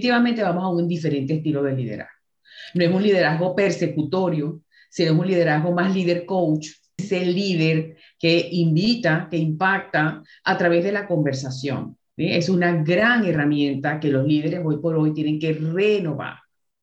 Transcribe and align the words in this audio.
Definitivamente 0.00 0.42
vamos 0.42 0.64
a 0.64 0.68
un 0.68 0.88
diferente 0.88 1.34
estilo 1.34 1.62
de 1.62 1.76
liderazgo. 1.76 2.14
No 2.72 2.84
es 2.84 2.90
un 2.90 3.02
liderazgo 3.02 3.54
persecutorio, 3.54 4.62
sino 4.88 5.12
es 5.12 5.18
un 5.18 5.26
liderazgo 5.26 5.72
más 5.72 5.94
líder 5.94 6.24
coach, 6.24 6.68
es 6.96 7.12
el 7.12 7.34
líder 7.34 7.98
que 8.18 8.48
invita, 8.50 9.28
que 9.30 9.36
impacta 9.36 10.22
a 10.42 10.56
través 10.56 10.84
de 10.84 10.92
la 10.92 11.06
conversación. 11.06 11.98
Es 12.16 12.48
una 12.48 12.82
gran 12.82 13.26
herramienta 13.26 14.00
que 14.00 14.08
los 14.08 14.26
líderes 14.26 14.62
hoy 14.64 14.78
por 14.78 14.96
hoy 14.96 15.12
tienen 15.12 15.38
que 15.38 15.52
renovar. 15.52 16.38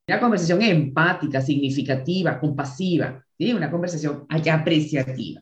Una 0.07 0.19
conversación 0.19 0.61
empática, 0.61 1.41
significativa, 1.41 2.39
compasiva, 2.39 3.25
una 3.39 3.71
conversación 3.71 4.27
apreciativa. 4.29 5.41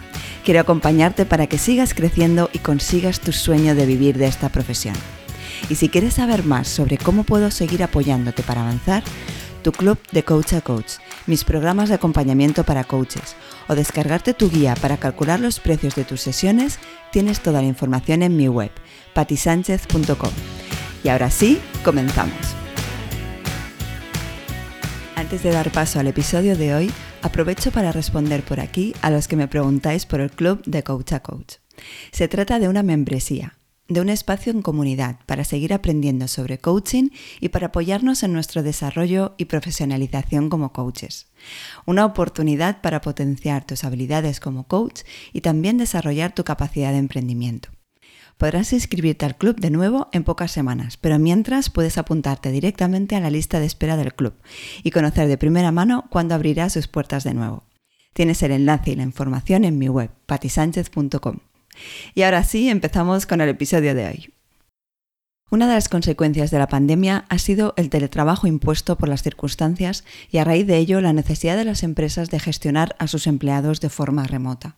Quiero 0.43 0.59
acompañarte 0.59 1.25
para 1.25 1.47
que 1.47 1.57
sigas 1.57 1.93
creciendo 1.93 2.49
y 2.51 2.59
consigas 2.59 3.19
tu 3.19 3.31
sueño 3.31 3.75
de 3.75 3.85
vivir 3.85 4.17
de 4.17 4.27
esta 4.27 4.49
profesión. 4.49 4.95
Y 5.69 5.75
si 5.75 5.89
quieres 5.89 6.15
saber 6.15 6.43
más 6.43 6.67
sobre 6.67 6.97
cómo 6.97 7.23
puedo 7.23 7.51
seguir 7.51 7.83
apoyándote 7.83 8.41
para 8.41 8.61
avanzar, 8.61 9.03
tu 9.61 9.71
club 9.71 9.99
de 10.11 10.23
coach 10.23 10.53
a 10.53 10.61
coach, 10.61 10.93
mis 11.27 11.43
programas 11.43 11.89
de 11.89 11.95
acompañamiento 11.95 12.63
para 12.63 12.83
coaches 12.83 13.35
o 13.67 13.75
descargarte 13.75 14.33
tu 14.33 14.49
guía 14.49 14.75
para 14.75 14.97
calcular 14.97 15.39
los 15.39 15.59
precios 15.59 15.95
de 15.95 16.03
tus 16.03 16.21
sesiones, 16.21 16.79
tienes 17.11 17.41
toda 17.41 17.61
la 17.61 17.67
información 17.67 18.23
en 18.23 18.35
mi 18.35 18.47
web, 18.47 18.71
patisánchez.com. 19.13 20.31
Y 21.03 21.09
ahora 21.09 21.29
sí, 21.29 21.59
comenzamos. 21.83 22.60
Antes 25.21 25.43
de 25.43 25.51
dar 25.51 25.71
paso 25.71 25.99
al 25.99 26.07
episodio 26.07 26.57
de 26.57 26.73
hoy, 26.73 26.91
aprovecho 27.21 27.69
para 27.71 27.91
responder 27.91 28.41
por 28.41 28.59
aquí 28.59 28.95
a 29.03 29.11
los 29.11 29.27
que 29.27 29.35
me 29.35 29.47
preguntáis 29.47 30.07
por 30.07 30.19
el 30.19 30.31
club 30.31 30.63
de 30.65 30.81
Coach 30.81 31.13
a 31.13 31.19
Coach. 31.19 31.57
Se 32.11 32.27
trata 32.27 32.57
de 32.57 32.67
una 32.67 32.81
membresía, 32.81 33.55
de 33.87 34.01
un 34.01 34.09
espacio 34.09 34.51
en 34.51 34.63
comunidad 34.63 35.19
para 35.27 35.43
seguir 35.43 35.75
aprendiendo 35.75 36.27
sobre 36.27 36.57
coaching 36.57 37.09
y 37.39 37.49
para 37.49 37.67
apoyarnos 37.67 38.23
en 38.23 38.33
nuestro 38.33 38.63
desarrollo 38.63 39.35
y 39.37 39.45
profesionalización 39.45 40.49
como 40.49 40.73
coaches. 40.73 41.27
Una 41.85 42.03
oportunidad 42.05 42.81
para 42.81 43.01
potenciar 43.01 43.63
tus 43.63 43.83
habilidades 43.83 44.39
como 44.39 44.63
coach 44.67 45.01
y 45.33 45.41
también 45.41 45.77
desarrollar 45.77 46.33
tu 46.33 46.43
capacidad 46.43 46.93
de 46.93 46.97
emprendimiento. 46.97 47.69
Podrás 48.41 48.73
inscribirte 48.73 49.23
al 49.27 49.37
club 49.37 49.59
de 49.59 49.69
nuevo 49.69 50.09
en 50.13 50.23
pocas 50.23 50.51
semanas, 50.51 50.97
pero 50.97 51.19
mientras 51.19 51.69
puedes 51.69 51.99
apuntarte 51.99 52.49
directamente 52.49 53.15
a 53.15 53.19
la 53.19 53.29
lista 53.29 53.59
de 53.59 53.67
espera 53.67 53.97
del 53.97 54.15
club 54.15 54.33
y 54.81 54.89
conocer 54.89 55.27
de 55.27 55.37
primera 55.37 55.71
mano 55.71 56.05
cuándo 56.09 56.33
abrirá 56.33 56.67
sus 56.71 56.87
puertas 56.87 57.23
de 57.23 57.35
nuevo. 57.35 57.65
Tienes 58.13 58.41
el 58.41 58.49
enlace 58.49 58.89
y 58.89 58.95
la 58.95 59.03
información 59.03 59.63
en 59.63 59.77
mi 59.77 59.89
web, 59.89 60.09
patisánchez.com. 60.25 61.37
Y 62.15 62.23
ahora 62.23 62.43
sí, 62.43 62.67
empezamos 62.67 63.27
con 63.27 63.41
el 63.41 63.49
episodio 63.49 63.93
de 63.93 64.07
hoy. 64.07 64.33
Una 65.51 65.67
de 65.67 65.75
las 65.75 65.87
consecuencias 65.87 66.49
de 66.49 66.57
la 66.57 66.67
pandemia 66.67 67.25
ha 67.29 67.37
sido 67.37 67.75
el 67.77 67.91
teletrabajo 67.91 68.47
impuesto 68.47 68.97
por 68.97 69.07
las 69.07 69.21
circunstancias 69.21 70.03
y 70.31 70.39
a 70.39 70.43
raíz 70.45 70.65
de 70.65 70.77
ello 70.77 70.99
la 70.99 71.13
necesidad 71.13 71.57
de 71.57 71.65
las 71.65 71.83
empresas 71.83 72.31
de 72.31 72.39
gestionar 72.39 72.95
a 72.97 73.05
sus 73.05 73.27
empleados 73.27 73.81
de 73.81 73.89
forma 73.89 74.25
remota. 74.25 74.77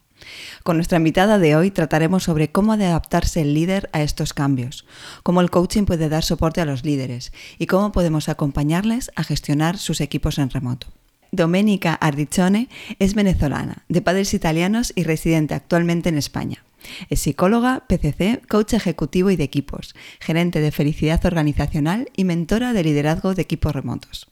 Con 0.63 0.77
nuestra 0.77 0.97
invitada 0.97 1.39
de 1.39 1.55
hoy 1.55 1.71
trataremos 1.71 2.23
sobre 2.23 2.51
cómo 2.51 2.73
adaptarse 2.73 3.41
el 3.41 3.53
líder 3.53 3.89
a 3.93 4.01
estos 4.01 4.33
cambios, 4.33 4.85
cómo 5.23 5.41
el 5.41 5.49
coaching 5.49 5.83
puede 5.85 6.09
dar 6.09 6.23
soporte 6.23 6.61
a 6.61 6.65
los 6.65 6.83
líderes 6.83 7.31
y 7.57 7.67
cómo 7.67 7.91
podemos 7.91 8.29
acompañarles 8.29 9.11
a 9.15 9.23
gestionar 9.23 9.77
sus 9.77 10.01
equipos 10.01 10.37
en 10.37 10.49
remoto. 10.49 10.87
Domenica 11.31 11.95
Ardiccione 11.95 12.69
es 12.99 13.15
venezolana, 13.15 13.85
de 13.89 14.03
padres 14.03 14.33
italianos 14.35 14.93
y 14.95 15.03
residente 15.03 15.55
actualmente 15.55 16.09
en 16.09 16.17
España. 16.19 16.63
Es 17.09 17.21
psicóloga, 17.21 17.85
PCC, 17.87 18.45
coach 18.47 18.73
ejecutivo 18.73 19.29
y 19.31 19.35
de 19.35 19.43
equipos, 19.43 19.95
gerente 20.19 20.61
de 20.61 20.71
felicidad 20.71 21.25
organizacional 21.25 22.09
y 22.15 22.23
mentora 22.23 22.73
de 22.73 22.83
liderazgo 22.83 23.33
de 23.33 23.41
equipos 23.41 23.73
remotos. 23.73 24.29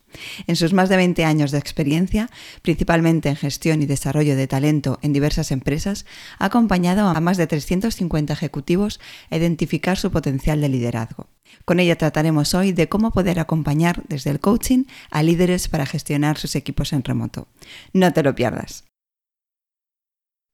En 0.47 0.55
sus 0.55 0.73
más 0.73 0.89
de 0.89 0.97
20 0.97 1.23
años 1.23 1.51
de 1.51 1.57
experiencia, 1.57 2.29
principalmente 2.61 3.29
en 3.29 3.35
gestión 3.35 3.81
y 3.81 3.85
desarrollo 3.85 4.35
de 4.35 4.47
talento 4.47 4.99
en 5.01 5.13
diversas 5.13 5.51
empresas, 5.51 6.05
ha 6.37 6.45
acompañado 6.45 7.07
a 7.07 7.19
más 7.21 7.37
de 7.37 7.47
350 7.47 8.33
ejecutivos 8.33 8.99
a 9.29 9.37
identificar 9.37 9.97
su 9.97 10.11
potencial 10.11 10.61
de 10.61 10.69
liderazgo. 10.69 11.27
Con 11.65 11.79
ella 11.79 11.97
trataremos 11.97 12.53
hoy 12.53 12.71
de 12.71 12.89
cómo 12.89 13.11
poder 13.11 13.39
acompañar 13.39 14.03
desde 14.07 14.31
el 14.31 14.39
coaching 14.39 14.85
a 15.09 15.23
líderes 15.23 15.67
para 15.67 15.85
gestionar 15.85 16.37
sus 16.37 16.55
equipos 16.55 16.93
en 16.93 17.03
remoto. 17.03 17.47
No 17.93 18.13
te 18.13 18.23
lo 18.23 18.35
pierdas. 18.35 18.90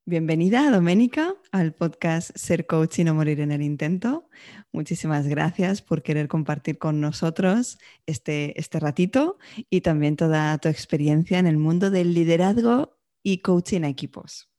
Bienvenida, 0.09 0.71
Doménica, 0.71 1.35
al 1.51 1.73
podcast 1.73 2.31
Ser 2.33 2.65
Coach 2.65 2.99
y 2.99 3.03
no 3.03 3.13
morir 3.13 3.41
en 3.41 3.51
el 3.51 3.61
intento. 3.61 4.29
Muchísimas 4.71 5.27
gracias 5.27 5.81
por 5.81 6.01
querer 6.01 6.29
compartir 6.29 6.77
con 6.77 7.01
nosotros 7.01 7.77
este, 8.05 8.57
este 8.57 8.79
ratito 8.79 9.37
y 9.69 9.81
también 9.81 10.15
toda 10.15 10.57
tu 10.59 10.69
experiencia 10.69 11.39
en 11.39 11.45
el 11.45 11.57
mundo 11.57 11.91
del 11.91 12.13
liderazgo 12.13 12.97
y 13.21 13.39
coaching 13.39 13.81
a 13.81 13.89
equipos. 13.89 14.49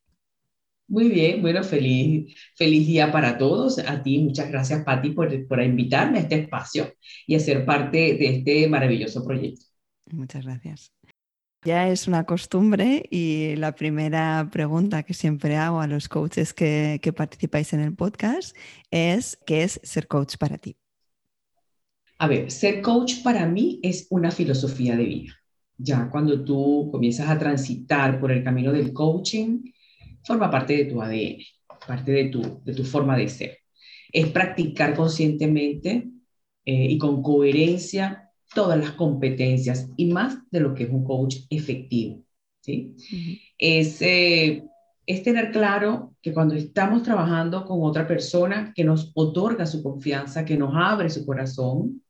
Muy 0.86 1.08
bien, 1.08 1.40
bueno, 1.40 1.64
feliz, 1.64 2.36
feliz 2.54 2.86
día 2.86 3.10
para 3.10 3.38
todos. 3.38 3.78
A 3.78 4.02
ti, 4.02 4.18
muchas 4.18 4.50
gracias, 4.50 4.84
Patti, 4.84 5.12
por, 5.12 5.48
por 5.48 5.62
invitarme 5.62 6.18
a 6.18 6.20
este 6.20 6.42
espacio 6.42 6.92
y 7.26 7.36
a 7.36 7.40
ser 7.40 7.64
parte 7.64 7.96
de 7.96 8.36
este 8.36 8.68
maravilloso 8.68 9.24
proyecto. 9.24 9.64
Muchas 10.10 10.44
gracias. 10.44 10.92
Ya 11.64 11.88
es 11.88 12.06
una 12.06 12.24
costumbre 12.24 13.02
y 13.10 13.56
la 13.56 13.74
primera 13.74 14.48
pregunta 14.52 15.02
que 15.02 15.12
siempre 15.12 15.56
hago 15.56 15.80
a 15.80 15.88
los 15.88 16.08
coaches 16.08 16.54
que, 16.54 17.00
participáis 17.16 17.72
en 17.72 17.80
el 17.80 17.94
podcast 17.96 18.56
es, 18.92 19.36
¿qué 19.44 19.64
es 19.64 19.80
ser 19.82 20.06
coach 20.06 20.36
para 20.36 20.56
ti? 20.58 20.76
A 22.18 22.28
ver, 22.28 22.50
ser 22.52 22.80
coach 22.80 23.22
para 23.24 23.44
mí 23.46 23.80
es 23.82 24.06
una 24.10 24.30
filosofía 24.30 24.96
de 24.96 25.04
vida. 25.04 25.34
Ya 25.76 26.08
cuando 26.10 26.44
tú 26.44 26.90
comienzas 26.92 27.28
a 27.28 27.38
transitar 27.38 28.20
por 28.20 28.30
el 28.30 28.44
camino 28.44 28.72
del 28.72 28.92
coaching, 28.92 29.72
forma 30.22 30.50
parte 30.50 30.76
de 30.76 30.84
tu 30.84 31.02
ADN, 31.02 31.42
parte 31.86 32.12
de 32.12 32.24
tu, 32.26 32.62
de 32.64 32.72
tu 32.72 32.84
forma 32.84 33.16
de 33.16 33.28
ser. 33.28 33.58
Es 34.12 34.28
practicar 34.28 34.94
conscientemente 34.94 36.08
eh, 36.64 36.86
y 36.90 36.98
con 36.98 37.20
coherencia 37.20 38.27
todas 38.54 38.78
las 38.78 38.92
competencias 38.92 39.88
y 39.96 40.06
más 40.12 40.38
de 40.50 40.60
lo 40.60 40.74
que 40.74 40.84
es 40.84 40.90
un 40.90 41.04
coach 41.04 41.36
efectivo. 41.50 42.22
¿sí? 42.60 42.94
es, 43.58 44.02
eh, 44.02 44.64
es 45.06 45.22
tener 45.22 45.50
claro 45.52 46.14
que 46.20 46.32
cuando 46.32 46.54
estamos 46.54 47.02
trabajando 47.02 47.64
con 47.64 47.78
otra 47.82 48.06
persona 48.06 48.72
que 48.74 48.84
nos 48.84 49.10
otorga 49.14 49.66
su 49.66 49.82
confianza, 49.82 50.44
que 50.44 50.56
nos 50.56 50.74
abre 50.74 51.08
su 51.08 51.24
corazón, 51.24 52.02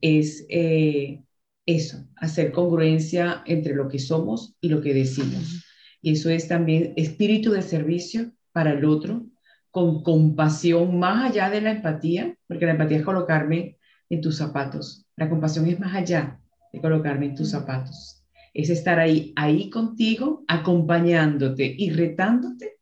es 0.00 0.44
eh, 0.48 1.22
eso, 1.66 2.04
hacer 2.16 2.50
congruencia 2.50 3.42
entre 3.46 3.74
lo 3.74 3.88
que 3.88 4.00
somos 4.00 4.56
y 4.60 4.68
lo 4.68 4.80
que 4.80 4.92
decimos. 4.92 5.64
Y 6.00 6.12
eso 6.12 6.30
es 6.30 6.48
también 6.48 6.92
espíritu 6.96 7.52
de 7.52 7.62
servicio 7.62 8.32
para 8.50 8.72
el 8.72 8.84
otro, 8.84 9.24
con 9.70 10.02
compasión 10.02 10.98
más 10.98 11.30
allá 11.30 11.48
de 11.48 11.60
la 11.60 11.70
empatía, 11.70 12.36
porque 12.46 12.66
la 12.66 12.72
empatía 12.72 12.98
es 12.98 13.04
colocarme 13.04 13.78
en 14.12 14.20
tus 14.20 14.36
zapatos. 14.36 15.06
La 15.16 15.28
compasión 15.30 15.66
es 15.66 15.80
más 15.80 15.94
allá 15.94 16.38
de 16.70 16.80
colocarme 16.80 17.26
en 17.26 17.34
tus 17.34 17.50
zapatos. 17.50 18.22
Es 18.52 18.68
estar 18.68 18.98
ahí, 18.98 19.32
ahí 19.36 19.70
contigo, 19.70 20.44
acompañándote 20.46 21.74
y 21.78 21.90
retándote 21.90 22.76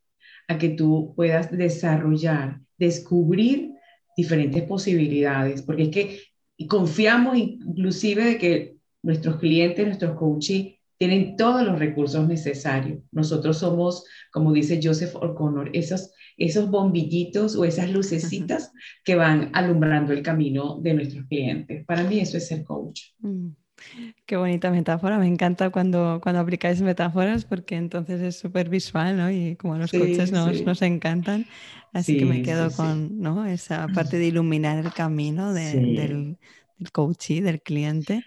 a 0.49 0.58
que 0.58 0.70
tú 0.70 1.12
puedas 1.14 1.52
desarrollar, 1.52 2.60
descubrir 2.76 3.70
diferentes 4.16 4.64
posibilidades, 4.64 5.62
porque 5.62 5.84
es 5.84 5.88
que 5.90 6.66
confiamos 6.66 7.38
inclusive 7.38 8.25
de 8.25 8.38
que 8.38 8.76
nuestros 9.00 9.37
clientes, 9.37 9.87
nuestros 9.87 10.19
coaches 10.19 10.75
tienen 10.99 11.37
todos 11.37 11.64
los 11.64 11.78
recursos 11.78 12.26
necesarios. 12.26 12.99
Nosotros 13.12 13.58
somos, 13.58 14.05
como 14.32 14.52
dice 14.52 14.81
Joseph 14.82 15.14
O'Connor, 15.14 15.70
esos 15.75 16.10
esos 16.40 16.70
bombillitos 16.70 17.54
o 17.54 17.64
esas 17.64 17.90
lucecitas 17.90 18.72
que 19.04 19.14
van 19.14 19.50
alumbrando 19.52 20.12
el 20.12 20.22
camino 20.22 20.78
de 20.81 20.94
nuestros 20.94 21.26
clientes. 21.26 21.84
Para 21.84 22.02
mí 22.02 22.19
eso 22.19 22.38
es 22.38 22.48
ser 22.48 22.64
coach. 22.64 23.02
Mm, 23.19 23.48
qué 24.25 24.37
bonita 24.37 24.70
metáfora, 24.70 25.19
me 25.19 25.26
encanta 25.26 25.69
cuando, 25.70 26.19
cuando 26.22 26.40
aplicáis 26.40 26.81
metáforas 26.81 27.44
porque 27.44 27.76
entonces 27.76 28.22
es 28.22 28.38
súper 28.38 28.70
visual, 28.70 29.19
¿no? 29.19 29.31
Y 29.31 29.56
como 29.56 29.76
los 29.76 29.92
coaches 29.92 30.32
nos, 30.32 30.62
nos 30.62 30.81
encantan, 30.81 31.46
así 31.92 32.16
que 32.16 32.25
me 32.25 32.43
quedo 32.43 32.70
con 32.70 33.20
¿no? 33.20 33.44
esa 33.44 33.86
parte 33.88 34.19
de 34.19 34.26
iluminar 34.26 34.78
el 34.78 34.93
camino 34.94 35.52
del, 35.52 35.94
del 35.94 36.38
coach 36.90 37.31
y 37.31 37.40
del 37.43 37.60
cliente. 37.60 38.25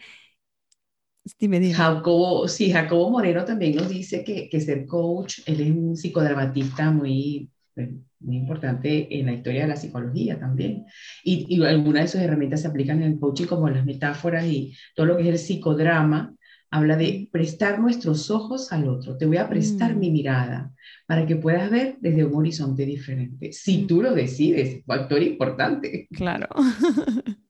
Jacobo, 1.71 2.47
sí, 2.47 2.71
Jacobo 2.71 3.09
Moreno 3.09 3.45
también 3.45 3.75
nos 3.75 3.89
dice 3.89 4.23
que, 4.23 4.49
que 4.49 4.59
ser 4.61 4.85
coach, 4.85 5.39
él 5.45 5.61
es 5.61 5.71
un 5.71 5.95
psicodramatista 5.95 6.91
muy, 6.91 7.49
muy 7.75 8.37
importante 8.37 9.19
en 9.19 9.25
la 9.25 9.33
historia 9.33 9.63
de 9.63 9.67
la 9.67 9.75
psicología 9.75 10.39
también. 10.39 10.85
Y, 11.23 11.45
y 11.49 11.63
algunas 11.63 12.03
de 12.03 12.07
sus 12.07 12.21
herramientas 12.21 12.61
se 12.61 12.67
aplican 12.67 13.01
en 13.01 13.13
el 13.13 13.19
coaching 13.19 13.45
como 13.45 13.69
las 13.69 13.85
metáforas 13.85 14.45
y 14.45 14.75
todo 14.95 15.07
lo 15.07 15.17
que 15.17 15.23
es 15.23 15.29
el 15.29 15.39
psicodrama. 15.39 16.35
Habla 16.71 16.97
de 16.97 17.29
prestar 17.31 17.79
nuestros 17.79 18.31
ojos 18.31 18.71
al 18.71 18.87
otro. 18.87 19.15
Te 19.15 19.27
voy 19.27 19.37
a 19.37 19.47
prestar 19.47 19.95
mi 19.95 20.09
mm. 20.09 20.13
mirada 20.13 20.71
para 21.05 21.25
que 21.27 21.35
puedas 21.35 21.69
ver 21.69 21.97
desde 21.99 22.25
un 22.25 22.35
horizonte 22.35 22.85
diferente. 22.85 23.51
Si 23.53 23.83
mm. 23.83 23.87
tú 23.87 24.01
lo 24.01 24.13
decides, 24.13 24.83
factor 24.85 25.21
importante. 25.21 26.07
Claro. 26.11 26.47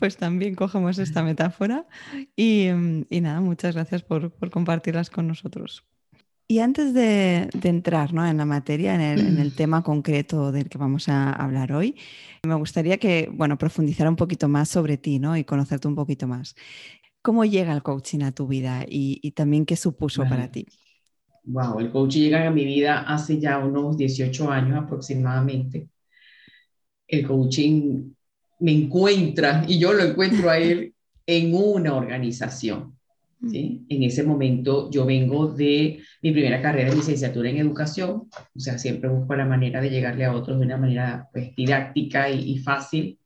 Pues 0.00 0.16
también 0.16 0.56
cogemos 0.56 0.98
esta 0.98 1.22
metáfora 1.22 1.86
y, 2.34 2.66
y 3.08 3.20
nada, 3.20 3.40
muchas 3.40 3.76
gracias 3.76 4.02
por, 4.02 4.32
por 4.32 4.50
compartirlas 4.50 5.08
con 5.08 5.28
nosotros. 5.28 5.84
Y 6.48 6.60
antes 6.60 6.94
de, 6.94 7.48
entrar 7.64 8.12
¿no? 8.12 8.24
en 8.24 8.36
la 8.36 8.44
materia, 8.44 8.94
en 8.94 9.38
el, 9.38 9.54
tema 9.56 9.82
concreto 9.82 10.52
del 10.52 10.68
que 10.68 10.78
vamos 10.78 11.08
a 11.08 11.32
hablar 11.32 11.72
hoy, 11.72 11.96
me 12.44 12.54
gustaría 12.54 12.98
que 12.98 13.28
bueno, 13.32 13.58
profundizara 13.58 14.08
un 14.08 14.14
poquito 14.14 14.46
más 14.46 14.68
sobre 14.68 14.96
ti 14.96 15.18
¿no? 15.18 15.36
y 15.36 15.42
conocerte 15.42 15.88
un 15.88 15.96
poquito 15.96 16.28
más. 16.28 16.54
¿Cómo 17.20 17.44
llega 17.44 17.72
el 17.72 17.82
coaching 17.82 18.20
a 18.22 18.30
tu 18.30 18.46
vida 18.46 18.84
y, 18.88 19.32
también 19.32 19.66
qué 19.66 19.74
supuso 19.74 20.22
para 20.28 20.48
ti? 20.48 20.66
Wow, 21.42 21.80
el 21.80 21.90
coaching 21.90 22.20
llega 22.20 22.46
a 22.46 22.50
mi 22.52 22.64
vida 22.64 23.00
hace 23.00 23.40
ya 23.40 23.58
unos 23.58 23.96
18 23.96 24.48
años 24.48 24.84
aproximadamente. 24.84 25.88
El 27.08 27.26
coaching 27.26 28.12
me 28.60 28.72
encuentra 28.72 29.64
y 29.66 29.80
yo 29.80 29.92
lo 29.92 30.04
encuentro 30.04 30.48
a 30.48 30.58
él 30.58 30.94
en 31.26 31.54
una 31.56 31.94
organización. 31.94 32.95
En 33.42 34.02
ese 34.02 34.22
momento 34.22 34.90
yo 34.90 35.04
vengo 35.04 35.48
de 35.48 36.00
mi 36.22 36.32
primera 36.32 36.62
carrera 36.62 36.90
de 36.90 36.96
licenciatura 36.96 37.50
en 37.50 37.58
educación, 37.58 38.28
o 38.32 38.58
sea, 38.58 38.78
siempre 38.78 39.10
busco 39.10 39.36
la 39.36 39.44
manera 39.44 39.80
de 39.80 39.90
llegarle 39.90 40.24
a 40.24 40.34
otros 40.34 40.58
de 40.58 40.64
una 40.64 40.78
manera 40.78 41.28
pues, 41.32 41.54
didáctica 41.54 42.30
y, 42.30 42.58
fácil. 42.58 43.18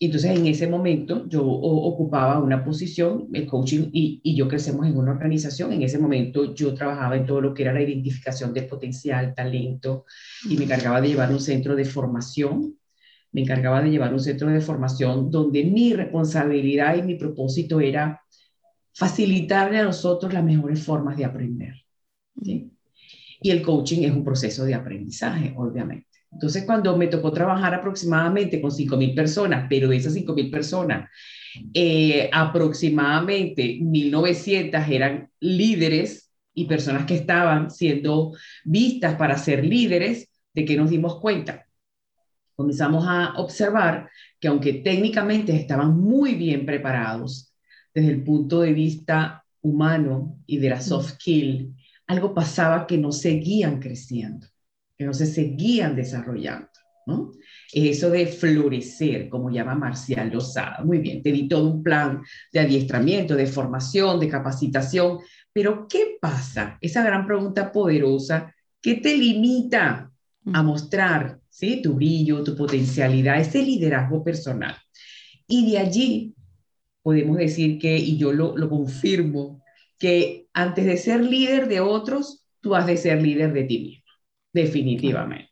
Entonces, 0.00 0.38
en 0.38 0.46
ese 0.46 0.68
momento 0.68 1.26
yo 1.26 1.44
ocupaba 1.44 2.38
una 2.38 2.62
posición, 2.62 3.28
el 3.32 3.46
coaching 3.46 3.88
y, 3.92 4.20
y, 4.22 4.36
yo 4.36 4.46
crecemos 4.46 4.86
en 4.86 4.96
una 4.96 5.12
organización. 5.12 5.72
En 5.72 5.82
ese 5.82 5.98
momento 5.98 6.54
yo 6.54 6.74
trabajaba 6.74 7.16
en 7.16 7.26
todo 7.26 7.40
lo 7.40 7.54
que 7.54 7.62
era 7.62 7.72
la 7.72 7.82
identificación 7.82 8.52
de 8.52 8.62
potencial, 8.62 9.34
talento, 9.34 10.04
y 10.48 10.56
me 10.56 10.64
encargaba 10.64 11.00
de 11.00 11.08
llevar 11.08 11.32
un 11.32 11.40
centro 11.40 11.74
de 11.74 11.84
formación. 11.84 12.76
Me 13.32 13.40
encargaba 13.40 13.82
de 13.82 13.90
llevar 13.90 14.12
un 14.12 14.20
centro 14.20 14.48
de 14.48 14.60
formación 14.60 15.30
donde 15.30 15.64
mi 15.64 15.94
responsabilidad 15.94 16.96
y 16.96 17.02
mi 17.02 17.16
propósito 17.16 17.80
era 17.80 18.22
facilitarle 18.94 19.78
a 19.78 19.84
nosotros 19.84 20.32
las 20.32 20.44
mejores 20.44 20.82
formas 20.82 21.16
de 21.16 21.24
aprender. 21.24 21.74
Y 23.40 23.50
el 23.50 23.62
coaching 23.62 24.02
es 24.02 24.12
un 24.12 24.24
proceso 24.24 24.64
de 24.64 24.74
aprendizaje, 24.74 25.54
obviamente. 25.56 26.06
Entonces, 26.30 26.64
cuando 26.64 26.96
me 26.96 27.06
tocó 27.06 27.32
trabajar 27.32 27.74
aproximadamente 27.74 28.60
con 28.60 28.70
5.000 28.70 29.14
personas, 29.14 29.66
pero 29.68 29.88
de 29.88 29.96
esas 29.96 30.14
5.000 30.14 30.50
personas, 30.50 31.08
eh, 31.72 32.28
aproximadamente 32.32 33.78
1.900 33.80 34.88
eran 34.88 35.30
líderes 35.40 36.30
y 36.54 36.66
personas 36.66 37.06
que 37.06 37.14
estaban 37.14 37.70
siendo 37.70 38.32
vistas 38.64 39.14
para 39.16 39.38
ser 39.38 39.64
líderes, 39.64 40.28
¿de 40.52 40.64
qué 40.64 40.76
nos 40.76 40.90
dimos 40.90 41.20
cuenta? 41.20 41.66
Comenzamos 42.54 43.04
a 43.06 43.34
observar 43.36 44.10
que 44.40 44.48
aunque 44.48 44.74
técnicamente 44.74 45.54
estaban 45.54 45.98
muy 45.98 46.34
bien 46.34 46.66
preparados, 46.66 47.54
desde 47.94 48.10
el 48.10 48.22
punto 48.22 48.60
de 48.60 48.72
vista 48.72 49.44
humano 49.62 50.38
y 50.46 50.58
de 50.58 50.70
la 50.70 50.80
soft 50.80 51.14
skill, 51.14 51.74
algo 52.06 52.34
pasaba 52.34 52.86
que 52.86 52.98
no 52.98 53.12
seguían 53.12 53.80
creciendo, 53.80 54.46
que 54.96 55.04
no 55.04 55.12
se 55.12 55.26
seguían 55.26 55.94
desarrollando. 55.94 56.68
¿no? 57.06 57.32
Eso 57.72 58.10
de 58.10 58.26
florecer, 58.26 59.28
como 59.28 59.50
llama 59.50 59.74
Marcial 59.74 60.30
Lozada. 60.30 60.84
Muy 60.84 60.98
bien, 60.98 61.22
te 61.22 61.32
di 61.32 61.48
todo 61.48 61.68
un 61.68 61.82
plan 61.82 62.22
de 62.52 62.60
adiestramiento, 62.60 63.34
de 63.34 63.46
formación, 63.46 64.20
de 64.20 64.28
capacitación, 64.28 65.18
pero 65.52 65.86
¿qué 65.88 66.18
pasa? 66.20 66.78
Esa 66.80 67.02
gran 67.02 67.26
pregunta 67.26 67.72
poderosa, 67.72 68.54
¿qué 68.80 68.96
te 68.96 69.16
limita 69.16 70.10
a 70.52 70.62
mostrar 70.62 71.40
¿sí? 71.48 71.82
tu 71.82 71.94
brillo, 71.94 72.44
tu 72.44 72.54
potencialidad, 72.54 73.40
ese 73.40 73.62
liderazgo 73.62 74.22
personal? 74.22 74.76
Y 75.46 75.70
de 75.70 75.78
allí 75.78 76.34
podemos 77.08 77.38
decir 77.38 77.78
que, 77.78 77.96
y 77.96 78.18
yo 78.18 78.34
lo, 78.34 78.54
lo 78.54 78.68
confirmo, 78.68 79.64
que 79.98 80.46
antes 80.52 80.84
de 80.84 80.98
ser 80.98 81.24
líder 81.24 81.66
de 81.66 81.80
otros, 81.80 82.44
tú 82.60 82.74
has 82.74 82.86
de 82.86 82.98
ser 82.98 83.22
líder 83.22 83.54
de 83.54 83.64
ti 83.64 83.78
mismo, 83.78 84.04
definitivamente. 84.52 85.48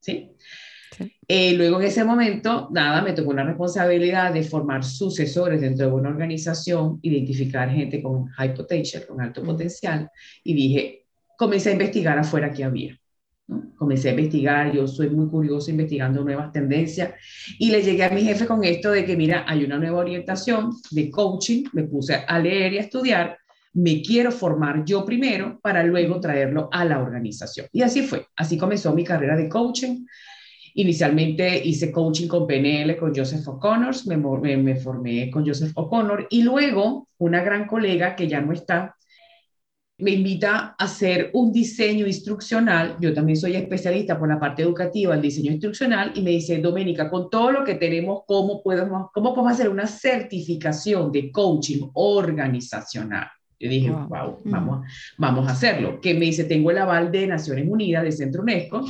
¿sí? 0.00 0.32
Eh, 1.28 1.54
luego 1.54 1.80
en 1.80 1.86
ese 1.86 2.02
momento, 2.02 2.68
nada, 2.72 3.02
me 3.02 3.12
tocó 3.12 3.30
una 3.30 3.44
responsabilidad 3.44 4.34
de 4.34 4.42
formar 4.42 4.82
sucesores 4.82 5.60
dentro 5.60 5.86
de 5.86 5.92
una 5.92 6.08
organización, 6.08 6.98
identificar 7.02 7.70
gente 7.70 8.02
con 8.02 8.26
high 8.26 8.52
potential, 8.52 9.06
con 9.06 9.20
alto 9.20 9.44
potencial, 9.44 10.10
y 10.42 10.54
dije, 10.54 11.06
comencé 11.38 11.68
a 11.68 11.74
investigar 11.74 12.18
afuera 12.18 12.50
qué 12.50 12.64
había. 12.64 12.98
Comencé 13.76 14.08
a 14.08 14.12
investigar, 14.12 14.72
yo 14.72 14.88
soy 14.88 15.08
muy 15.10 15.28
curioso 15.28 15.70
investigando 15.70 16.24
nuevas 16.24 16.50
tendencias 16.50 17.14
y 17.58 17.70
le 17.70 17.82
llegué 17.82 18.02
a 18.02 18.10
mi 18.10 18.22
jefe 18.22 18.44
con 18.44 18.64
esto 18.64 18.90
de 18.90 19.04
que, 19.04 19.16
mira, 19.16 19.44
hay 19.46 19.64
una 19.64 19.78
nueva 19.78 19.98
orientación 19.98 20.72
de 20.90 21.10
coaching, 21.10 21.64
me 21.72 21.84
puse 21.84 22.14
a 22.26 22.38
leer 22.40 22.72
y 22.72 22.78
a 22.78 22.80
estudiar, 22.80 23.38
me 23.74 24.02
quiero 24.02 24.32
formar 24.32 24.84
yo 24.84 25.04
primero 25.04 25.60
para 25.62 25.84
luego 25.84 26.18
traerlo 26.18 26.68
a 26.72 26.84
la 26.84 26.98
organización. 26.98 27.66
Y 27.72 27.82
así 27.82 28.02
fue, 28.02 28.26
así 28.34 28.56
comenzó 28.56 28.94
mi 28.94 29.04
carrera 29.04 29.36
de 29.36 29.48
coaching. 29.48 30.06
Inicialmente 30.74 31.62
hice 31.64 31.92
coaching 31.92 32.26
con 32.26 32.46
PNL, 32.46 32.96
con 32.96 33.14
Joseph 33.14 33.46
O'Connor, 33.46 33.94
me, 34.06 34.16
me, 34.16 34.56
me 34.56 34.76
formé 34.76 35.30
con 35.30 35.46
Joseph 35.46 35.72
O'Connor 35.74 36.26
y 36.30 36.42
luego 36.42 37.08
una 37.18 37.42
gran 37.42 37.66
colega 37.66 38.16
que 38.16 38.26
ya 38.26 38.40
no 38.40 38.52
está, 38.52 38.96
me 39.98 40.10
invita 40.10 40.76
a 40.78 40.84
hacer 40.84 41.30
un 41.32 41.52
diseño 41.52 42.06
instruccional. 42.06 42.96
Yo 43.00 43.14
también 43.14 43.36
soy 43.36 43.56
especialista 43.56 44.18
por 44.18 44.28
la 44.28 44.38
parte 44.38 44.62
educativa, 44.62 45.14
el 45.14 45.22
diseño 45.22 45.52
instruccional, 45.52 46.12
y 46.14 46.22
me 46.22 46.30
dice, 46.30 46.58
Doménica, 46.58 47.08
con 47.08 47.30
todo 47.30 47.50
lo 47.50 47.64
que 47.64 47.76
tenemos, 47.76 48.22
¿cómo 48.26 48.62
podemos, 48.62 49.10
cómo 49.12 49.34
podemos 49.34 49.54
hacer 49.54 49.70
una 49.70 49.86
certificación 49.86 51.10
de 51.12 51.32
coaching 51.32 51.88
organizacional? 51.94 53.28
Yo 53.58 53.70
dije, 53.70 53.90
wow, 53.90 54.38
vamos, 54.44 54.86
vamos 55.16 55.48
a 55.48 55.52
hacerlo. 55.52 55.98
Que 56.00 56.12
me 56.12 56.26
dice, 56.26 56.44
tengo 56.44 56.70
el 56.70 56.78
aval 56.78 57.10
de 57.10 57.26
Naciones 57.26 57.66
Unidas, 57.66 58.04
de 58.04 58.12
Centro 58.12 58.42
UNESCO, 58.42 58.84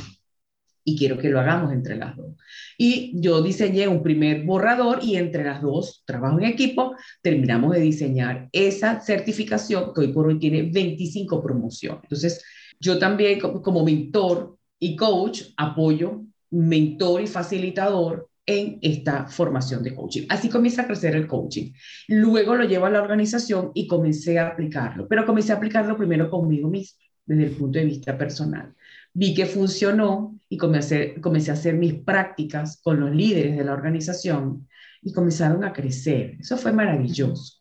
y 0.83 0.97
quiero 0.97 1.17
que 1.17 1.29
lo 1.29 1.39
hagamos 1.39 1.71
entre 1.71 1.95
las 1.95 2.17
dos. 2.17 2.35
Y 2.77 3.11
yo 3.19 3.41
diseñé 3.41 3.87
un 3.87 4.03
primer 4.03 4.43
borrador 4.43 4.99
y 5.01 5.15
entre 5.15 5.43
las 5.43 5.61
dos, 5.61 6.03
trabajo 6.05 6.37
en 6.37 6.45
equipo, 6.45 6.95
terminamos 7.21 7.73
de 7.73 7.81
diseñar 7.81 8.49
esa 8.51 8.99
certificación 8.99 9.93
que 9.93 10.01
hoy 10.01 10.13
por 10.13 10.27
hoy 10.27 10.37
tiene 10.37 10.63
25 10.63 11.41
promociones. 11.41 12.03
Entonces, 12.03 12.43
yo 12.79 12.99
también 12.99 13.39
como 13.39 13.83
mentor 13.83 14.57
y 14.79 14.95
coach 14.95 15.41
apoyo, 15.57 16.21
mentor 16.51 17.21
y 17.21 17.27
facilitador 17.27 18.29
en 18.45 18.77
esta 18.81 19.27
formación 19.27 19.83
de 19.83 19.93
coaching. 19.93 20.27
Así 20.29 20.47
comienza 20.47 20.83
a 20.83 20.87
crecer 20.87 21.15
el 21.15 21.27
coaching. 21.27 21.73
Luego 22.07 22.55
lo 22.55 22.63
llevo 22.63 22.85
a 22.85 22.89
la 22.89 23.01
organización 23.01 23.71
y 23.73 23.87
comencé 23.87 24.39
a 24.39 24.47
aplicarlo, 24.47 25.07
pero 25.07 25.25
comencé 25.25 25.51
a 25.51 25.55
aplicarlo 25.55 25.97
primero 25.97 26.29
conmigo 26.29 26.69
mismo, 26.69 26.97
desde 27.25 27.43
el 27.43 27.51
punto 27.51 27.79
de 27.79 27.85
vista 27.85 28.17
personal 28.17 28.73
vi 29.17 29.33
que 29.33 29.47
funcionó 29.47 30.39
y 30.47 30.57
comencé, 30.57 31.19
comencé 31.21 31.49
a 31.49 31.55
hacer 31.55 31.73
mis 31.73 31.95
prácticas 31.95 32.79
con 32.83 32.99
los 32.99 33.09
líderes 33.15 33.57
de 33.57 33.63
la 33.63 33.73
organización 33.73 34.67
y 35.01 35.11
comenzaron 35.11 35.63
a 35.63 35.73
crecer. 35.73 36.37
Eso 36.39 36.55
fue 36.55 36.71
maravilloso. 36.71 37.55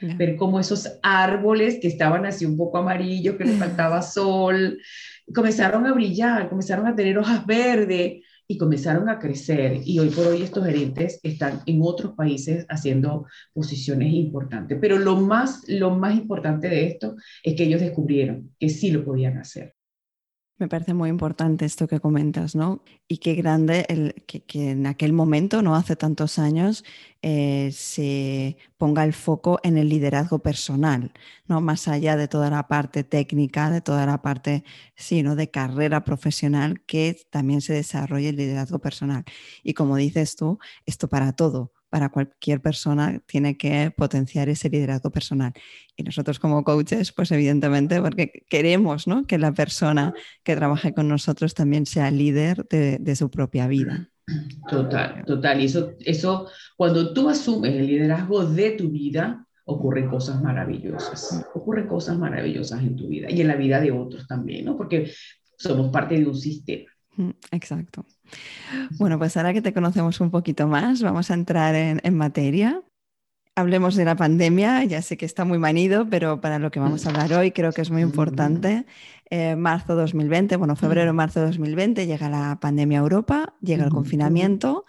Ver 0.00 0.36
cómo 0.36 0.58
esos 0.58 0.98
árboles 1.02 1.78
que 1.82 1.88
estaban 1.88 2.24
así 2.24 2.46
un 2.46 2.56
poco 2.56 2.78
amarillos, 2.78 3.36
que 3.36 3.44
les 3.44 3.58
faltaba 3.58 4.00
sol, 4.00 4.78
comenzaron 5.34 5.86
a 5.86 5.92
brillar, 5.92 6.48
comenzaron 6.48 6.86
a 6.86 6.96
tener 6.96 7.18
hojas 7.18 7.44
verdes 7.44 8.22
y 8.48 8.56
comenzaron 8.56 9.10
a 9.10 9.18
crecer. 9.18 9.82
Y 9.84 9.98
hoy 9.98 10.08
por 10.08 10.28
hoy 10.28 10.40
estos 10.40 10.64
gerentes 10.64 11.20
están 11.22 11.60
en 11.66 11.80
otros 11.82 12.14
países 12.14 12.64
haciendo 12.70 13.26
posiciones 13.52 14.14
importantes. 14.14 14.78
Pero 14.80 14.98
lo 14.98 15.16
más, 15.16 15.62
lo 15.68 15.90
más 15.90 16.16
importante 16.16 16.70
de 16.70 16.86
esto 16.86 17.16
es 17.42 17.54
que 17.54 17.64
ellos 17.64 17.82
descubrieron 17.82 18.54
que 18.58 18.70
sí 18.70 18.90
lo 18.90 19.04
podían 19.04 19.36
hacer. 19.36 19.74
Me 20.62 20.68
parece 20.68 20.94
muy 20.94 21.10
importante 21.10 21.64
esto 21.64 21.88
que 21.88 21.98
comentas, 21.98 22.54
¿no? 22.54 22.84
Y 23.08 23.18
qué 23.18 23.34
grande 23.34 23.84
el, 23.88 24.14
que, 24.28 24.44
en 24.70 24.86
aquel 24.86 25.12
momento, 25.12 25.60
no 25.60 25.74
hace 25.74 25.96
tantos 25.96 26.38
años, 26.38 26.84
eh, 27.20 27.70
se 27.72 28.56
ponga 28.78 29.02
el 29.02 29.12
foco 29.12 29.58
en 29.64 29.76
el 29.76 29.88
liderazgo 29.88 30.38
personal, 30.38 31.12
¿no? 31.48 31.60
Más 31.60 31.88
allá 31.88 32.16
de 32.16 32.28
toda 32.28 32.48
la 32.48 32.68
parte 32.68 33.02
técnica, 33.02 33.70
de 33.70 33.80
toda 33.80 34.06
la 34.06 34.22
parte, 34.22 34.62
sí, 34.94 35.24
¿no? 35.24 35.34
De 35.34 35.50
carrera 35.50 36.04
profesional, 36.04 36.80
que 36.86 37.16
también 37.30 37.60
se 37.60 37.72
desarrolle 37.72 38.28
el 38.28 38.36
liderazgo 38.36 38.78
personal. 38.78 39.24
Y 39.64 39.74
como 39.74 39.96
dices 39.96 40.36
tú, 40.36 40.60
esto 40.86 41.08
para 41.08 41.32
todo, 41.32 41.72
para 41.92 42.08
cualquier 42.08 42.62
persona 42.62 43.20
tiene 43.26 43.58
que 43.58 43.92
potenciar 43.94 44.48
ese 44.48 44.70
liderazgo 44.70 45.10
personal. 45.10 45.52
Y 45.94 46.02
nosotros 46.02 46.38
como 46.38 46.64
coaches, 46.64 47.12
pues 47.12 47.30
evidentemente, 47.32 48.00
porque 48.00 48.46
queremos 48.48 49.06
¿no? 49.06 49.26
que 49.26 49.36
la 49.36 49.52
persona 49.52 50.14
que 50.42 50.56
trabaje 50.56 50.94
con 50.94 51.06
nosotros 51.06 51.52
también 51.52 51.84
sea 51.84 52.10
líder 52.10 52.66
de, 52.66 53.14
su 53.14 53.28
propia 53.28 53.66
vida. 53.66 54.08
Total, 54.70 55.22
total. 55.26 55.60
Y 55.60 55.66
eso, 55.66 55.92
eso, 55.98 56.48
cuando 56.78 57.12
tú 57.12 57.28
asumes 57.28 57.74
el 57.74 57.86
liderazgo 57.86 58.46
de 58.46 58.70
tu 58.70 58.88
vida, 58.88 59.46
ocurren 59.66 60.08
cosas 60.08 60.42
maravillosas. 60.42 61.44
Ocurren 61.52 61.88
cosas 61.88 62.16
maravillosas 62.16 62.80
en 62.80 62.96
tu 62.96 63.06
vida 63.08 63.30
y 63.30 63.42
en 63.42 63.48
la 63.48 63.56
vida 63.56 63.82
de 63.82 63.92
otros 63.92 64.26
también, 64.26 64.64
¿no? 64.64 64.78
Porque 64.78 65.12
somos 65.58 65.90
parte 65.90 66.18
de 66.18 66.24
un 66.24 66.36
sistema. 66.36 66.90
Mm, 67.16 67.30
exacto. 67.50 68.06
Bueno, 68.98 69.18
pues 69.18 69.36
ahora 69.36 69.52
que 69.52 69.62
te 69.62 69.72
conocemos 69.72 70.20
un 70.20 70.30
poquito 70.30 70.66
más, 70.66 71.02
vamos 71.02 71.30
a 71.30 71.34
entrar 71.34 71.74
en, 71.74 72.16
materia. 72.16 72.82
Hablemos 73.54 73.96
de 73.96 74.06
la 74.06 74.16
pandemia, 74.16 74.82
ya 74.84 75.02
sé 75.02 75.18
que 75.18 75.26
está 75.26 75.44
muy 75.44 75.58
manido, 75.58 76.08
pero 76.08 76.40
para 76.40 76.58
lo 76.58 76.70
que 76.70 76.80
vamos 76.80 77.04
a 77.04 77.10
hablar 77.10 77.32
hoy 77.34 77.50
creo 77.50 77.72
que 77.72 77.82
es 77.82 77.90
muy 77.90 78.00
importante. 78.00 78.86
Eh, 79.28 79.56
marzo 79.56 79.94
2020, 79.94 80.56
bueno, 80.56 80.74
febrero-marzo 80.74 81.42
2020 81.42 82.06
llega 82.06 82.30
la 82.30 82.58
pandemia 82.60 82.98
a 82.98 83.02
Europa, 83.02 83.54
llega 83.60 83.84
el 83.84 83.90
confinamiento 83.90 84.86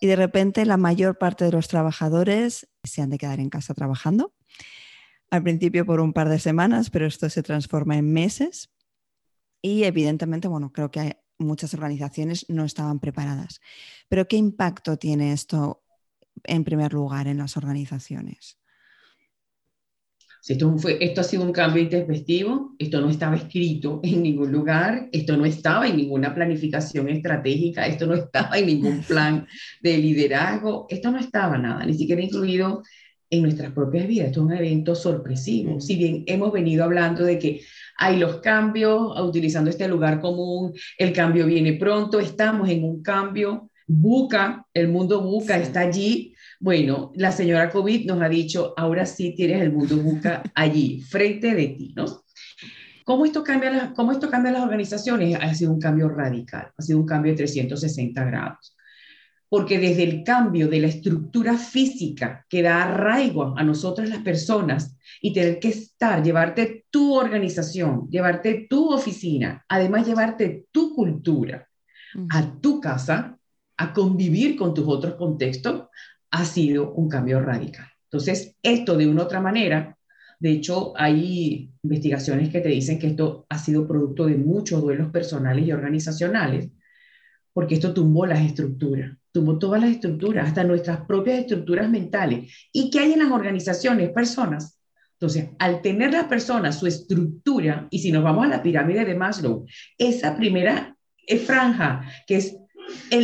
y 0.00 0.06
de 0.06 0.16
repente 0.16 0.66
la 0.66 0.76
mayor 0.76 1.16
parte 1.16 1.46
de 1.46 1.52
los 1.52 1.68
trabajadores 1.68 2.68
se 2.82 3.00
han 3.00 3.08
de 3.08 3.16
quedar 3.16 3.40
en 3.40 3.48
casa 3.48 3.72
trabajando. 3.72 4.34
Al 5.30 5.42
principio 5.42 5.86
por 5.86 6.00
un 6.00 6.12
par 6.12 6.28
de 6.28 6.38
semanas, 6.38 6.90
pero 6.90 7.06
esto 7.06 7.30
se 7.30 7.42
transforma 7.42 7.96
en 7.96 8.12
meses. 8.12 8.70
Y 9.62 9.84
evidentemente, 9.84 10.46
bueno, 10.46 10.70
creo 10.72 10.90
que 10.90 11.23
muchas 11.38 11.74
organizaciones 11.74 12.46
no 12.48 12.64
estaban 12.64 13.00
preparadas. 13.00 13.60
Pero 14.08 14.26
¿qué 14.28 14.36
impacto 14.36 14.96
tiene 14.96 15.32
esto 15.32 15.82
en 16.44 16.64
primer 16.64 16.92
lugar 16.92 17.26
en 17.28 17.38
las 17.38 17.56
organizaciones? 17.56 18.58
Esto, 20.46 20.76
fue, 20.76 21.02
esto 21.02 21.22
ha 21.22 21.24
sido 21.24 21.42
un 21.42 21.52
cambio 21.52 21.82
intempestivo, 21.82 22.74
esto 22.78 23.00
no 23.00 23.08
estaba 23.08 23.34
escrito 23.34 24.00
en 24.02 24.22
ningún 24.22 24.52
lugar, 24.52 25.08
esto 25.10 25.38
no 25.38 25.46
estaba 25.46 25.88
en 25.88 25.96
ninguna 25.96 26.34
planificación 26.34 27.08
estratégica, 27.08 27.86
esto 27.86 28.06
no 28.06 28.14
estaba 28.14 28.58
en 28.58 28.66
ningún 28.66 29.02
plan 29.02 29.46
de 29.80 29.96
liderazgo, 29.96 30.86
esto 30.90 31.10
no 31.10 31.18
estaba 31.18 31.56
nada, 31.56 31.86
ni 31.86 31.94
siquiera 31.94 32.20
incluido 32.20 32.82
en 33.36 33.42
nuestras 33.42 33.72
propias 33.72 34.06
vidas. 34.06 34.28
Esto 34.28 34.40
es 34.40 34.46
un 34.46 34.52
evento 34.52 34.94
sorpresivo. 34.94 35.80
Si 35.80 35.96
bien 35.96 36.24
hemos 36.26 36.52
venido 36.52 36.84
hablando 36.84 37.24
de 37.24 37.38
que 37.38 37.60
hay 37.98 38.18
los 38.18 38.36
cambios, 38.36 39.20
utilizando 39.20 39.70
este 39.70 39.88
lugar 39.88 40.20
común, 40.20 40.72
el 40.98 41.12
cambio 41.12 41.46
viene 41.46 41.74
pronto, 41.74 42.20
estamos 42.20 42.68
en 42.68 42.84
un 42.84 43.02
cambio, 43.02 43.70
buca, 43.86 44.66
el 44.72 44.88
mundo 44.88 45.20
buca 45.22 45.58
está 45.58 45.80
allí. 45.80 46.34
Bueno, 46.60 47.12
la 47.14 47.32
señora 47.32 47.70
COVID 47.70 48.06
nos 48.06 48.22
ha 48.22 48.28
dicho, 48.28 48.74
ahora 48.76 49.06
sí 49.06 49.34
tienes 49.36 49.60
el 49.62 49.72
mundo 49.72 49.96
buca 49.96 50.42
allí, 50.54 51.00
frente 51.02 51.54
de 51.54 51.68
ti, 51.68 51.92
¿no? 51.96 52.24
¿Cómo 53.04 53.26
esto, 53.26 53.44
cambia 53.44 53.92
¿Cómo 53.94 54.12
esto 54.12 54.30
cambia 54.30 54.52
las 54.52 54.62
organizaciones? 54.62 55.36
Ha 55.38 55.54
sido 55.54 55.72
un 55.72 55.80
cambio 55.80 56.08
radical, 56.08 56.72
ha 56.74 56.82
sido 56.82 56.98
un 56.98 57.06
cambio 57.06 57.32
de 57.32 57.36
360 57.36 58.24
grados 58.24 58.74
porque 59.48 59.78
desde 59.78 60.02
el 60.04 60.24
cambio 60.24 60.68
de 60.68 60.80
la 60.80 60.88
estructura 60.88 61.56
física 61.56 62.44
que 62.48 62.62
da 62.62 62.82
arraigo 62.82 63.56
a 63.56 63.62
nosotras 63.62 64.08
las 64.08 64.20
personas 64.20 64.96
y 65.20 65.32
tener 65.32 65.58
que 65.60 65.68
estar, 65.68 66.22
llevarte 66.22 66.86
tu 66.90 67.14
organización, 67.14 68.08
llevarte 68.10 68.66
tu 68.68 68.92
oficina, 68.92 69.64
además 69.68 70.06
llevarte 70.06 70.66
tu 70.70 70.94
cultura 70.94 71.68
a 72.30 72.60
tu 72.60 72.80
casa, 72.80 73.38
a 73.76 73.92
convivir 73.92 74.56
con 74.56 74.72
tus 74.72 74.86
otros 74.86 75.14
contextos, 75.14 75.88
ha 76.30 76.44
sido 76.44 76.92
un 76.92 77.08
cambio 77.08 77.40
radical. 77.40 77.86
Entonces, 78.04 78.56
esto 78.62 78.96
de 78.96 79.08
una 79.08 79.22
u 79.22 79.24
otra 79.24 79.40
manera, 79.40 79.96
de 80.38 80.50
hecho, 80.50 80.92
hay 80.96 81.70
investigaciones 81.82 82.50
que 82.50 82.60
te 82.60 82.68
dicen 82.68 82.98
que 82.98 83.08
esto 83.08 83.46
ha 83.48 83.58
sido 83.58 83.86
producto 83.86 84.26
de 84.26 84.36
muchos 84.36 84.80
duelos 84.80 85.10
personales 85.10 85.66
y 85.66 85.72
organizacionales, 85.72 86.70
porque 87.52 87.74
esto 87.74 87.92
tumbó 87.92 88.26
las 88.26 88.40
estructuras 88.40 89.16
tuvo 89.34 89.58
todas 89.58 89.80
las 89.80 89.90
estructuras, 89.90 90.46
hasta 90.46 90.62
nuestras 90.62 91.00
propias 91.06 91.40
estructuras 91.40 91.90
mentales. 91.90 92.54
¿Y 92.72 92.88
qué 92.88 93.00
hay 93.00 93.14
en 93.14 93.18
las 93.18 93.32
organizaciones? 93.32 94.10
Personas. 94.10 94.78
Entonces, 95.14 95.48
al 95.58 95.82
tener 95.82 96.12
las 96.12 96.26
personas 96.26 96.78
su 96.78 96.86
estructura, 96.86 97.88
y 97.90 97.98
si 97.98 98.12
nos 98.12 98.22
vamos 98.22 98.44
a 98.44 98.48
la 98.48 98.62
pirámide 98.62 99.04
de 99.04 99.16
Maslow, 99.16 99.66
esa 99.98 100.36
primera 100.36 100.96
franja, 101.44 102.08
que 102.28 102.36
es 102.36 102.56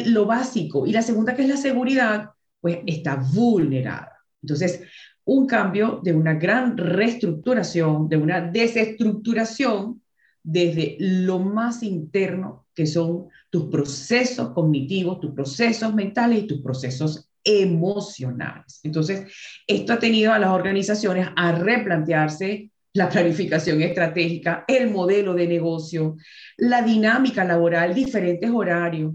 lo 0.07 0.27
básico, 0.27 0.85
y 0.85 0.91
la 0.91 1.03
segunda, 1.03 1.37
que 1.37 1.43
es 1.43 1.49
la 1.49 1.57
seguridad, 1.57 2.31
pues 2.61 2.81
está 2.87 3.15
vulnerada. 3.15 4.13
Entonces, 4.43 4.83
un 5.25 5.47
cambio 5.47 6.01
de 6.03 6.13
una 6.13 6.35
gran 6.35 6.77
reestructuración, 6.77 8.09
de 8.09 8.17
una 8.17 8.41
desestructuración 8.41 10.03
desde 10.43 10.97
lo 10.99 11.39
más 11.39 11.85
interno, 11.85 12.67
que 12.75 12.87
son 12.87 13.29
tus 13.51 13.65
procesos 13.65 14.51
cognitivos, 14.51 15.21
tus 15.21 15.33
procesos 15.33 15.93
mentales 15.93 16.45
y 16.45 16.47
tus 16.47 16.63
procesos 16.63 17.31
emocionales. 17.43 18.81
Entonces, 18.83 19.31
esto 19.67 19.93
ha 19.93 19.99
tenido 19.99 20.33
a 20.33 20.39
las 20.39 20.51
organizaciones 20.51 21.29
a 21.37 21.53
replantearse 21.53 22.71
la 22.93 23.09
planificación 23.09 23.83
estratégica, 23.83 24.65
el 24.67 24.91
modelo 24.91 25.35
de 25.35 25.47
negocio, 25.47 26.17
la 26.57 26.83
dinámica 26.83 27.45
laboral, 27.45 27.95
diferentes 27.95 28.51
horarios 28.51 29.15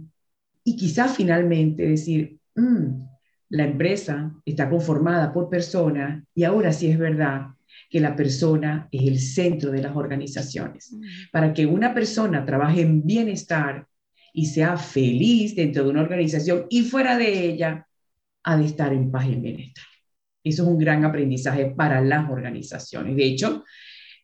y 0.63 0.75
quizás 0.75 1.15
finalmente 1.15 1.87
decir, 1.87 2.37
mm, 2.55 3.05
la 3.49 3.65
empresa 3.65 4.33
está 4.45 4.69
conformada 4.69 5.31
por 5.31 5.49
personas 5.49 6.23
y 6.33 6.43
ahora 6.43 6.71
sí 6.71 6.87
es 6.87 6.97
verdad 6.97 7.47
que 7.89 7.99
la 7.99 8.15
persona 8.15 8.87
es 8.91 9.03
el 9.03 9.19
centro 9.19 9.71
de 9.71 9.81
las 9.81 9.95
organizaciones. 9.95 10.91
Mm. 10.91 11.03
Para 11.31 11.53
que 11.53 11.65
una 11.65 11.93
persona 11.93 12.45
trabaje 12.45 12.81
en 12.81 13.05
bienestar, 13.05 13.85
y 14.35 14.47
sea 14.47 14.77
feliz 14.77 15.55
dentro 15.55 15.85
de 15.85 15.89
una 15.89 16.01
organización 16.01 16.65
y 16.69 16.83
fuera 16.83 17.17
de 17.17 17.49
ella, 17.49 17.87
ha 18.43 18.57
de 18.57 18.65
estar 18.65 18.93
en 18.93 19.09
paz 19.09 19.27
y 19.27 19.33
en 19.33 19.41
bienestar. 19.41 19.85
Eso 20.43 20.63
es 20.63 20.69
un 20.69 20.77
gran 20.77 21.05
aprendizaje 21.05 21.67
para 21.67 22.01
las 22.01 22.29
organizaciones. 22.29 23.15
De 23.15 23.25
hecho, 23.25 23.63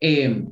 eh, 0.01 0.43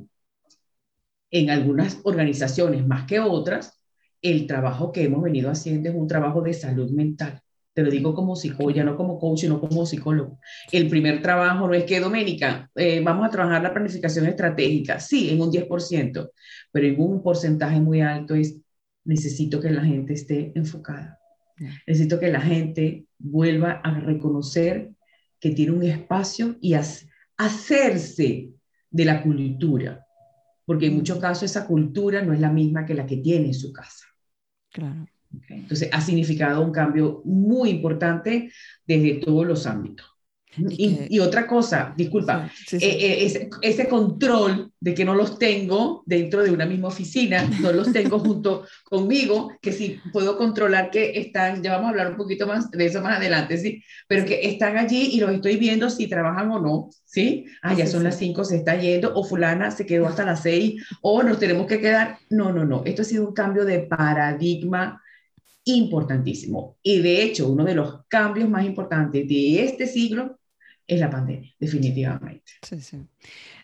en 1.30 1.50
algunas 1.50 2.00
organizaciones 2.04 2.86
más 2.86 3.06
que 3.06 3.20
otras, 3.20 3.84
el 4.22 4.46
trabajo 4.46 4.92
que 4.92 5.04
hemos 5.04 5.22
venido 5.22 5.50
haciendo 5.50 5.90
es 5.90 5.94
un 5.94 6.08
trabajo 6.08 6.40
de 6.40 6.54
salud 6.54 6.90
mental. 6.90 7.40
Te 7.74 7.82
lo 7.82 7.90
digo 7.90 8.14
como 8.14 8.36
psicóloga, 8.36 8.82
no 8.82 8.96
como 8.96 9.18
coach, 9.18 9.44
no 9.44 9.60
como 9.60 9.86
psicólogo. 9.86 10.40
El 10.72 10.88
primer 10.88 11.22
trabajo 11.22 11.68
no 11.68 11.74
es 11.74 11.84
que, 11.84 12.00
Doménica, 12.00 12.68
eh, 12.74 13.00
vamos 13.04 13.28
a 13.28 13.30
trabajar 13.30 13.62
la 13.62 13.72
planificación 13.72 14.26
estratégica. 14.26 14.98
Sí, 14.98 15.30
en 15.30 15.40
un 15.40 15.52
10%, 15.52 16.30
pero 16.72 16.86
en 16.86 17.00
un 17.00 17.22
porcentaje 17.22 17.78
muy 17.80 18.00
alto 18.00 18.34
es 18.34 18.56
necesito 19.04 19.60
que 19.60 19.70
la 19.70 19.84
gente 19.84 20.12
esté 20.14 20.52
enfocada. 20.54 21.18
Necesito 21.86 22.18
que 22.18 22.30
la 22.30 22.40
gente 22.40 23.06
vuelva 23.18 23.72
a 23.84 24.00
reconocer 24.00 24.92
que 25.38 25.50
tiene 25.50 25.72
un 25.72 25.82
espacio 25.82 26.56
y 26.60 26.74
hacerse 27.36 28.50
de 28.90 29.04
la 29.04 29.22
cultura, 29.22 30.06
porque 30.64 30.86
en 30.86 30.96
muchos 30.96 31.18
casos 31.18 31.44
esa 31.44 31.66
cultura 31.66 32.22
no 32.22 32.32
es 32.32 32.40
la 32.40 32.50
misma 32.50 32.86
que 32.86 32.94
la 32.94 33.06
que 33.06 33.18
tiene 33.18 33.48
en 33.48 33.54
su 33.54 33.72
casa. 33.72 34.06
Claro. 34.70 35.06
Entonces, 35.48 35.88
ha 35.92 36.00
significado 36.00 36.64
un 36.64 36.72
cambio 36.72 37.22
muy 37.24 37.70
importante 37.70 38.50
desde 38.86 39.20
todos 39.20 39.46
los 39.46 39.66
ámbitos. 39.66 40.06
Y, 40.56 41.18
otra 41.20 41.46
cosa, 41.46 41.94
disculpa, 41.96 42.50
eh, 42.72 42.78
eh, 42.80 43.48
ese, 43.62 43.88
control 43.88 44.72
de 44.80 44.94
que 44.94 45.04
no 45.04 45.14
los 45.14 45.38
tengo 45.38 46.02
dentro 46.06 46.42
de 46.42 46.50
una 46.50 46.66
misma 46.66 46.88
oficina, 46.88 47.48
no 47.60 47.72
los 47.72 47.92
tengo 47.92 48.18
junto 48.18 48.66
conmigo, 48.84 49.52
que 49.62 49.72
sí 49.72 50.00
puedo 50.12 50.36
controlar 50.36 50.90
que 50.90 51.18
están, 51.20 51.62
ya 51.62 51.72
vamos 51.72 51.86
a 51.86 51.90
hablar 51.90 52.10
un 52.10 52.16
poquito 52.16 52.48
más 52.48 52.68
de 52.70 52.84
eso 52.84 53.00
más 53.00 53.18
adelante, 53.18 53.58
sí, 53.58 53.82
pero 54.08 54.24
que 54.26 54.40
están 54.48 54.76
allí 54.76 55.10
y 55.12 55.20
los 55.20 55.30
estoy 55.30 55.56
viendo 55.56 55.88
si 55.88 56.08
trabajan 56.08 56.50
o 56.50 56.58
no, 56.58 56.90
¿sí? 57.04 57.46
Ah, 57.62 57.74
ya 57.74 57.86
son 57.86 58.02
las 58.02 58.18
5, 58.18 58.44
se 58.44 58.56
está 58.56 58.74
yendo, 58.74 59.12
o 59.14 59.22
fulana 59.22 59.70
se 59.70 59.86
quedó 59.86 60.08
hasta 60.08 60.24
las 60.24 60.42
6, 60.42 60.84
o 61.00 61.22
nos 61.22 61.38
tenemos 61.38 61.66
que 61.66 61.80
quedar. 61.80 62.18
No, 62.28 62.52
no, 62.52 62.64
no, 62.64 62.82
esto 62.84 63.02
ha 63.02 63.04
sido 63.04 63.28
un 63.28 63.34
cambio 63.34 63.64
de 63.64 63.80
paradigma 63.80 65.00
importantísimo. 65.64 66.76
Y 66.82 67.00
de 67.00 67.22
hecho, 67.22 67.48
uno 67.48 67.64
de 67.64 67.74
los 67.74 68.04
cambios 68.08 68.48
más 68.48 68.64
importantes 68.64 69.28
de 69.28 69.64
este 69.64 69.86
siglo 69.86 70.39
es 70.90 71.00
la 71.00 71.08
pandemia, 71.08 71.54
definitivamente. 71.58 72.52
Sí, 72.62 72.80
sí, 72.80 72.98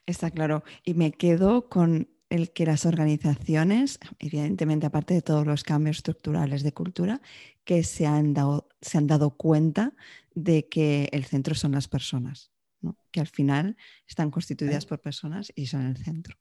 está 0.07 0.31
claro. 0.31 0.63
Y 0.85 0.95
me 0.95 1.11
quedo 1.11 1.69
con 1.69 2.09
el 2.31 2.53
que 2.53 2.67
las 2.67 2.87
organizaciones, 2.87 3.99
evidentemente 4.21 4.87
aparte 4.87 5.15
de 5.15 5.23
todos 5.23 5.45
los 5.45 5.65
cambios 5.65 5.99
estructurales 5.99 6.63
de 6.63 6.73
cultura, 6.73 7.21
que 7.65 7.83
se 7.83 8.07
han 8.07 8.33
dado, 8.33 8.69
se 8.81 8.99
han 8.99 9.09
dado 9.09 9.31
cuenta 9.31 9.95
de 10.35 10.69
que 10.69 11.09
el 11.11 11.25
centro 11.25 11.57
son 11.57 11.73
las 11.73 11.89
personas, 11.89 12.53
que 13.11 13.21
al 13.21 13.27
final 13.27 13.77
están 14.07 14.31
constituidas 14.31 14.87
por 14.87 15.01
personas 15.01 15.53
y 15.57 15.67
son 15.67 15.87
el 15.87 15.97
centro. 15.97 16.37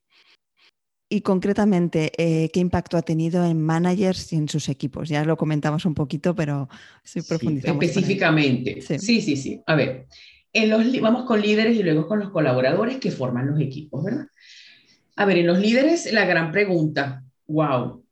Y 1.08 1.22
concretamente, 1.22 2.12
eh, 2.18 2.50
¿qué 2.50 2.60
impacto 2.60 2.98
ha 2.98 3.04
tenido 3.04 3.46
en 3.46 3.62
managers 3.62 4.34
y 4.34 4.38
en 4.38 4.50
sus 4.50 4.70
equipos? 4.70 5.08
Ya 5.08 5.24
lo 5.24 5.38
comentamos 5.38 5.86
un 5.86 5.94
poquito, 5.94 6.34
pero 6.34 6.68
sí 7.04 7.22
profundizamos. 7.22 7.84
específicamente. 7.84 8.82
Sí. 8.82 9.22
sí. 9.22 9.36
sí, 9.36 9.62
A 9.68 9.76
ver, 9.76 10.08
en 10.56 10.70
los, 10.70 11.02
vamos 11.02 11.26
con 11.26 11.42
líderes 11.42 11.78
y 11.78 11.84
luego 11.84 12.08
con 12.08 12.20
los 12.20 12.32
colaboradores 12.32 12.98
que 12.98 13.12
forman 13.12 13.48
los 13.48 13.60
equipos, 13.60 14.04
¿verdad? 14.04 14.28
A 15.16 15.26
ver, 15.26 15.38
en 15.38 15.48
los 15.48 15.60
líderes, 15.60 16.12
la 16.12 16.26
gran 16.26 16.52
pregunta, 16.52 17.24
wow, 17.48 18.04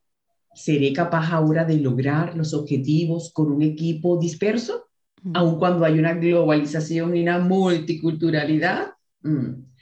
¿seré 0.53 0.93
capaz 0.93 1.31
ahora 1.31 1.65
de 1.65 1.77
lograr 1.77 2.35
los 2.35 2.53
objetivos 2.53 3.31
con 3.33 3.51
un 3.51 3.61
equipo 3.61 4.17
disperso? 4.19 4.89
Mm. 5.23 5.31
Aun 5.35 5.57
cuando 5.57 5.85
hay 5.85 5.97
una 5.97 6.13
globalización 6.13 7.15
y 7.15 7.23
una 7.23 7.39
multiculturalidad. 7.39 8.93
Mm 9.21 9.73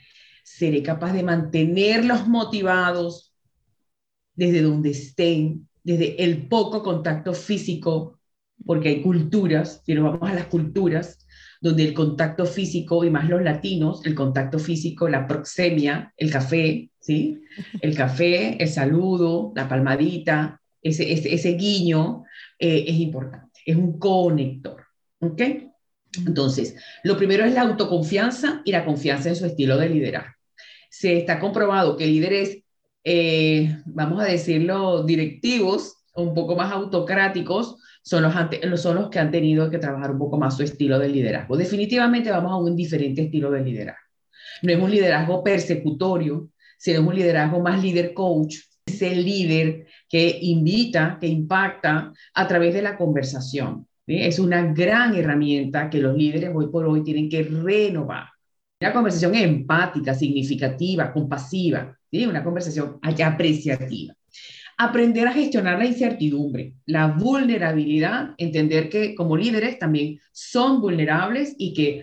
seré 0.42 0.82
capaz 0.82 1.12
de 1.12 1.22
mantenerlos 1.22 2.26
motivados 2.28 3.34
desde 4.34 4.62
donde 4.62 4.90
estén, 4.90 5.68
desde 5.82 6.22
el 6.22 6.48
poco 6.48 6.82
contacto 6.82 7.32
físico, 7.34 8.18
porque 8.64 8.88
hay 8.90 9.02
culturas, 9.02 9.82
si 9.84 9.94
nos 9.94 10.04
vamos 10.04 10.30
a 10.30 10.34
las 10.34 10.46
culturas, 10.46 11.26
donde 11.62 11.84
el 11.84 11.94
contacto 11.94 12.44
físico, 12.44 13.04
y 13.04 13.10
más 13.10 13.28
los 13.28 13.40
latinos, 13.40 14.04
el 14.04 14.14
contacto 14.14 14.58
físico, 14.58 15.08
la 15.08 15.26
proxemia, 15.26 16.12
el 16.18 16.30
café, 16.30 16.90
¿sí? 17.00 17.38
El 17.80 17.94
café, 17.94 18.62
el 18.62 18.68
saludo, 18.68 19.52
la 19.54 19.68
palmadita, 19.68 20.60
ese, 20.80 21.12
ese, 21.12 21.52
guiño 21.52 22.24
eh, 22.58 22.84
es 22.86 22.96
importante, 22.96 23.60
es 23.66 23.76
un 23.76 23.98
conector, 23.98 24.84
¿ok? 25.20 25.42
Entonces, 26.26 26.76
lo 27.04 27.16
primero 27.16 27.44
es 27.44 27.52
la 27.54 27.62
autoconfianza 27.62 28.62
y 28.64 28.72
la 28.72 28.84
confianza 28.84 29.28
en 29.28 29.36
su 29.36 29.46
estilo 29.46 29.76
de 29.76 29.88
liderar 29.88 30.26
se 30.92 31.16
está 31.16 31.40
comprobado 31.40 31.96
que 31.96 32.06
líderes, 32.06 32.58
eh, 33.02 33.78
vamos 33.86 34.20
a 34.20 34.26
decirlo, 34.26 35.04
directivos, 35.04 36.01
un 36.14 36.34
poco 36.34 36.56
más 36.56 36.72
autocráticos, 36.72 37.76
son 38.02 38.22
los, 38.22 39.10
que 39.10 39.18
han 39.18 39.30
tenido 39.30 39.70
que 39.70 39.78
trabajar 39.78 40.10
un 40.10 40.18
poco 40.18 40.36
más 40.36 40.56
su 40.56 40.62
estilo 40.62 40.98
de 40.98 41.08
liderazgo. 41.08 41.56
Definitivamente 41.56 42.30
vamos 42.30 42.52
a 42.52 42.56
un 42.56 42.74
diferente 42.74 43.22
estilo 43.22 43.50
de 43.50 43.62
liderazgo. 43.62 44.02
No 44.62 44.72
es 44.72 44.80
un 44.80 44.90
liderazgo 44.90 45.42
persecutorio, 45.42 46.50
sino 46.78 47.00
es 47.00 47.06
un 47.06 47.14
liderazgo 47.14 47.60
más 47.60 47.82
líder 47.82 48.12
coach, 48.12 48.56
es 48.84 49.02
el 49.02 49.24
líder 49.24 49.86
que 50.08 50.38
invita, 50.42 51.18
que 51.20 51.28
impacta 51.28 52.12
a 52.34 52.48
través 52.48 52.74
de 52.74 52.82
la 52.82 52.96
conversación. 52.96 53.86
Es 54.06 54.38
una 54.40 54.72
gran 54.72 55.14
herramienta 55.14 55.88
que 55.88 55.98
los 55.98 56.16
líderes 56.16 56.50
hoy 56.52 56.68
por 56.68 56.86
hoy 56.86 57.04
tienen 57.04 57.28
que 57.28 57.44
renovar. 57.44 58.26
Una 58.80 58.92
conversación 58.92 59.36
empática, 59.36 60.12
significativa, 60.12 61.12
compasiva, 61.12 61.96
¿sí? 62.10 62.26
una 62.26 62.42
conversación 62.42 62.98
apreciativa. 63.00 64.14
Aprender 64.82 65.28
a 65.28 65.32
gestionar 65.32 65.78
la 65.78 65.86
incertidumbre, 65.86 66.74
la 66.86 67.06
vulnerabilidad, 67.06 68.34
entender 68.36 68.88
que 68.88 69.14
como 69.14 69.36
líderes 69.36 69.78
también 69.78 70.18
son 70.32 70.80
vulnerables 70.80 71.54
y 71.56 71.72
que 71.72 72.02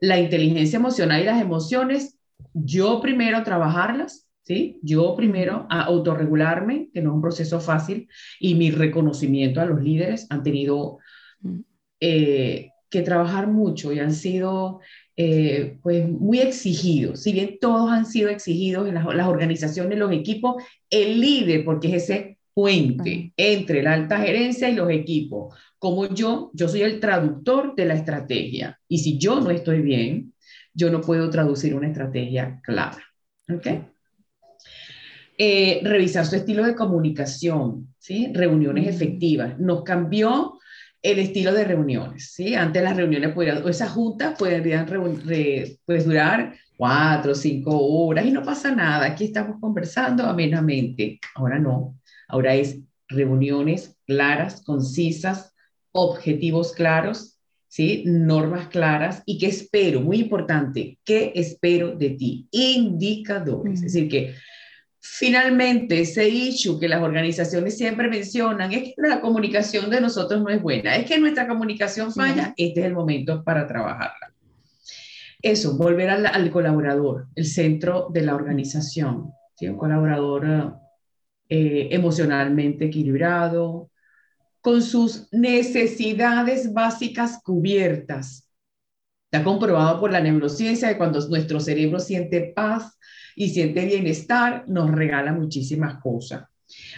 la 0.00 0.18
inteligencia 0.18 0.76
emocional 0.76 1.20
y 1.20 1.24
las 1.24 1.42
emociones, 1.42 2.20
yo 2.54 3.00
primero 3.00 3.42
trabajarlas, 3.42 4.28
¿sí? 4.42 4.78
Yo 4.80 5.16
primero 5.16 5.66
a 5.70 5.82
autorregularme, 5.82 6.88
que 6.92 7.00
no 7.02 7.10
es 7.10 7.14
un 7.16 7.22
proceso 7.22 7.60
fácil, 7.60 8.08
y 8.38 8.54
mi 8.54 8.70
reconocimiento 8.70 9.60
a 9.60 9.66
los 9.66 9.82
líderes 9.82 10.28
han 10.30 10.44
tenido 10.44 10.98
mm. 11.40 11.58
eh, 11.98 12.70
que 12.90 13.02
trabajar 13.02 13.48
mucho 13.48 13.92
y 13.92 13.98
han 13.98 14.12
sido 14.12 14.80
eh, 15.22 15.76
pues 15.82 16.08
muy 16.08 16.40
exigidos. 16.40 17.20
Si 17.20 17.34
bien 17.34 17.58
todos 17.60 17.90
han 17.90 18.06
sido 18.06 18.30
exigidos 18.30 18.88
en 18.88 18.94
las, 18.94 19.04
organizaciones, 19.04 19.98
los 19.98 20.12
equipos, 20.12 20.64
el 20.88 21.20
líder, 21.20 21.62
porque 21.62 21.88
es 21.88 22.04
ese 22.04 22.38
puente 22.54 23.30
entre 23.36 23.82
la 23.82 23.92
alta 23.92 24.18
gerencia 24.18 24.70
y 24.70 24.74
los 24.74 24.90
equipos. 24.90 25.54
Como 25.78 26.08
yo, 26.08 26.50
yo 26.54 26.68
soy 26.68 26.80
el 26.80 27.00
traductor 27.00 27.74
de 27.74 27.84
la 27.84 27.96
estrategia. 27.96 28.80
Y 28.88 29.00
si 29.00 29.18
yo 29.18 29.42
no 29.42 29.50
estoy 29.50 29.82
bien, 29.82 30.32
yo 30.72 30.90
no 30.90 31.02
puedo 31.02 31.28
traducir 31.28 31.74
una 31.74 31.88
estrategia 31.88 32.58
clara. 32.62 33.04
¿Ok? 33.54 33.66
Eh, 35.36 35.82
revisar 35.82 36.24
su 36.24 36.36
estilo 36.36 36.64
de 36.64 36.74
comunicación, 36.74 37.94
¿sí? 37.98 38.30
reuniones 38.32 38.86
efectivas. 38.86 39.58
Nos 39.58 39.82
cambió 39.82 40.59
el 41.02 41.18
estilo 41.18 41.52
de 41.52 41.64
reuniones, 41.64 42.32
¿sí? 42.32 42.54
Antes 42.54 42.82
las 42.82 42.96
reuniones 42.96 43.32
podían, 43.32 43.62
o 43.62 43.68
esas 43.68 43.90
juntas 43.90 44.36
podrían 44.38 44.86
pues, 45.86 46.04
durar 46.04 46.54
cuatro 46.76 47.34
cinco 47.34 47.78
horas 47.78 48.26
y 48.26 48.30
no 48.30 48.42
pasa 48.42 48.74
nada, 48.74 49.06
aquí 49.06 49.24
estamos 49.24 49.58
conversando 49.60 50.24
amenamente. 50.24 51.18
Ahora 51.34 51.58
no, 51.58 51.98
ahora 52.28 52.54
es 52.54 52.78
reuniones 53.08 53.96
claras, 54.06 54.62
concisas, 54.62 55.54
objetivos 55.92 56.72
claros, 56.72 57.38
¿sí? 57.68 58.02
Normas 58.06 58.68
claras 58.68 59.22
y 59.24 59.38
qué 59.38 59.46
espero, 59.46 60.00
muy 60.00 60.20
importante, 60.20 60.98
qué 61.04 61.32
espero 61.34 61.94
de 61.96 62.10
ti, 62.10 62.48
indicadores, 62.50 63.82
es 63.82 63.92
decir, 63.92 64.08
que 64.08 64.34
Finalmente, 65.02 66.00
ese 66.00 66.28
issue 66.28 66.78
que 66.78 66.88
las 66.88 67.02
organizaciones 67.02 67.76
siempre 67.78 68.08
mencionan 68.08 68.72
es 68.72 68.82
que 68.82 68.94
la 68.98 69.20
comunicación 69.20 69.88
de 69.88 70.00
nosotros 70.00 70.42
no 70.42 70.50
es 70.50 70.60
buena, 70.60 70.94
es 70.96 71.06
que 71.06 71.18
nuestra 71.18 71.48
comunicación 71.48 72.12
falla, 72.12 72.52
este 72.56 72.80
es 72.80 72.86
el 72.86 72.92
momento 72.92 73.42
para 73.42 73.66
trabajarla. 73.66 74.34
Eso, 75.40 75.76
volver 75.78 76.10
al, 76.10 76.50
colaborador, 76.50 77.28
el 77.34 77.46
centro 77.46 78.08
de 78.12 78.22
la 78.22 78.34
organización, 78.34 79.32
un 79.62 79.76
colaborador 79.76 80.76
eh, 81.48 81.88
emocionalmente 81.90 82.86
equilibrado, 82.86 83.90
con 84.60 84.82
sus 84.82 85.28
necesidades 85.32 86.72
básicas 86.72 87.40
cubiertas. 87.42 88.50
Está 89.30 89.44
comprobado 89.44 90.00
por 90.00 90.12
la 90.12 90.20
neurociencia 90.20 90.88
que 90.88 90.98
cuando 90.98 91.26
nuestro 91.28 91.60
cerebro 91.60 92.00
siente 92.00 92.52
paz, 92.54 92.98
y 93.36 93.50
siente 93.50 93.86
bienestar, 93.86 94.64
nos 94.68 94.90
regala 94.90 95.32
muchísimas 95.32 96.00
cosas. 96.00 96.44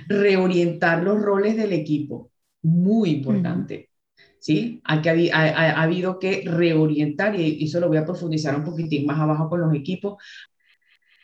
Reorientar 0.08 1.02
los 1.02 1.20
roles 1.20 1.56
del 1.56 1.72
equipo, 1.72 2.30
muy 2.62 3.10
importante. 3.10 3.90
¿Sí? 4.38 4.80
Ha, 4.84 5.00
ha, 5.00 5.82
habido 5.82 6.18
que 6.18 6.42
reorientar, 6.44 7.38
y 7.38 7.64
eso 7.64 7.78
lo 7.78 7.88
voy 7.88 7.98
a 7.98 8.04
profundizar 8.04 8.56
un 8.56 8.64
poquitín 8.64 9.06
más 9.06 9.20
abajo 9.20 9.48
con 9.48 9.60
los 9.60 9.72
equipos. 9.72 10.20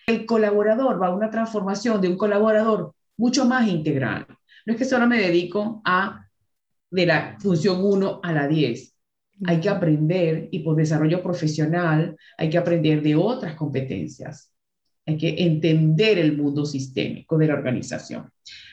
El 0.07 0.25
colaborador 0.25 1.03
va 1.03 1.09
a 1.09 1.15
una 1.15 1.29
transformación 1.29 2.01
de 2.01 2.09
un 2.09 2.17
colaborador 2.17 2.95
mucho 3.17 3.45
más 3.45 3.69
integral. 3.69 4.27
No 4.65 4.73
es 4.73 4.79
que 4.79 4.85
solo 4.85 5.07
me 5.07 5.19
dedico 5.19 5.83
a 5.85 6.29
de 6.91 7.07
la 7.07 7.37
función 7.39 7.85
1 7.85 8.21
a 8.23 8.33
la 8.33 8.49
10. 8.49 8.95
Hay 9.47 9.61
que 9.61 9.69
aprender 9.69 10.49
y 10.51 10.61
por 10.61 10.77
desarrollo 10.77 11.23
profesional 11.23 12.17
hay 12.37 12.51
que 12.51 12.59
aprender 12.59 13.03
de 13.03 13.15
otras 13.15 13.55
competencias. 13.55 14.48
Hay 15.09 15.17
que 15.17 15.37
entender 15.39 16.19
el 16.19 16.37
mundo 16.37 16.67
sistémico 16.67 17.39
de 17.39 17.47
la 17.47 17.55
organización. 17.55 18.31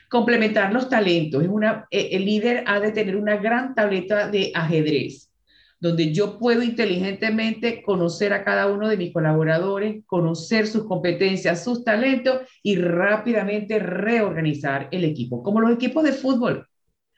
Complementar 0.10 0.74
los 0.74 0.90
talentos. 0.90 1.42
Es 1.42 1.48
una, 1.48 1.88
e, 1.90 2.10
el 2.12 2.26
líder 2.26 2.66
ha 2.68 2.82
de 2.82 2.92
tener 2.92 3.16
una 3.16 3.38
gran 3.38 3.74
tableta 3.74 4.30
de 4.30 4.52
ajedrez, 4.54 5.32
donde 5.80 6.12
yo 6.12 6.38
puedo 6.38 6.62
inteligentemente 6.62 7.82
conocer 7.82 8.34
a 8.34 8.44
cada 8.44 8.68
uno 8.68 8.90
de 8.90 8.98
mis 8.98 9.14
colaboradores, 9.14 10.04
conocer 10.06 10.68
sus 10.68 10.84
competencias, 10.84 11.64
sus 11.64 11.86
talentos 11.86 12.42
y 12.62 12.76
rápidamente 12.76 13.80
reorganizar 13.80 14.90
el 14.92 15.06
equipo. 15.06 15.42
Como 15.42 15.62
los 15.62 15.72
equipos 15.72 16.04
de 16.04 16.12
fútbol. 16.12 16.68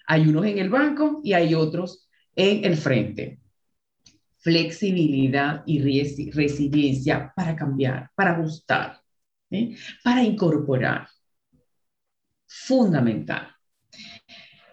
Hay 0.06 0.28
unos 0.28 0.46
en 0.46 0.60
el 0.60 0.70
banco 0.70 1.22
y 1.24 1.34
hay 1.34 1.56
otros 1.56 2.08
en 2.36 2.64
el 2.66 2.78
frente 2.78 3.40
flexibilidad 4.38 5.64
y 5.66 5.82
resiliencia 6.32 7.34
para 7.36 7.54
cambiar, 7.54 8.12
para 8.16 8.32
ajustar 8.32 9.02
para 10.04 10.24
incorporar. 10.24 11.08
Fundamental. 12.48 13.48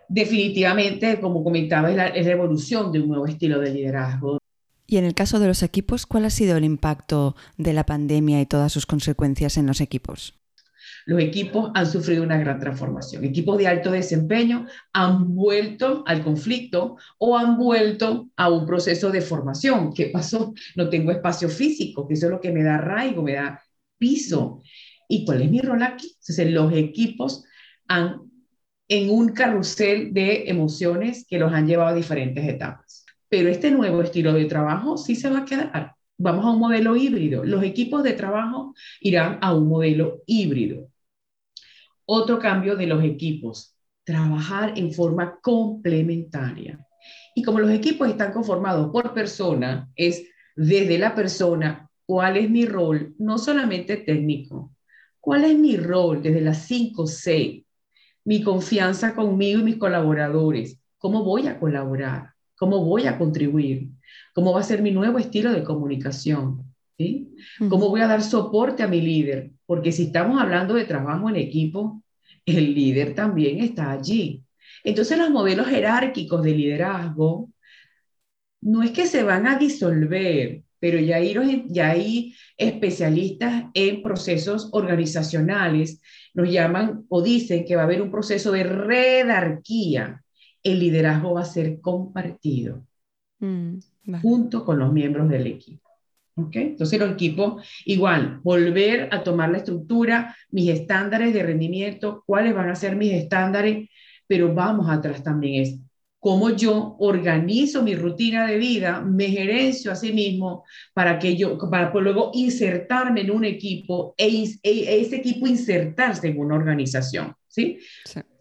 Definitivamente, 0.08 1.20
como 1.20 1.42
comentaba, 1.42 1.90
es 1.90 1.96
la, 1.96 2.32
evolución 2.32 2.92
de 2.92 3.00
un 3.00 3.08
nuevo 3.08 3.26
estilo 3.26 3.60
de 3.60 3.70
liderazgo. 3.70 4.38
Y 4.86 4.98
en 4.98 5.04
el 5.04 5.14
caso 5.14 5.40
de 5.40 5.46
los 5.46 5.62
equipos, 5.62 6.06
¿cuál 6.06 6.26
ha 6.26 6.30
sido 6.30 6.56
el 6.56 6.64
impacto 6.64 7.34
de 7.56 7.72
la 7.72 7.86
pandemia 7.86 8.40
y 8.40 8.46
todas 8.46 8.72
sus 8.72 8.86
consecuencias 8.86 9.56
en 9.56 9.66
los 9.66 9.80
equipos? 9.80 10.38
Los 11.06 11.20
equipos 11.20 11.70
han 11.74 11.86
sufrido 11.86 12.22
una 12.22 12.38
gran 12.38 12.60
transformación. 12.60 13.24
Equipos 13.24 13.58
de 13.58 13.66
alto 13.66 13.90
desempeño 13.90 14.66
han 14.92 15.34
vuelto 15.34 16.04
al 16.06 16.22
conflicto 16.22 16.96
o 17.18 17.36
han 17.36 17.56
vuelto 17.56 18.28
a 18.36 18.50
un 18.50 18.66
proceso 18.66 19.10
de 19.10 19.20
formación. 19.20 19.92
¿Qué 19.92 20.06
pasó? 20.06 20.54
No 20.76 20.88
tengo 20.88 21.10
espacio 21.10 21.48
físico, 21.48 22.06
que 22.06 22.14
eso 22.14 22.26
es 22.26 22.32
lo 22.32 22.40
que 22.40 22.52
me 22.52 22.62
da 22.62 22.76
arraigo, 22.76 23.22
me 23.22 23.34
da 23.34 23.62
piso. 24.04 24.60
¿Y 25.08 25.24
cuál 25.24 25.40
es 25.40 25.50
mi 25.50 25.60
rol 25.62 25.82
aquí? 25.82 26.14
Entonces, 26.20 26.52
los 26.52 26.72
equipos 26.74 27.44
han 27.88 28.20
en 28.86 29.10
un 29.10 29.30
carrusel 29.30 30.12
de 30.12 30.50
emociones 30.50 31.26
que 31.26 31.38
los 31.38 31.50
han 31.54 31.66
llevado 31.66 31.88
a 31.88 31.94
diferentes 31.94 32.46
etapas. 32.46 33.06
Pero 33.30 33.48
este 33.48 33.70
nuevo 33.70 34.02
estilo 34.02 34.34
de 34.34 34.44
trabajo 34.44 34.98
sí 34.98 35.16
se 35.16 35.30
va 35.30 35.38
a 35.38 35.44
quedar. 35.46 35.94
Vamos 36.18 36.44
a 36.44 36.50
un 36.50 36.58
modelo 36.58 36.96
híbrido. 36.96 37.44
Los 37.44 37.64
equipos 37.64 38.02
de 38.02 38.12
trabajo 38.12 38.74
irán 39.00 39.38
a 39.40 39.54
un 39.54 39.68
modelo 39.68 40.22
híbrido. 40.26 40.90
Otro 42.04 42.38
cambio 42.38 42.76
de 42.76 42.86
los 42.86 43.02
equipos, 43.02 43.74
trabajar 44.04 44.74
en 44.76 44.92
forma 44.92 45.38
complementaria. 45.40 46.78
Y 47.34 47.42
como 47.42 47.58
los 47.58 47.70
equipos 47.70 48.06
están 48.08 48.34
conformados 48.34 48.90
por 48.92 49.14
persona, 49.14 49.88
es 49.96 50.28
desde 50.54 50.98
la 50.98 51.14
persona 51.14 51.83
cuál 52.06 52.36
es 52.36 52.50
mi 52.50 52.66
rol, 52.66 53.14
no 53.18 53.38
solamente 53.38 53.96
técnico, 53.96 54.72
cuál 55.20 55.44
es 55.44 55.58
mi 55.58 55.76
rol 55.76 56.22
desde 56.22 56.40
las 56.40 56.66
5 56.66 57.06
6, 57.06 57.64
mi 58.24 58.42
confianza 58.42 59.14
conmigo 59.14 59.60
y 59.60 59.64
mis 59.64 59.76
colaboradores, 59.76 60.78
cómo 60.98 61.24
voy 61.24 61.46
a 61.46 61.58
colaborar, 61.58 62.30
cómo 62.56 62.84
voy 62.84 63.06
a 63.06 63.18
contribuir, 63.18 63.88
cómo 64.34 64.52
va 64.52 64.60
a 64.60 64.64
ser 64.64 64.82
mi 64.82 64.90
nuevo 64.90 65.18
estilo 65.18 65.52
de 65.52 65.64
comunicación, 65.64 66.74
¿sí? 66.98 67.34
cómo 67.68 67.88
voy 67.88 68.00
a 68.00 68.06
dar 68.06 68.22
soporte 68.22 68.82
a 68.82 68.88
mi 68.88 69.00
líder, 69.00 69.50
porque 69.66 69.92
si 69.92 70.04
estamos 70.04 70.40
hablando 70.40 70.74
de 70.74 70.84
trabajo 70.84 71.28
en 71.28 71.36
equipo, 71.36 72.02
el 72.46 72.74
líder 72.74 73.14
también 73.14 73.60
está 73.60 73.92
allí. 73.92 74.42
Entonces 74.82 75.18
los 75.18 75.30
modelos 75.30 75.66
jerárquicos 75.66 76.42
de 76.42 76.52
liderazgo 76.52 77.50
no 78.60 78.82
es 78.82 78.90
que 78.92 79.06
se 79.06 79.22
van 79.22 79.46
a 79.46 79.58
disolver, 79.58 80.62
pero 80.78 80.98
ya 80.98 81.16
hay, 81.16 81.64
ya 81.68 81.90
hay 81.90 82.34
especialistas 82.56 83.64
en 83.74 84.02
procesos 84.02 84.68
organizacionales, 84.72 86.00
nos 86.34 86.50
llaman 86.50 87.04
o 87.08 87.22
dicen 87.22 87.64
que 87.64 87.76
va 87.76 87.82
a 87.82 87.84
haber 87.84 88.02
un 88.02 88.10
proceso 88.10 88.52
de 88.52 88.64
redarquía. 88.64 90.22
El 90.62 90.80
liderazgo 90.80 91.34
va 91.34 91.42
a 91.42 91.46
ser 91.46 91.80
compartido 91.80 92.86
mm, 93.38 93.78
junto 94.22 94.64
con 94.64 94.78
los 94.78 94.92
miembros 94.92 95.28
del 95.28 95.46
equipo. 95.46 95.88
¿Okay? 96.36 96.62
Entonces 96.62 96.98
los 96.98 97.12
equipos, 97.12 97.64
igual, 97.84 98.40
volver 98.42 99.08
a 99.12 99.22
tomar 99.22 99.50
la 99.50 99.58
estructura, 99.58 100.36
mis 100.50 100.68
estándares 100.68 101.32
de 101.32 101.44
rendimiento, 101.44 102.24
cuáles 102.26 102.54
van 102.54 102.70
a 102.70 102.74
ser 102.74 102.96
mis 102.96 103.12
estándares, 103.12 103.88
pero 104.26 104.52
vamos 104.52 104.90
atrás 104.90 105.22
también 105.22 105.62
es 105.62 105.78
cómo 106.24 106.48
yo 106.48 106.96
organizo 107.00 107.82
mi 107.82 107.94
rutina 107.94 108.46
de 108.46 108.56
vida, 108.56 109.02
me 109.02 109.26
gerencio 109.26 109.92
a 109.92 109.94
sí 109.94 110.10
mismo 110.10 110.64
para 110.94 111.18
que 111.18 111.36
yo, 111.36 111.58
para 111.58 111.92
luego 111.92 112.30
insertarme 112.32 113.20
en 113.20 113.30
un 113.30 113.44
equipo 113.44 114.14
e, 114.16 114.42
e, 114.62 115.00
ese 115.02 115.16
equipo 115.16 115.46
insertarse 115.46 116.28
en 116.28 116.38
una 116.38 116.54
organización, 116.54 117.34
¿sí? 117.46 117.78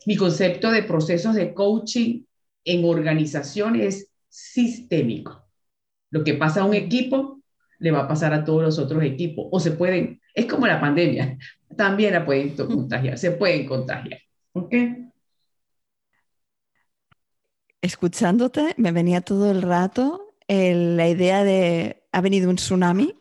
Mi 0.05 0.15
concepto 0.15 0.71
de 0.71 0.83
procesos 0.83 1.35
de 1.35 1.53
coaching 1.53 2.23
en 2.63 2.85
organización 2.85 3.75
es 3.75 4.07
sistémico. 4.29 5.45
Lo 6.09 6.23
que 6.23 6.35
pasa 6.35 6.61
a 6.61 6.65
un 6.65 6.75
equipo 6.75 7.41
le 7.79 7.91
va 7.91 8.03
a 8.03 8.07
pasar 8.07 8.33
a 8.33 8.45
todos 8.45 8.61
los 8.61 8.79
otros 8.79 9.03
equipos 9.03 9.47
o 9.51 9.59
se 9.59 9.71
pueden, 9.71 10.21
es 10.33 10.45
como 10.45 10.67
la 10.67 10.79
pandemia, 10.79 11.37
también 11.75 12.13
la 12.13 12.25
pueden 12.25 12.51
contagiar, 12.55 13.17
se 13.17 13.31
pueden 13.31 13.65
contagiar, 13.65 14.21
¿ok? 14.53 14.73
Escuchándote, 17.83 18.73
me 18.77 18.91
venía 18.91 19.21
todo 19.21 19.51
el 19.51 19.61
rato 19.61 20.33
la 20.47 21.09
idea 21.09 21.43
de, 21.43 22.03
ha 22.11 22.21
venido 22.21 22.49
un 22.49 22.55
tsunami, 22.55 23.15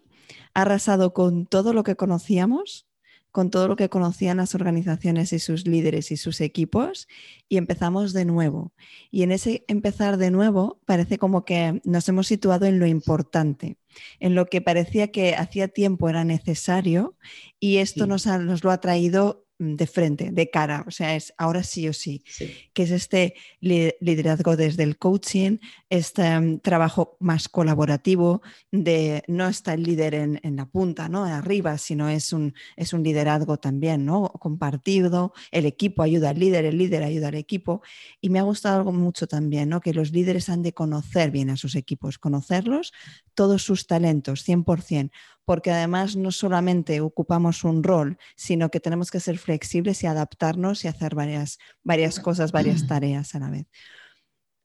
ha 0.54 0.62
arrasado 0.62 1.12
con 1.12 1.46
todo 1.46 1.72
lo 1.72 1.82
que 1.82 1.96
conocíamos, 1.96 2.86
con 3.30 3.50
todo 3.50 3.66
lo 3.66 3.76
que 3.76 3.88
conocían 3.88 4.36
las 4.36 4.54
organizaciones 4.54 5.32
y 5.32 5.38
sus 5.38 5.66
líderes 5.66 6.10
y 6.10 6.16
sus 6.16 6.40
equipos, 6.40 7.08
y 7.48 7.56
empezamos 7.56 8.12
de 8.12 8.26
nuevo. 8.26 8.72
Y 9.10 9.22
en 9.22 9.32
ese 9.32 9.64
empezar 9.68 10.18
de 10.18 10.30
nuevo 10.30 10.80
parece 10.84 11.16
como 11.16 11.44
que 11.44 11.80
nos 11.84 12.08
hemos 12.08 12.26
situado 12.26 12.66
en 12.66 12.78
lo 12.78 12.86
importante, 12.86 13.78
en 14.20 14.34
lo 14.34 14.46
que 14.46 14.60
parecía 14.60 15.10
que 15.10 15.34
hacía 15.34 15.68
tiempo 15.68 16.08
era 16.10 16.24
necesario, 16.24 17.16
y 17.58 17.78
esto 17.78 18.06
nos, 18.06 18.26
nos 18.26 18.62
lo 18.62 18.70
ha 18.70 18.80
traído 18.80 19.46
de 19.62 19.86
frente, 19.86 20.30
de 20.32 20.50
cara, 20.50 20.84
o 20.88 20.90
sea, 20.90 21.14
es 21.14 21.32
ahora 21.38 21.62
sí 21.62 21.88
o 21.88 21.92
sí, 21.92 22.24
que 22.72 22.82
es 22.82 22.90
este 22.90 23.34
liderazgo 23.60 24.56
desde 24.56 24.82
el 24.82 24.98
coaching, 24.98 25.58
este 25.88 26.38
mm, 26.38 26.58
trabajo 26.58 27.16
más 27.20 27.48
colaborativo, 27.48 28.42
de 28.72 29.22
no 29.28 29.46
está 29.46 29.74
el 29.74 29.84
líder 29.84 30.14
en, 30.14 30.56
la 30.56 30.66
punta, 30.66 31.08
¿no? 31.08 31.24
Arriba, 31.24 31.78
sino 31.78 32.08
es 32.08 32.32
un, 32.32 32.54
es 32.76 32.92
un 32.92 33.02
liderazgo 33.02 33.58
también, 33.58 34.04
¿no? 34.04 34.28
Compartido, 34.40 35.32
el 35.52 35.66
equipo 35.66 36.02
ayuda 36.02 36.30
al 36.30 36.40
líder, 36.40 36.64
el 36.64 36.78
líder 36.78 37.04
ayuda 37.04 37.28
al 37.28 37.36
equipo. 37.36 37.82
Y 38.20 38.28
me 38.28 38.40
ha 38.40 38.42
gustado 38.42 38.78
algo 38.78 38.92
mucho 38.92 39.26
también, 39.26 39.68
¿no? 39.68 39.80
Que 39.80 39.94
los 39.94 40.10
líderes 40.12 40.48
han 40.48 40.62
de 40.62 40.72
conocer 40.72 41.30
bien 41.30 41.50
a 41.50 41.56
sus 41.56 41.76
equipos, 41.76 42.18
conocerlos, 42.18 42.92
todos 43.34 43.62
sus 43.62 43.86
talentos, 43.86 44.46
100%, 44.46 45.10
porque 45.44 45.70
además 45.70 46.16
no 46.16 46.30
solamente 46.30 47.00
ocupamos 47.00 47.64
un 47.64 47.82
rol, 47.82 48.18
sino 48.36 48.70
que 48.70 48.80
tenemos 48.80 49.10
que 49.10 49.20
ser 49.20 49.38
flexibles 49.38 50.02
y 50.02 50.06
adaptarnos 50.06 50.84
y 50.84 50.88
hacer 50.88 51.14
varias, 51.14 51.58
varias 51.82 52.20
cosas, 52.20 52.52
varias 52.52 52.86
tareas 52.86 53.34
a 53.34 53.40
la 53.40 53.50
vez. 53.50 53.66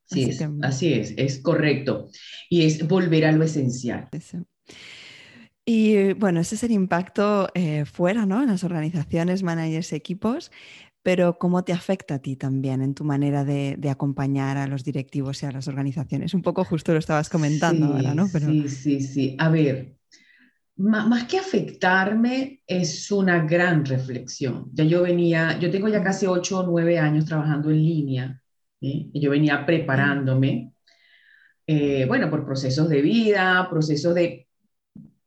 Sí, 0.06 0.30
así, 0.62 0.94
es, 0.94 1.14
es, 1.18 1.40
correcto. 1.40 2.10
Y 2.50 2.66
es 2.66 2.88
volver 2.88 3.26
a 3.26 3.34
lo 3.34 3.44
esencial. 3.44 4.08
Y 5.66 6.14
bueno, 6.14 6.40
ese 6.40 6.56
es 6.56 6.64
el 6.64 6.72
impacto 6.72 7.50
eh, 7.54 7.84
fuera, 7.84 8.26
¿no? 8.26 8.42
En 8.42 8.48
las 8.48 8.64
organizaciones, 8.64 9.44
managers, 9.44 9.92
equipos, 9.92 10.50
pero 11.04 11.38
¿cómo 11.38 11.66
te 11.66 11.74
afecta 11.74 12.16
a 12.16 12.20
ti 12.20 12.38
también 12.38 12.82
en 12.82 12.94
tu 12.94 13.04
manera 13.04 13.44
de, 13.44 13.78
acompañar 13.90 14.58
a 14.58 14.68
los 14.68 14.86
directivos 14.86 15.44
y 15.44 15.46
a 15.46 15.52
las 15.52 15.68
organizaciones? 15.68 16.34
Un 16.34 16.42
poco 16.42 16.64
justo 16.64 16.94
lo 16.94 17.00
estabas 17.00 17.28
comentando 17.30 17.88
ahora, 17.88 18.14
¿no? 18.14 18.28
Sí, 18.28 18.70
sí, 18.70 19.02
sí. 19.02 19.36
A 19.40 19.50
ver, 19.50 19.97
más 20.78 21.26
que 21.26 21.40
afectarme, 21.40 22.62
es 22.68 23.12
una 23.12 23.44
gran 23.46 23.86
reflexión. 23.86 24.70
Ya 24.74 24.84
yo 24.84 25.02
venía, 25.02 25.58
yo 25.60 25.72
tengo 25.72 25.88
ya 25.88 26.04
casi 26.04 26.28
ocho 26.28 26.60
o 26.60 26.64
nueve 26.64 27.00
años 27.00 27.26
trabajando 27.26 27.72
en 27.72 27.78
línea, 27.78 28.42
y 28.80 29.20
yo 29.20 29.32
venía 29.32 29.66
preparándome, 29.66 30.72
eh, 31.66 32.06
bueno, 32.06 32.30
por 32.30 32.46
procesos 32.46 32.90
de 32.90 33.02
vida, 33.02 33.68
procesos 33.70 34.14
de 34.14 34.48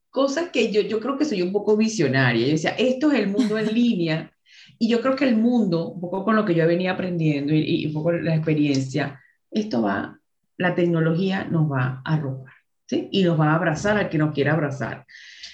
cosas 0.08 0.50
que 0.50 0.72
yo, 0.72 0.82
yo 0.82 1.00
creo 1.00 1.18
que 1.18 1.24
soy 1.24 1.42
un 1.42 1.52
poco 1.52 1.76
visionaria. 1.76 2.46
Yo 2.46 2.52
decía, 2.52 2.70
esto 2.78 3.10
es 3.12 3.18
el 3.18 3.28
mundo 3.28 3.58
en 3.58 3.66
línea, 3.74 4.32
y 4.78 4.88
yo 4.88 5.00
creo 5.00 5.16
que 5.16 5.28
el 5.28 5.36
mundo, 5.36 5.88
un 5.88 6.00
poco 6.00 6.24
con 6.24 6.36
lo 6.36 6.44
que 6.44 6.54
yo 6.54 6.66
venía 6.66 6.92
aprendiendo 6.92 7.52
y, 7.54 7.86
un 7.86 7.92
poco 7.92 8.12
la 8.12 8.34
experiencia, 8.34 9.20
esto 9.50 9.82
va, 9.82 10.18
la 10.56 10.74
tecnología 10.74 11.44
nos 11.44 11.70
va 11.70 12.02
a 12.04 12.16
robar, 12.18 12.54
¿sí? 12.86 13.08
Y 13.10 13.22
nos 13.24 13.38
va 13.38 13.52
a 13.52 13.56
abrazar 13.56 13.98
al 13.98 14.08
que 14.08 14.18
nos 14.18 14.32
quiera 14.32 14.52
abrazar. 14.52 15.06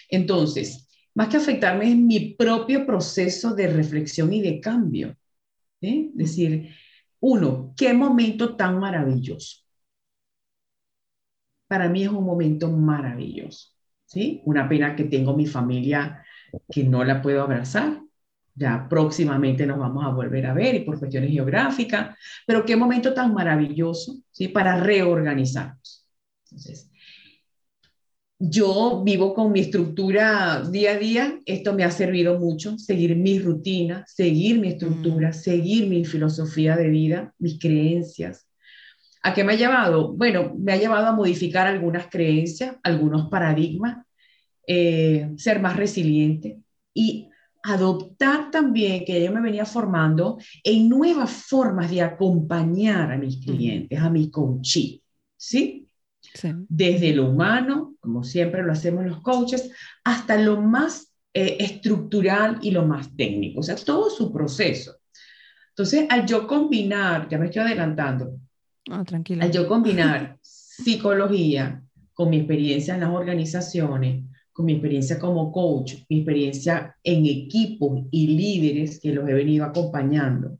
Entonces, 0.08 0.88
más 1.14 1.28
que 1.28 1.38
afectarme 1.38 1.90
es 1.90 1.96
mi 1.96 2.34
propio 2.34 2.86
proceso 2.86 3.54
de 3.54 3.68
reflexión 3.68 4.32
y 4.32 4.42
de 4.42 4.60
cambio. 4.60 5.16
Es 5.80 6.14
decir, 6.14 6.74
uno, 7.20 7.74
qué 7.76 7.92
momento 7.94 8.56
tan 8.56 8.78
maravilloso. 8.78 9.62
Para 11.68 11.88
mí 11.88 12.04
es 12.04 12.10
un 12.10 12.24
momento 12.24 12.70
maravilloso. 12.70 13.76
¿sí? 14.06 14.40
Una 14.44 14.68
pena 14.68 14.94
que 14.96 15.04
tengo 15.04 15.36
mi 15.36 15.46
familia 15.46 16.24
que 16.70 16.84
no 16.84 17.04
la 17.04 17.20
puedo 17.20 17.42
abrazar. 17.42 18.00
Ya 18.54 18.86
próximamente 18.88 19.66
nos 19.66 19.78
vamos 19.78 20.04
a 20.04 20.08
volver 20.08 20.46
a 20.46 20.54
ver 20.54 20.76
y 20.76 20.80
por 20.80 20.98
cuestiones 20.98 21.30
geográficas, 21.30 22.16
pero 22.46 22.64
qué 22.64 22.74
momento 22.74 23.12
tan 23.12 23.34
maravilloso, 23.34 24.16
¿sí? 24.30 24.48
Para 24.48 24.80
reorganizarnos. 24.80 26.08
Entonces, 26.44 26.90
yo 28.38 29.02
vivo 29.02 29.32
con 29.32 29.50
mi 29.52 29.60
estructura 29.60 30.62
día 30.68 30.92
a 30.92 30.98
día, 30.98 31.40
esto 31.46 31.72
me 31.72 31.84
ha 31.84 31.90
servido 31.90 32.38
mucho, 32.38 32.78
seguir 32.78 33.16
mi 33.16 33.38
rutina, 33.38 34.04
seguir 34.06 34.58
mi 34.58 34.68
estructura, 34.68 35.30
mm. 35.30 35.32
seguir 35.32 35.88
mi 35.88 36.04
filosofía 36.04 36.76
de 36.76 36.88
vida, 36.88 37.34
mis 37.38 37.58
creencias. 37.58 38.46
¿A 39.22 39.32
qué 39.32 39.42
me 39.42 39.54
ha 39.54 39.56
llevado? 39.56 40.12
Bueno, 40.12 40.54
me 40.58 40.72
ha 40.72 40.76
llevado 40.76 41.06
a 41.06 41.12
modificar 41.12 41.66
algunas 41.66 42.08
creencias, 42.08 42.76
algunos 42.82 43.28
paradigmas, 43.30 44.04
eh, 44.66 45.30
ser 45.36 45.60
más 45.60 45.76
resiliente 45.76 46.58
y 46.92 47.28
adoptar 47.62 48.50
también 48.50 49.04
que 49.04 49.24
yo 49.24 49.32
me 49.32 49.40
venía 49.40 49.64
formando 49.64 50.38
en 50.62 50.88
nuevas 50.88 51.30
formas 51.30 51.90
de 51.90 52.02
acompañar 52.02 53.10
a 53.10 53.18
mis 53.18 53.38
clientes, 53.44 53.98
a 53.98 54.10
mi 54.10 54.30
coaching, 54.30 54.98
¿sí? 55.36 55.85
Desde 56.68 57.14
lo 57.14 57.30
humano, 57.30 57.94
como 58.00 58.24
siempre 58.24 58.62
lo 58.62 58.72
hacemos 58.72 59.04
los 59.04 59.20
coaches, 59.20 59.70
hasta 60.04 60.36
lo 60.36 60.60
más 60.60 61.12
eh, 61.32 61.56
estructural 61.60 62.58
y 62.62 62.70
lo 62.70 62.86
más 62.86 63.14
técnico, 63.16 63.60
o 63.60 63.62
sea, 63.62 63.76
todo 63.76 64.10
su 64.10 64.32
proceso. 64.32 64.96
Entonces, 65.70 66.06
al 66.08 66.26
yo 66.26 66.46
combinar, 66.46 67.28
ya 67.28 67.38
me 67.38 67.46
estoy 67.46 67.62
adelantando, 67.62 68.38
oh, 68.90 69.04
tranquila. 69.04 69.44
al 69.44 69.52
yo 69.52 69.68
combinar 69.68 70.38
psicología 70.40 71.82
con 72.14 72.30
mi 72.30 72.38
experiencia 72.38 72.94
en 72.94 73.00
las 73.00 73.10
organizaciones, 73.10 74.24
con 74.52 74.64
mi 74.64 74.72
experiencia 74.72 75.18
como 75.18 75.52
coach, 75.52 75.96
mi 76.08 76.18
experiencia 76.18 76.96
en 77.02 77.26
equipos 77.26 78.04
y 78.10 78.28
líderes 78.28 78.98
que 79.00 79.12
los 79.12 79.28
he 79.28 79.34
venido 79.34 79.66
acompañando, 79.66 80.58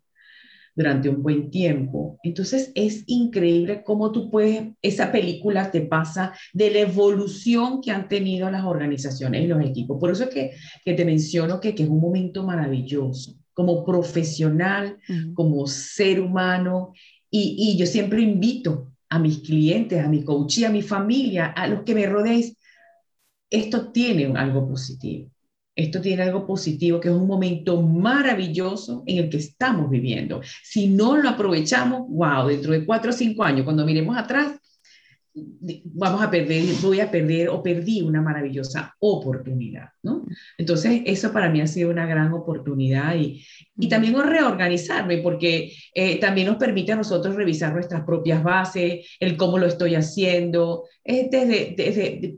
durante 0.77 1.09
un 1.09 1.23
buen 1.23 1.51
tiempo. 1.51 2.19
Entonces 2.23 2.71
es 2.75 3.03
increíble 3.07 3.83
cómo 3.83 4.13
tú 4.13 4.31
puedes, 4.31 4.69
esa 4.83 5.11
película 5.11 5.71
te 5.71 5.81
pasa 5.81 6.35
de 6.53 6.71
la 6.71 6.81
evolución 6.81 7.81
que 7.81 7.91
han 7.91 8.09
tenido 8.09 8.51
las 8.51 8.65
organizaciones 8.65 9.43
y 9.43 9.47
los 9.47 9.65
equipos. 9.65 9.99
Por 9.99 10.11
eso 10.11 10.25
es 10.25 10.31
que, 10.31 10.53
que 10.85 10.93
te 10.93 11.05
menciono 11.05 11.59
que, 11.59 11.75
que 11.75 11.85
es 11.85 11.89
un 11.89 12.01
momento 12.01 12.45
maravilloso. 12.45 13.35
como 13.55 13.87
profesional, 13.87 14.99
como 15.33 15.67
ser 15.67 16.21
humano. 16.21 16.93
Y, 17.31 17.57
y, 17.59 17.79
yo 17.79 17.87
siempre 17.87 18.21
invito 18.21 18.93
a 19.09 19.19
mis 19.19 19.39
clientes, 19.39 19.99
a 20.05 20.09
mi 20.09 20.25
coach 20.25 20.59
y 20.59 20.65
a 20.65 20.71
mi 20.71 20.83
familia, 20.83 21.47
a 21.47 21.67
los 21.67 21.83
que 21.83 21.95
me 21.95 22.05
rodeéis, 22.05 22.55
esto 23.49 23.93
tiene 23.93 24.27
algo 24.39 24.69
positivo. 24.69 25.31
Esto 25.77 26.01
tiene 26.01 26.23
algo 26.23 26.47
positivo, 26.47 26.99
que 26.99 27.09
es 27.09 27.15
un 27.15 27.27
momento 27.27 27.83
maravilloso 27.83 29.05
en 29.07 29.19
el 29.19 29.29
que 29.29 29.37
estamos 29.37 29.91
viviendo. 29.91 30.41
Si 30.65 30.89
no 30.89 31.19
lo 31.19 31.29
aprovechamos, 31.29 32.09
wow, 32.09 32.49
dentro 32.49 32.73
de 32.73 32.87
cuatro 32.87 33.11
o 33.11 33.15
cinco 33.15 33.45
años, 33.45 33.65
cuando 33.65 33.85
miremos 33.85 34.17
atrás, 34.17 34.59
vamos 35.85 36.23
a 36.23 36.31
perder, 36.31 36.65
voy 36.81 37.01
a 37.01 37.11
perder 37.11 37.51
o 37.51 37.63
perdí 37.63 38.01
una 38.01 38.23
maravillosa 38.23 38.95
oportunidad, 39.01 39.91
¿no? 40.03 40.25
Entonces, 40.57 41.03
eso 41.05 41.31
para 41.33 41.51
mí 41.51 41.61
ha 41.61 41.67
sido 41.67 41.91
una 41.91 42.07
gran 42.07 42.33
oportunidad 42.33 43.15
y, 43.17 43.45
y 43.79 43.89
también 43.89 44.15
reorganizarme, 44.19 45.19
porque 45.19 45.73
eh, 45.95 46.19
también 46.19 46.47
nos 46.47 46.57
permite 46.57 46.93
a 46.93 46.97
nosotros 46.97 47.35
revisar 47.35 47.75
nuestras 47.75 48.03
propias 48.05 48.43
bases, 48.43 49.07
el 49.21 49.37
cómo 49.37 49.59
lo 49.59 49.67
estoy 49.67 49.95
haciendo, 49.95 50.85
es 51.05 51.31
desde, 51.31 51.75
desde, 51.77 52.37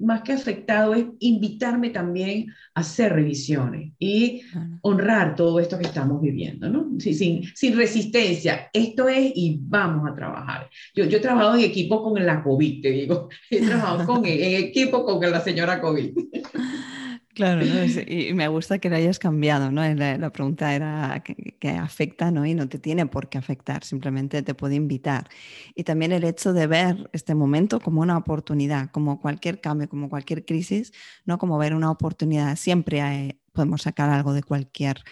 más 0.00 0.22
que 0.22 0.32
afectado 0.32 0.94
es 0.94 1.04
invitarme 1.20 1.90
también 1.90 2.52
a 2.74 2.80
hacer 2.80 3.12
revisiones 3.12 3.92
y 3.98 4.42
honrar 4.82 5.34
todo 5.36 5.60
esto 5.60 5.78
que 5.78 5.86
estamos 5.86 6.20
viviendo, 6.20 6.68
¿no? 6.68 6.88
Sin, 6.98 7.44
sin, 7.54 7.76
resistencia, 7.76 8.70
esto 8.72 9.08
es 9.08 9.32
y 9.34 9.58
vamos 9.62 10.10
a 10.10 10.14
trabajar. 10.14 10.68
Yo, 10.94 11.04
yo 11.04 11.18
he 11.18 11.20
trabajado 11.20 11.54
en 11.56 11.62
equipo 11.62 12.02
con 12.02 12.24
la 12.24 12.42
COVID, 12.42 12.82
te 12.82 12.90
digo, 12.90 13.28
he 13.50 13.60
trabajado 13.60 14.06
con, 14.06 14.24
en 14.24 14.64
equipo 14.64 15.04
con 15.04 15.20
la 15.20 15.40
señora 15.40 15.80
COVID. 15.80 16.10
Claro, 17.34 17.62
y 17.64 18.34
me 18.34 18.48
gusta 18.48 18.80
que 18.80 18.90
lo 18.90 18.96
hayas 18.96 19.20
cambiado, 19.20 19.70
¿no? 19.70 19.82
La, 19.94 20.30
pregunta 20.30 20.74
era 20.74 21.22
que, 21.22 21.68
afecta, 21.70 22.32
¿no? 22.32 22.44
Y 22.44 22.54
no 22.54 22.68
te 22.68 22.78
tiene 22.80 23.06
por 23.06 23.28
qué 23.28 23.38
afectar, 23.38 23.84
simplemente 23.84 24.42
te 24.42 24.54
puede 24.54 24.74
invitar. 24.74 25.28
Y 25.76 25.84
también 25.84 26.10
el 26.10 26.24
hecho 26.24 26.52
de 26.52 26.66
ver 26.66 27.08
este 27.12 27.36
momento 27.36 27.78
como 27.78 28.00
una 28.00 28.16
oportunidad, 28.16 28.90
como 28.90 29.20
cualquier 29.20 29.60
cambio, 29.60 29.88
como 29.88 30.08
cualquier 30.08 30.44
crisis, 30.44 30.92
¿no? 31.24 31.38
Como 31.38 31.56
ver 31.56 31.74
una 31.74 31.90
oportunidad. 31.92 32.56
Siempre 32.56 33.38
podemos 33.52 33.82
sacar 33.82 34.10
algo 34.10 34.32
de 34.32 34.42
cualquier 34.42 35.04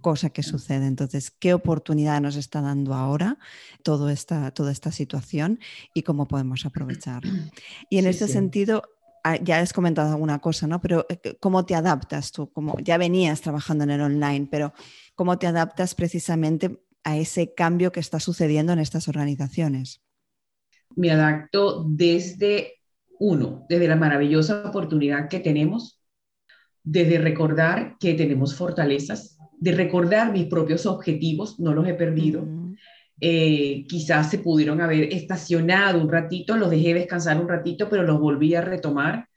cosa 0.00 0.30
que 0.30 0.42
sucede. 0.42 0.86
Entonces, 0.86 1.30
¿qué 1.30 1.54
oportunidad 1.54 2.20
nos 2.20 2.36
está 2.36 2.60
dando 2.62 2.94
ahora 2.94 3.38
toda 3.82 4.12
esta, 4.12 4.50
toda 4.52 4.72
esta 4.72 4.92
situación 4.92 5.60
y 5.92 6.02
cómo 6.02 6.26
podemos 6.26 6.64
aprovecharlo? 6.64 7.32
Y 7.90 7.98
en 7.98 8.06
este 8.06 8.28
sentido, 8.28 8.82
ya 9.42 9.58
has 9.58 9.72
comentado 9.72 10.12
alguna 10.12 10.38
cosa, 10.38 10.66
¿no? 10.66 10.80
Pero 10.80 11.06
eh, 11.08 11.36
¿cómo 11.40 11.66
te 11.66 11.74
adaptas 11.74 12.32
tú? 12.32 12.50
Como 12.52 12.78
ya 12.80 12.98
venías 12.98 13.40
trabajando 13.40 13.84
en 13.84 13.90
el 13.90 14.00
online, 14.00 14.46
pero 14.50 14.72
¿cómo 15.14 15.38
te 15.38 15.46
adaptas 15.46 15.94
precisamente 15.94 16.80
a 17.02 17.16
ese 17.16 17.54
cambio 17.54 17.92
que 17.92 18.00
está 18.00 18.20
sucediendo 18.20 18.72
en 18.72 18.78
estas 18.78 19.08
organizaciones? 19.08 20.02
Me 20.94 21.10
adapto 21.10 21.84
desde 21.88 22.74
uno, 23.18 23.66
desde 23.68 23.88
la 23.88 23.96
maravillosa 23.96 24.64
oportunidad 24.68 25.28
que 25.28 25.40
tenemos, 25.40 26.00
desde 26.82 27.18
recordar 27.18 27.96
que 27.98 28.14
tenemos 28.14 28.54
fortalezas, 28.54 29.38
de 29.58 29.72
recordar 29.72 30.32
mis 30.32 30.46
propios 30.46 30.86
objetivos, 30.86 31.58
no 31.58 31.74
los 31.74 31.86
he 31.88 31.94
perdido. 31.94 32.46
Eh, 33.18 33.86
quizás 33.88 34.30
se 34.30 34.38
pudieron 34.38 34.80
haber 34.82 35.04
estacionado 35.12 36.00
un 36.00 36.10
ratito, 36.10 36.56
los 36.56 36.70
dejé 36.70 36.92
descansar 36.92 37.40
un 37.40 37.48
ratito, 37.48 37.88
pero 37.88 38.02
los 38.02 38.20
volví 38.20 38.54
a 38.54 38.60
retomar, 38.60 39.28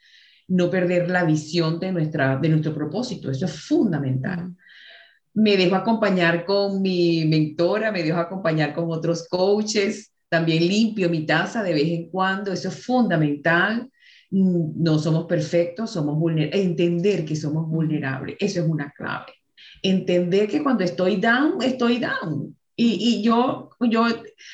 no 0.50 0.70
perder 0.70 1.10
la 1.10 1.24
visión 1.24 1.80
de, 1.80 1.94
nuestra, 1.94 2.38
de 2.38 2.50
nuestro 2.50 2.74
propósito, 2.74 3.32
eso 3.32 3.46
es 3.46 3.54
fundamental. 3.54 4.54
Me 5.34 5.56
dejo 5.56 5.76
acompañar 5.76 6.44
con 6.44 6.82
mi 6.82 7.24
mentora, 7.26 7.92
me 7.92 8.04
dejo 8.04 8.20
acompañar 8.20 8.74
con 8.74 8.92
otros 8.92 9.28
coaches, 9.30 10.12
también 10.28 10.68
limpio 10.68 11.10
mi 11.10 11.26
taza 11.26 11.64
de 11.64 11.74
vez 11.74 11.88
en 11.88 12.10
cuando, 12.10 12.52
eso 12.52 12.68
es 12.68 12.86
fundamental. 12.86 13.90
No 14.32 15.00
somos 15.00 15.26
perfectos, 15.26 15.92
somos 15.92 16.20
vulnerables, 16.20 16.66
entender 16.66 17.26
que 17.26 17.36
somos 17.36 17.68
vulnerables, 17.68 18.36
eso 18.40 18.62
es 18.62 18.68
una 18.68 18.92
clave. 18.92 19.34
Entender 19.82 20.48
que 20.48 20.62
cuando 20.62 20.84
estoy 20.84 21.16
down, 21.16 21.62
estoy 21.64 22.00
down 22.00 22.59
y, 22.82 23.22
yo, 23.22 23.70
yo 23.82 24.06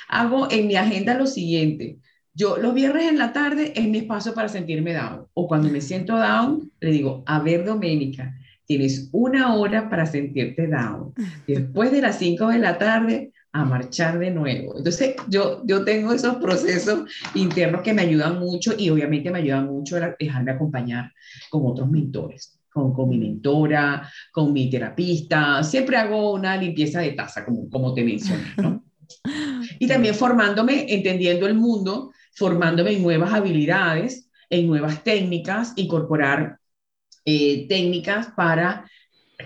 hago 0.07 0.49
en 0.49 0.67
mi 0.67 0.75
agenda 0.75 1.13
lo 1.13 1.27
siguiente. 1.27 1.99
Yo 2.33 2.57
los 2.57 2.73
viernes 2.73 3.09
en 3.09 3.17
la 3.17 3.31
tarde 3.31 3.71
es 3.75 3.87
mi 3.87 3.99
espacio 3.99 4.33
para 4.33 4.49
sentirme 4.49 4.93
down. 4.93 5.27
O 5.33 5.47
cuando 5.47 5.69
me 5.69 5.79
siento 5.79 6.17
down, 6.17 6.71
le 6.79 6.91
digo, 6.91 7.23
a 7.27 7.39
ver, 7.39 7.63
Doménica, 7.63 8.35
tienes 8.65 9.09
una 9.11 9.55
hora 9.55 9.89
para 9.89 10.05
sentirte 10.05 10.67
down. 10.67 11.13
Después 11.47 11.91
de 11.91 12.01
las 12.01 12.17
5 12.17 12.47
de 12.47 12.59
la 12.59 12.77
tarde, 12.77 13.31
a 13.53 13.63
marchar 13.63 14.19
de 14.19 14.31
nuevo. 14.31 14.77
Entonces, 14.77 15.15
yo, 15.29 15.61
yo 15.65 15.85
tengo 15.85 16.11
esos 16.11 16.35
procesos 16.37 17.09
internos 17.35 17.83
que 17.83 17.93
me 17.93 18.01
ayudan 18.01 18.37
mucho 18.37 18.73
y 18.77 18.89
obviamente 18.89 19.31
me 19.31 19.39
ayudan 19.39 19.67
mucho 19.67 19.95
a 19.95 20.13
dejarme 20.19 20.51
acompañar 20.51 21.13
con 21.49 21.61
otros 21.65 21.89
mentores 21.89 22.54
con, 22.75 23.09
mi 23.09 23.17
mentora, 23.17 24.11
con 24.31 24.51
mi 24.51 24.69
terapista. 24.69 25.63
Siempre 25.63 25.95
hago 25.95 26.33
una 26.33 26.57
limpieza 26.57 26.99
de 26.99 27.11
taza, 27.13 27.45
como, 27.45 27.69
como 27.69 27.93
te 27.93 28.03
mencioné, 28.03 28.53
¿no? 28.57 28.83
Y 29.79 29.87
también 29.87 30.15
formándome, 30.15 30.85
entendiendo 30.89 31.47
el 31.47 31.53
mundo, 31.53 32.11
formándome 32.33 32.91
en 32.91 33.03
nuevas 33.03 33.33
habilidades, 33.33 34.29
en 34.49 34.67
nuevas 34.67 35.03
técnicas, 35.03 35.73
incorporar 35.75 36.59
eh, 37.25 37.65
técnicas 37.67 38.27
para 38.35 38.89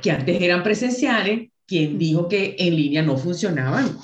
que 0.01 0.11
antes 0.11 0.41
eran 0.41 0.63
presenciales, 0.63 1.49
quien 1.65 1.97
dijo 1.97 2.27
que 2.27 2.55
en 2.59 2.75
línea 2.75 3.01
no 3.01 3.17
funcionaban. 3.17 3.97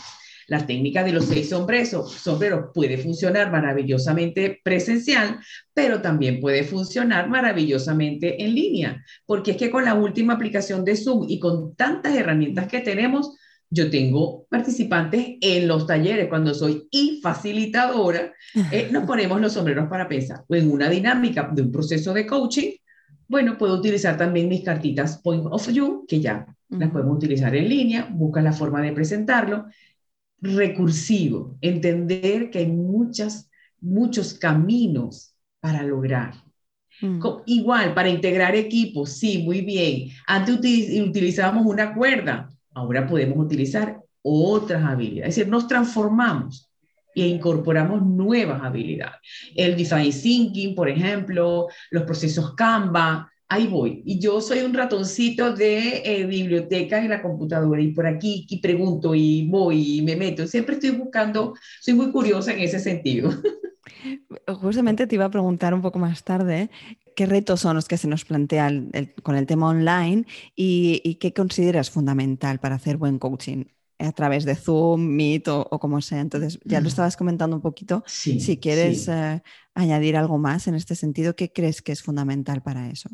La 0.48 0.66
técnica 0.66 1.04
de 1.04 1.12
los 1.12 1.26
seis 1.26 1.50
sombreros, 1.50 2.12
sombreros 2.12 2.72
puede 2.74 2.98
funcionar 2.98 3.52
maravillosamente 3.52 4.60
presencial, 4.64 5.40
pero 5.74 6.02
también 6.02 6.40
puede 6.40 6.64
funcionar 6.64 7.30
maravillosamente 7.30 8.44
en 8.44 8.54
línea, 8.54 9.04
porque 9.26 9.52
es 9.52 9.58
que 9.58 9.72
con 9.72 9.86
la 9.86 9.96
última 9.96 10.34
aplicación 10.34 10.86
de 10.86 10.96
Zoom 10.96 11.26
y 11.28 11.40
con 11.40 11.76
tantas 11.76 12.16
herramientas 12.16 12.68
que 12.68 12.82
tenemos, 12.82 13.36
yo 13.70 13.90
tengo 13.90 14.46
participantes 14.50 15.38
en 15.42 15.68
los 15.68 15.88
talleres, 15.88 16.28
cuando 16.30 16.54
soy 16.54 16.88
y 16.92 17.20
facilitadora, 17.22 18.34
eh, 18.72 18.90
nos 18.92 19.04
ponemos 19.08 19.42
los 19.42 19.54
sombreros 19.54 19.88
para 19.90 20.08
pensar, 20.08 20.44
o 20.48 20.56
en 20.56 20.72
una 20.72 20.90
dinámica 20.90 21.50
de 21.52 21.64
un 21.64 21.72
proceso 21.72 22.14
de 22.14 22.28
coaching, 22.28 22.72
bueno, 23.28 23.58
puedo 23.58 23.76
utilizar 23.76 24.18
también 24.18 24.48
mis 24.48 24.64
cartitas 24.64 25.20
Point 25.24 25.48
of 25.50 25.68
View, 25.68 26.06
que 26.08 26.22
ya 26.22 26.46
las 26.70 26.92
podemos 26.92 27.18
utilizar 27.18 27.56
en 27.56 27.68
línea, 27.68 28.08
busca 28.12 28.42
la 28.42 28.54
forma 28.54 28.82
de 28.82 28.92
presentarlo 28.92 29.66
recursivo, 30.42 31.58
entender 31.62 32.50
que 32.50 32.60
hay 32.60 32.68
muchas, 32.68 33.50
muchos 33.80 34.34
caminos 34.34 35.36
para 35.60 35.84
lograr. 35.84 36.34
Mm. 37.02 37.20
Igual, 37.46 37.94
para 37.94 38.10
integrar 38.10 38.56
equipos, 38.56 39.12
sí, 39.18 39.44
muy 39.44 39.62
bien. 39.62 40.10
Antes 40.28 40.60
utilizábamos 41.02 41.66
una 41.66 41.94
cuerda, 41.94 42.50
ahora 42.74 43.08
podemos 43.08 43.38
utilizar 43.38 44.00
otras 44.22 44.84
habilidades. 44.84 45.30
Es 45.30 45.36
decir, 45.36 45.52
nos 45.52 45.68
transformamos 45.68 46.70
e 47.14 47.28
incorporamos 47.28 48.06
nuevas 48.06 48.62
habilidades. 48.62 49.20
El 49.56 49.76
design 49.76 50.12
thinking, 50.12 50.76
por 50.76 50.90
ejemplo, 50.90 51.68
los 51.92 52.04
procesos 52.04 52.56
Canva, 52.56 53.32
ahí 53.48 53.68
voy. 53.68 54.02
Y 54.06 54.20
yo 54.20 54.42
soy 54.42 54.60
un 54.60 54.74
ratoncito 54.74 55.54
de 55.54 56.02
eh, 56.06 56.26
biblioteca 56.26 57.00
en 57.00 57.10
la 57.10 57.22
computadora 57.22 57.82
y 57.82 57.92
por 57.92 58.08
aquí 58.08 58.46
y 58.50 58.60
pregunto 58.60 59.16
y 59.16 59.48
voy 59.48 60.00
y 60.00 60.02
me 60.02 60.16
meto. 60.16 60.48
Siempre 60.48 60.76
estoy 60.76 60.92
buscando, 60.92 61.56
soy 61.82 61.94
muy 61.94 62.12
curiosa 62.12 62.54
en 62.54 62.60
ese 62.60 62.80
sentido. 62.80 63.30
Justamente 64.48 65.08
te 65.08 65.16
iba 65.16 65.26
a 65.26 65.32
preguntar 65.32 65.74
un 65.74 65.82
poco 65.82 66.00
más 66.00 66.24
tarde 66.24 66.70
qué 67.16 67.26
retos 67.26 67.62
son 67.62 67.76
los 67.76 67.88
que 67.88 67.98
se 67.98 68.08
nos 68.08 68.26
plantean 68.26 68.92
con 69.24 69.36
el 69.36 69.46
tema 69.46 69.70
online 69.70 70.26
y, 70.56 71.16
qué 71.16 71.34
consideras 71.34 71.90
fundamental 71.90 72.60
para 72.60 72.76
hacer 72.76 72.98
buen 72.98 73.20
coaching 73.20 73.66
a 73.98 74.12
través 74.12 74.44
de 74.44 74.56
Zoom, 74.56 75.02
Meet 75.16 75.48
o, 75.48 75.70
como 75.80 76.02
sea. 76.02 76.20
Entonces, 76.20 76.60
ya 76.66 76.82
lo 76.82 76.90
estabas 76.90 77.16
comentando 77.16 77.56
un 77.56 77.62
poquito. 77.62 78.04
si 78.06 78.58
quieres 78.58 79.08
eh, 79.08 79.42
añadir 79.74 80.18
algo 80.18 80.38
más 80.38 80.68
en 80.68 80.76
este 80.76 80.96
sentido, 80.96 81.36
¿qué 81.36 81.52
crees 81.54 81.82
que 81.82 81.94
es 81.94 82.04
fundamental 82.04 82.62
para 82.62 82.90
eso? 82.90 83.10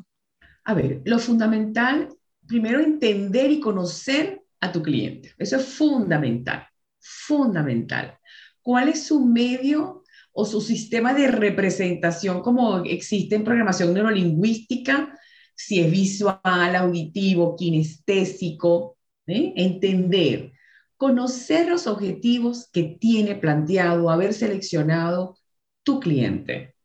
A 0.64 0.74
ver, 0.74 1.02
lo 1.06 1.20
fundamental, 1.20 2.10
primero 2.48 2.80
entender 2.80 3.52
y 3.52 3.60
conocer 3.60 4.44
a 4.60 4.72
tu 4.72 4.82
cliente. 4.82 5.34
Eso 5.38 5.58
es 5.58 5.66
fundamental, 5.66 6.68
fundamental. 7.00 8.18
¿Cuál 8.62 8.90
es 8.90 9.08
su 9.08 9.26
medio 9.26 10.04
o 10.34 10.46
su 10.46 10.62
sistema 10.62 11.14
de 11.14 11.28
representación 11.28 12.42
como 12.42 12.84
existe 12.86 13.36
en 13.36 13.44
programación 13.44 13.94
neurolingüística? 13.94 15.18
Si 15.56 15.80
es 15.80 15.92
visual, 15.92 16.76
auditivo, 16.76 17.56
kinestésico, 17.56 18.98
¿eh? 19.28 19.54
entender, 19.56 20.54
conocer 20.96 21.68
los 21.70 21.88
objetivos 21.88 22.70
que 22.72 22.98
tiene 23.00 23.36
planteado, 23.36 24.10
haber 24.10 24.34
seleccionado 24.34 25.38
tu 25.84 26.00
cliente 26.00 26.76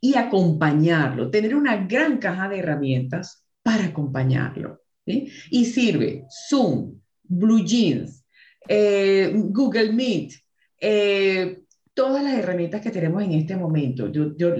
y 0.00 0.14
acompañarlo, 0.16 1.30
tener 1.30 1.54
una 1.54 1.76
gran 1.76 2.18
caja 2.18 2.48
de 2.48 2.60
herramientas 2.60 3.44
para 3.62 3.86
acompañarlo. 3.86 4.80
Y 5.04 5.64
sirve 5.64 6.24
Zoom, 6.48 7.00
Blue 7.24 7.64
Jeans, 7.64 8.24
eh, 8.68 9.32
Google 9.34 9.92
Meet, 9.92 10.32
eh, 10.80 11.62
todas 11.92 12.22
las 12.22 12.34
herramientas 12.34 12.80
que 12.80 12.90
tenemos 12.90 13.22
en 13.22 13.32
este 13.32 13.56
momento. 13.56 14.10
Yo, 14.10 14.54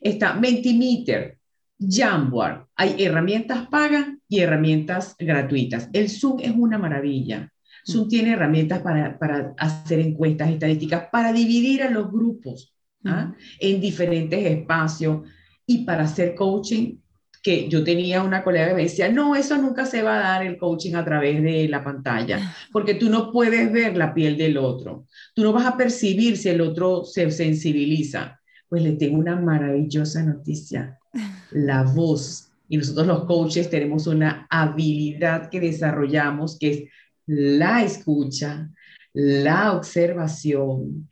está 0.00 0.34
Mentimeter, 0.34 1.38
Jamboard. 1.78 2.66
Hay 2.76 3.02
herramientas 3.02 3.68
pagas 3.68 4.06
y 4.28 4.40
herramientas 4.40 5.14
gratuitas. 5.18 5.88
El 5.92 6.08
Zoom 6.08 6.40
es 6.40 6.52
una 6.56 6.78
maravilla. 6.78 7.52
Zoom 7.86 8.08
tiene 8.08 8.32
herramientas 8.32 8.80
para, 8.80 9.18
para 9.18 9.54
hacer 9.58 10.00
encuestas 10.00 10.50
estadísticas, 10.50 11.08
para 11.12 11.32
dividir 11.32 11.82
a 11.82 11.90
los 11.90 12.10
grupos 12.10 12.74
¿ah? 13.04 13.34
en 13.58 13.80
diferentes 13.80 14.44
espacios 14.44 15.28
y 15.66 15.84
para 15.84 16.04
hacer 16.04 16.34
coaching 16.34 16.96
que 17.42 17.68
yo 17.68 17.82
tenía 17.82 18.22
una 18.22 18.44
colega 18.44 18.68
que 18.68 18.74
me 18.74 18.82
decía, 18.82 19.10
no, 19.10 19.34
eso 19.34 19.56
nunca 19.56 19.86
se 19.86 20.02
va 20.02 20.16
a 20.16 20.32
dar 20.32 20.46
el 20.46 20.58
coaching 20.58 20.94
a 20.94 21.04
través 21.04 21.42
de 21.42 21.68
la 21.68 21.82
pantalla, 21.82 22.54
porque 22.70 22.94
tú 22.94 23.08
no 23.08 23.32
puedes 23.32 23.72
ver 23.72 23.96
la 23.96 24.12
piel 24.12 24.36
del 24.36 24.58
otro, 24.58 25.06
tú 25.34 25.42
no 25.42 25.52
vas 25.52 25.66
a 25.66 25.76
percibir 25.76 26.36
si 26.36 26.50
el 26.50 26.60
otro 26.60 27.04
se 27.04 27.30
sensibiliza. 27.30 28.40
Pues 28.68 28.82
le 28.84 28.92
tengo 28.92 29.18
una 29.18 29.34
maravillosa 29.34 30.22
noticia, 30.22 30.96
la 31.50 31.82
voz. 31.82 32.52
Y 32.68 32.76
nosotros 32.76 33.04
los 33.04 33.24
coaches 33.24 33.68
tenemos 33.68 34.06
una 34.06 34.46
habilidad 34.48 35.50
que 35.50 35.58
desarrollamos, 35.58 36.56
que 36.56 36.70
es 36.70 36.82
la 37.26 37.82
escucha, 37.82 38.70
la 39.12 39.72
observación, 39.72 41.09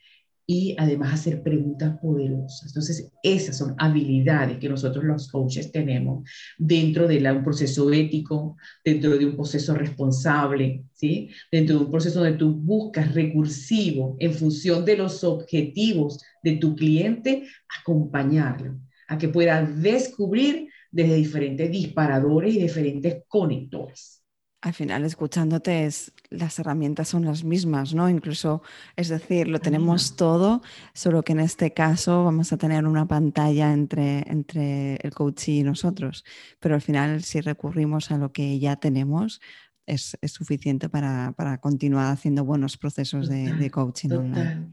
y 0.51 0.75
además 0.79 1.13
hacer 1.13 1.43
preguntas 1.43 1.99
poderosas. 2.01 2.69
Entonces, 2.69 3.13
esas 3.23 3.59
son 3.59 3.75
habilidades 3.77 4.57
que 4.59 4.71
nosotros 4.71 5.05
los 5.05 5.31
coaches 5.31 5.71
tenemos 5.71 6.27
dentro 6.57 7.07
de 7.07 7.19
un 7.31 7.45
proceso 7.45 7.93
ético, 7.93 8.57
dentro 8.83 9.19
de 9.19 9.27
un 9.27 9.37
proceso 9.37 9.75
responsable, 9.75 10.85
¿sí? 10.95 11.29
dentro 11.53 11.77
de 11.77 11.85
un 11.85 11.91
proceso 11.91 12.21
donde 12.21 12.39
tú 12.39 12.55
buscas 12.55 13.15
recursivo 13.15 14.17
en 14.21 14.33
función 14.33 14.87
de 14.87 14.97
los 14.97 15.23
objetivos 15.23 16.19
de 16.43 16.57
tu 16.57 16.75
cliente, 16.75 17.47
acompañarlo 17.81 18.81
a 19.07 19.19
que 19.19 19.29
pueda 19.29 19.63
descubrir 19.63 20.71
desde 20.91 21.17
diferentes 21.17 21.71
disparadores 21.71 22.55
y 22.55 22.63
diferentes 22.63 23.23
conectores 23.29 24.18
al 24.61 24.75
final 24.75 25.05
escuchándote 25.05 25.85
es, 25.87 26.13
las 26.31 26.59
herramientas 26.59 27.09
son 27.09 27.25
las 27.25 27.45
mismas, 27.45 27.95
¿no? 27.95 28.09
Incluso, 28.09 28.63
es 28.97 29.09
decir, 29.09 29.47
lo 29.47 29.61
tenemos 29.61 30.17
todo, 30.17 30.63
solo 30.95 31.23
que 31.23 31.33
en 31.33 31.41
este 31.41 31.73
caso 31.73 32.25
vamos 32.25 32.53
a 32.53 32.57
tener 32.57 32.85
una 32.85 33.07
pantalla 33.07 33.73
entre, 33.73 34.25
entre 34.29 34.97
el 34.97 35.13
coach 35.15 35.49
y 35.49 35.63
nosotros, 35.63 36.25
pero 36.59 36.75
al 36.75 36.81
final 36.81 37.23
si 37.23 37.41
recurrimos 37.41 38.11
a 38.11 38.19
lo 38.19 38.33
que 38.33 38.59
ya 38.59 38.77
tenemos, 38.77 39.41
es, 39.87 40.19
es 40.21 40.33
suficiente 40.33 40.89
para, 40.89 41.33
para, 41.37 41.59
continuar 41.59 42.13
haciendo 42.13 42.45
buenos 42.45 42.77
procesos 42.77 43.29
de, 43.29 43.55
de, 43.55 43.71
coaching 43.71 44.11
online. 44.11 44.73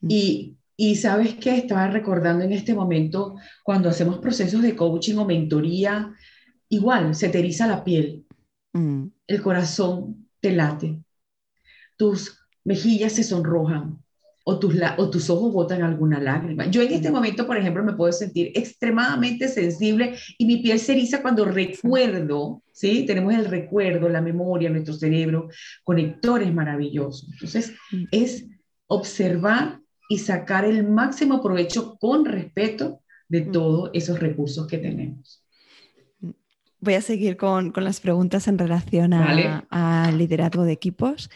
Mm. 0.00 0.10
Y, 0.10 0.56
y 0.76 0.96
sabes 0.96 1.34
que 1.34 1.56
estaba 1.56 1.86
recordando 1.86 2.44
en 2.44 2.52
este 2.52 2.74
momento, 2.74 3.36
cuando 3.62 3.88
hacemos 3.88 4.18
procesos 4.18 4.60
de 4.60 4.76
coaching 4.76 5.16
o 5.16 5.24
mentoría, 5.24 6.12
igual 6.68 7.14
se 7.14 7.28
te 7.28 7.38
eriza 7.38 7.66
la 7.66 7.84
piel 7.84 8.26
Mm. 8.72 9.06
el 9.26 9.42
corazón 9.42 10.28
te 10.40 10.52
late, 10.52 11.02
tus 11.96 12.38
mejillas 12.64 13.12
se 13.12 13.24
sonrojan 13.24 13.98
o 14.44 14.58
tus, 14.58 14.74
o 14.96 15.10
tus 15.10 15.28
ojos 15.30 15.52
botan 15.52 15.82
alguna 15.82 16.20
lágrima. 16.20 16.66
Yo 16.66 16.82
en 16.82 16.92
este 16.92 17.10
mm. 17.10 17.12
momento, 17.12 17.46
por 17.46 17.56
ejemplo, 17.56 17.84
me 17.84 17.92
puedo 17.92 18.12
sentir 18.12 18.52
extremadamente 18.54 19.48
sensible 19.48 20.14
y 20.38 20.46
mi 20.46 20.58
piel 20.58 20.78
se 20.78 20.92
eriza 20.92 21.22
cuando 21.22 21.44
recuerdo, 21.44 22.62
¿sí? 22.72 23.04
Tenemos 23.06 23.34
el 23.34 23.44
recuerdo, 23.44 24.08
la 24.08 24.20
memoria, 24.20 24.70
nuestro 24.70 24.94
cerebro, 24.94 25.48
conectores 25.84 26.52
maravillosos. 26.52 27.28
Entonces, 27.32 27.74
mm. 27.92 28.04
es 28.10 28.46
observar 28.86 29.80
y 30.08 30.18
sacar 30.18 30.64
el 30.64 30.88
máximo 30.88 31.42
provecho 31.42 31.96
con 31.98 32.24
respeto 32.24 33.02
de 33.28 33.42
todos 33.42 33.90
esos 33.92 34.18
recursos 34.18 34.66
que 34.66 34.78
tenemos. 34.78 35.39
Voy 36.80 36.94
a 36.94 37.02
seguir 37.02 37.36
con, 37.36 37.72
las 37.76 38.00
preguntas 38.00 38.48
en 38.48 38.58
relación 38.58 39.12
al 39.12 40.18
liderazgo 40.18 40.64
de 40.64 40.72
equipos. 40.72 41.30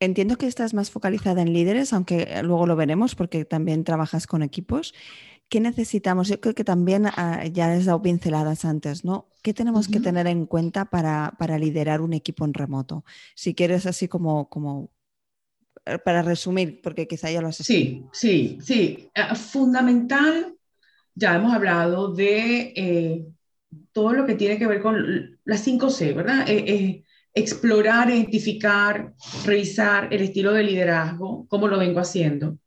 Entiendo 0.00 0.36
que 0.36 0.46
estás 0.46 0.72
más 0.72 0.90
focalizada 0.90 1.42
en 1.42 1.52
líderes, 1.52 1.92
aunque 1.92 2.40
luego 2.42 2.66
lo 2.66 2.76
veremos 2.76 3.14
porque 3.14 3.44
también 3.44 3.84
trabajas 3.84 4.26
con 4.26 4.42
equipos. 4.42 4.94
¿Qué 5.50 5.60
necesitamos? 5.60 6.28
Yo 6.28 6.40
creo 6.40 6.54
que 6.54 6.64
también 6.64 7.06
ah, 7.06 7.44
ya 7.46 7.72
has 7.72 7.84
dado 7.84 8.00
pinceladas 8.00 8.64
antes, 8.64 9.04
¿no? 9.04 9.28
¿Qué 9.42 9.52
tenemos 9.52 9.88
que 9.88 9.98
tener 9.98 10.26
en 10.26 10.46
cuenta 10.46 10.84
para, 10.84 11.58
liderar 11.58 12.00
un 12.02 12.12
equipo 12.12 12.44
en 12.44 12.54
remoto? 12.54 13.04
Si 13.34 13.54
quieres 13.54 13.84
así 13.84 14.08
como, 14.08 14.48
como 14.48 14.92
eh, 15.86 15.98
para 15.98 16.22
resumir, 16.22 16.80
porque 16.82 17.08
quizá 17.08 17.30
ya 17.30 17.40
lo 17.40 17.48
has 17.48 17.56
Sí, 17.56 18.04
sí, 18.12 18.58
sí. 18.62 19.10
Ah, 19.14 19.34
fundamental, 19.34 20.54
ya 21.14 21.34
hemos 21.34 21.52
hablado 21.52 22.14
de 22.14 22.72
eh, 22.76 23.26
todo 23.92 24.12
lo 24.12 24.26
que 24.26 24.34
tiene 24.34 24.58
que 24.58 24.66
ver 24.66 24.80
con 24.80 25.38
las 25.44 25.66
5C, 25.66 26.14
¿verdad? 26.14 26.48
Eh, 26.48 26.64
eh, 26.66 27.04
explorar, 27.34 28.10
identificar, 28.10 29.14
revisar 29.44 30.12
el 30.12 30.22
estilo 30.22 30.52
de 30.52 30.64
liderazgo, 30.64 31.46
cómo 31.48 31.68
lo 31.68 31.78
vengo 31.78 32.00
haciendo, 32.00 32.58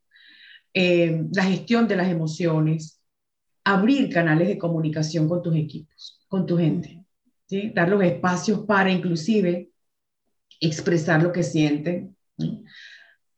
eh, 0.72 1.24
la 1.32 1.44
gestión 1.44 1.86
de 1.86 1.96
las 1.96 2.08
emociones, 2.08 3.00
abrir 3.64 4.10
canales 4.12 4.48
de 4.48 4.58
comunicación 4.58 5.28
con 5.28 5.42
tus 5.42 5.56
equipos, 5.56 6.24
con 6.28 6.46
tu 6.46 6.56
gente, 6.58 7.04
¿sí? 7.46 7.70
dar 7.74 7.88
los 7.88 8.02
espacios 8.02 8.60
para 8.66 8.90
inclusive 8.90 9.70
expresar 10.60 11.22
lo 11.22 11.32
que 11.32 11.42
sienten, 11.42 12.16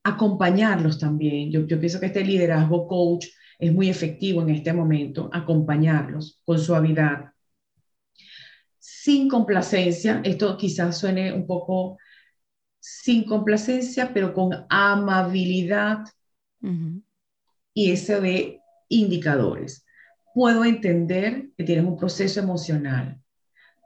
acompañarlos 0.03 0.99
también. 0.99 1.51
Yo, 1.51 1.66
yo 1.66 1.79
pienso 1.79 2.01
que 2.01 2.07
este 2.07 2.25
liderazgo 2.25 2.87
coach 2.87 3.27
es 3.59 3.72
muy 3.72 3.88
efectivo 3.88 4.42
en 4.42 4.51
este 4.51 4.72
momento, 4.72 5.29
acompañarlos 5.33 6.40
con 6.44 6.59
suavidad, 6.59 7.33
sin 9.07 9.29
complacencia, 9.29 10.21
esto 10.25 10.57
quizás 10.57 10.99
suene 10.99 11.33
un 11.33 11.47
poco 11.47 11.97
sin 12.81 13.23
complacencia, 13.23 14.12
pero 14.12 14.35
con 14.35 14.66
amabilidad 14.69 15.99
y 17.73 17.92
ese 17.92 18.21
de 18.21 18.61
indicadores. 18.88 19.87
Puedo 20.35 20.64
entender 20.64 21.51
que 21.57 21.62
tienes 21.62 21.85
un 21.85 21.97
proceso 21.97 22.40
emocional, 22.40 23.21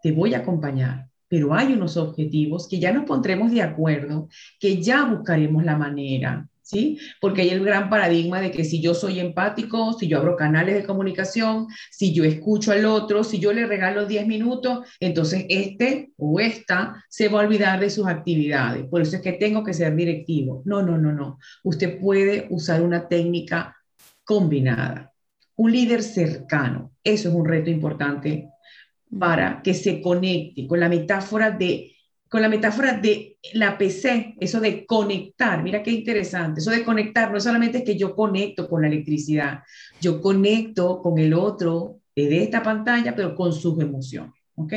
te 0.03 0.11
voy 0.11 0.33
a 0.33 0.39
acompañar, 0.39 1.11
pero 1.29 1.53
hay 1.53 1.75
unos 1.75 1.99
objetivos 1.99 2.67
que 2.67 2.79
ya 2.79 2.91
nos 2.91 3.05
pondremos 3.05 3.51
de 3.51 3.61
acuerdo, 3.61 4.31
que 4.59 4.81
ya 4.81 5.05
buscaremos 5.05 5.63
la 5.65 5.77
manera 5.77 6.49
¿sí? 6.63 6.99
Porque 7.21 7.43
hay 7.43 7.51
el 7.51 7.65
gran 7.65 7.91
paradigma 7.91 8.41
de 8.41 8.51
que 8.51 8.65
si 8.65 8.81
yo 8.81 8.95
soy 8.95 9.21
empático, 9.21 9.93
si 9.93 10.09
yo 10.09 10.19
abro 10.19 10.37
canales 10.37 10.75
de 10.75 10.85
comunicación, 10.85 11.67
si 11.91 12.13
yo 12.13 12.25
escucho 12.25 12.73
al 12.73 12.85
otro, 12.85 13.25
si 13.25 13.39
yo 13.39 13.53
le 13.53 13.67
regalo 13.67 14.07
10 14.07 14.27
minutos, 14.27 14.87
entonces 15.01 15.47
este 15.49 16.13
o 16.17 16.41
esta 16.41 17.05
se 17.09 17.29
va 17.29 17.41
a 17.41 17.45
olvidar 17.45 17.81
de 17.81 17.91
sus 17.91 18.07
actividades. 18.07 18.87
Por 18.87 19.03
eso 19.03 19.17
es 19.17 19.23
que 19.23 19.33
tengo 19.33 19.65
que 19.65 19.75
ser 19.75 19.95
directivo. 19.95 20.63
No, 20.65 20.83
no, 20.83 20.99
no, 20.99 21.13
no. 21.13 21.39
Usted 21.65 21.99
puede 21.99 22.47
usar 22.51 22.83
una 22.83 23.09
técnica 23.09 23.77
combinada. 24.25 25.13
Un 25.57 25.73
líder 25.73 26.03
cercano, 26.03 26.93
eso 27.05 27.29
es 27.29 27.35
un 27.35 27.45
reto 27.45 27.69
importante 27.69 28.49
para 29.19 29.61
que 29.63 29.75
se 29.75 30.01
conecte 30.01 30.67
con 30.67 30.81
la 30.81 30.89
metáfora 30.89 31.51
de 31.51 31.93
con 32.31 32.41
la 32.41 32.49
metáfora 32.49 32.93
de 32.97 33.39
la 33.55 33.77
PC, 33.77 34.37
eso 34.39 34.61
de 34.61 34.87
conectar, 34.87 35.65
mira 35.65 35.83
qué 35.83 35.91
interesante, 35.91 36.61
eso 36.61 36.71
de 36.71 36.85
conectar 36.85 37.33
no 37.33 37.41
solamente 37.41 37.79
es 37.79 37.85
que 37.85 37.99
yo 37.99 38.15
conecto 38.15 38.69
con 38.69 38.83
la 38.83 38.89
electricidad, 38.89 39.65
yo 40.01 40.21
conecto 40.21 41.03
con 41.03 41.19
el 41.19 41.35
otro 41.35 41.99
de 42.15 42.45
esta 42.45 42.63
pantalla, 42.63 43.17
pero 43.17 43.35
con 43.35 43.53
sus 43.53 43.81
emociones, 43.81 44.33
¿ok? 44.55 44.73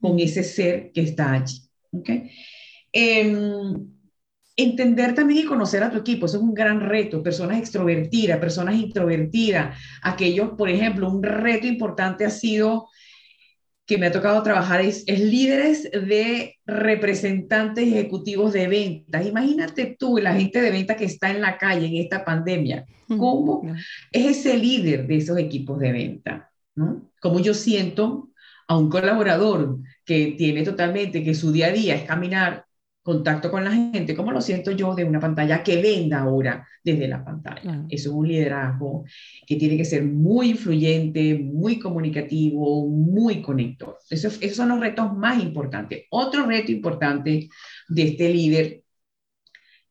Con 0.00 0.18
ese 0.18 0.42
ser 0.42 0.92
que 0.92 1.02
está 1.02 1.32
allí, 1.32 1.60
¿ok? 1.92 2.10
Em, 2.90 3.86
entender 4.56 5.14
también 5.14 5.44
y 5.44 5.46
conocer 5.46 5.82
a 5.82 5.90
tu 5.90 5.98
equipo, 5.98 6.24
eso 6.24 6.38
es 6.38 6.42
un 6.42 6.54
gran 6.54 6.80
reto, 6.80 7.22
personas 7.22 7.58
extrovertidas, 7.58 8.38
personas 8.38 8.76
introvertidas, 8.76 9.76
aquellos, 10.00 10.52
por 10.56 10.70
ejemplo, 10.70 11.10
un 11.10 11.22
reto 11.22 11.66
importante 11.66 12.24
ha 12.24 12.30
sido 12.30 12.88
que 13.86 13.98
me 13.98 14.06
ha 14.06 14.12
tocado 14.12 14.42
trabajar 14.42 14.80
es, 14.80 15.04
líderes 15.06 15.90
de 15.90 16.56
representantes 16.66 17.86
ejecutivos 17.86 18.52
de 18.52 18.66
ventas. 18.66 19.26
Imagínate 19.26 19.96
tú, 19.98 20.18
la 20.18 20.34
gente 20.34 20.62
de 20.62 20.70
ventas 20.70 20.96
que 20.96 21.04
está 21.04 21.30
en 21.30 21.40
la 21.40 21.58
calle 21.58 21.86
en 21.86 21.96
esta 21.96 22.24
pandemia, 22.24 22.86
¿cómo 23.08 23.62
es 24.10 24.38
ese 24.38 24.56
líder 24.56 25.06
de 25.06 25.16
esos 25.16 25.38
equipos 25.38 25.78
de 25.78 25.92
venta? 25.92 26.50
¿no? 26.74 27.10
Como 27.20 27.40
yo 27.40 27.52
siento 27.52 28.30
a 28.66 28.78
un 28.78 28.88
colaborador 28.88 29.78
que 30.04 30.34
tiene 30.38 30.62
totalmente, 30.62 31.22
que 31.22 31.34
su 31.34 31.52
día 31.52 31.66
a 31.66 31.72
día 31.72 31.94
es 31.94 32.04
caminar 32.04 32.63
contacto 33.04 33.50
con 33.50 33.62
la 33.62 33.70
gente, 33.70 34.16
como 34.16 34.32
lo 34.32 34.40
siento 34.40 34.70
yo 34.70 34.94
de 34.94 35.04
una 35.04 35.20
pantalla 35.20 35.62
que 35.62 35.80
venda 35.80 36.20
ahora 36.20 36.66
desde 36.82 37.06
la 37.06 37.22
pantalla. 37.22 37.84
Eso 37.90 38.08
es 38.08 38.14
un 38.14 38.26
liderazgo 38.26 39.04
que 39.46 39.56
tiene 39.56 39.76
que 39.76 39.84
ser 39.84 40.04
muy 40.04 40.52
influyente, 40.52 41.38
muy 41.38 41.78
comunicativo, 41.78 42.88
muy 42.88 43.42
conector. 43.42 43.98
Eso, 44.08 44.28
esos 44.28 44.56
son 44.56 44.70
los 44.70 44.80
retos 44.80 45.14
más 45.14 45.40
importantes. 45.42 46.04
Otro 46.10 46.46
reto 46.46 46.72
importante 46.72 47.50
de 47.88 48.02
este 48.02 48.32
líder 48.32 48.82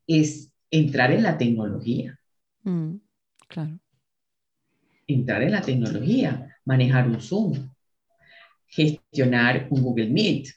es 0.08 0.52
entrar 0.72 1.12
en 1.12 1.22
la 1.22 1.38
tecnología. 1.38 2.18
Mm, 2.64 2.96
claro. 3.48 3.80
Entrar 5.06 5.44
en 5.44 5.52
la 5.52 5.62
tecnología, 5.62 6.58
manejar 6.66 7.08
un 7.08 7.22
Zoom, 7.22 7.70
gestionar 8.66 9.68
un 9.70 9.84
Google 9.84 10.10
Meet, 10.10 10.48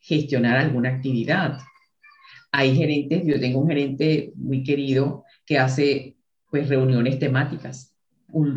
gestionar 0.00 0.56
alguna 0.56 0.90
actividad, 0.90 1.58
hay 2.52 2.74
gerentes, 2.76 3.24
yo 3.24 3.38
tengo 3.38 3.60
un 3.60 3.68
gerente 3.68 4.32
muy 4.36 4.62
querido 4.62 5.24
que 5.46 5.58
hace 5.58 6.16
pues 6.50 6.68
reuniones 6.68 7.18
temáticas. 7.18 7.94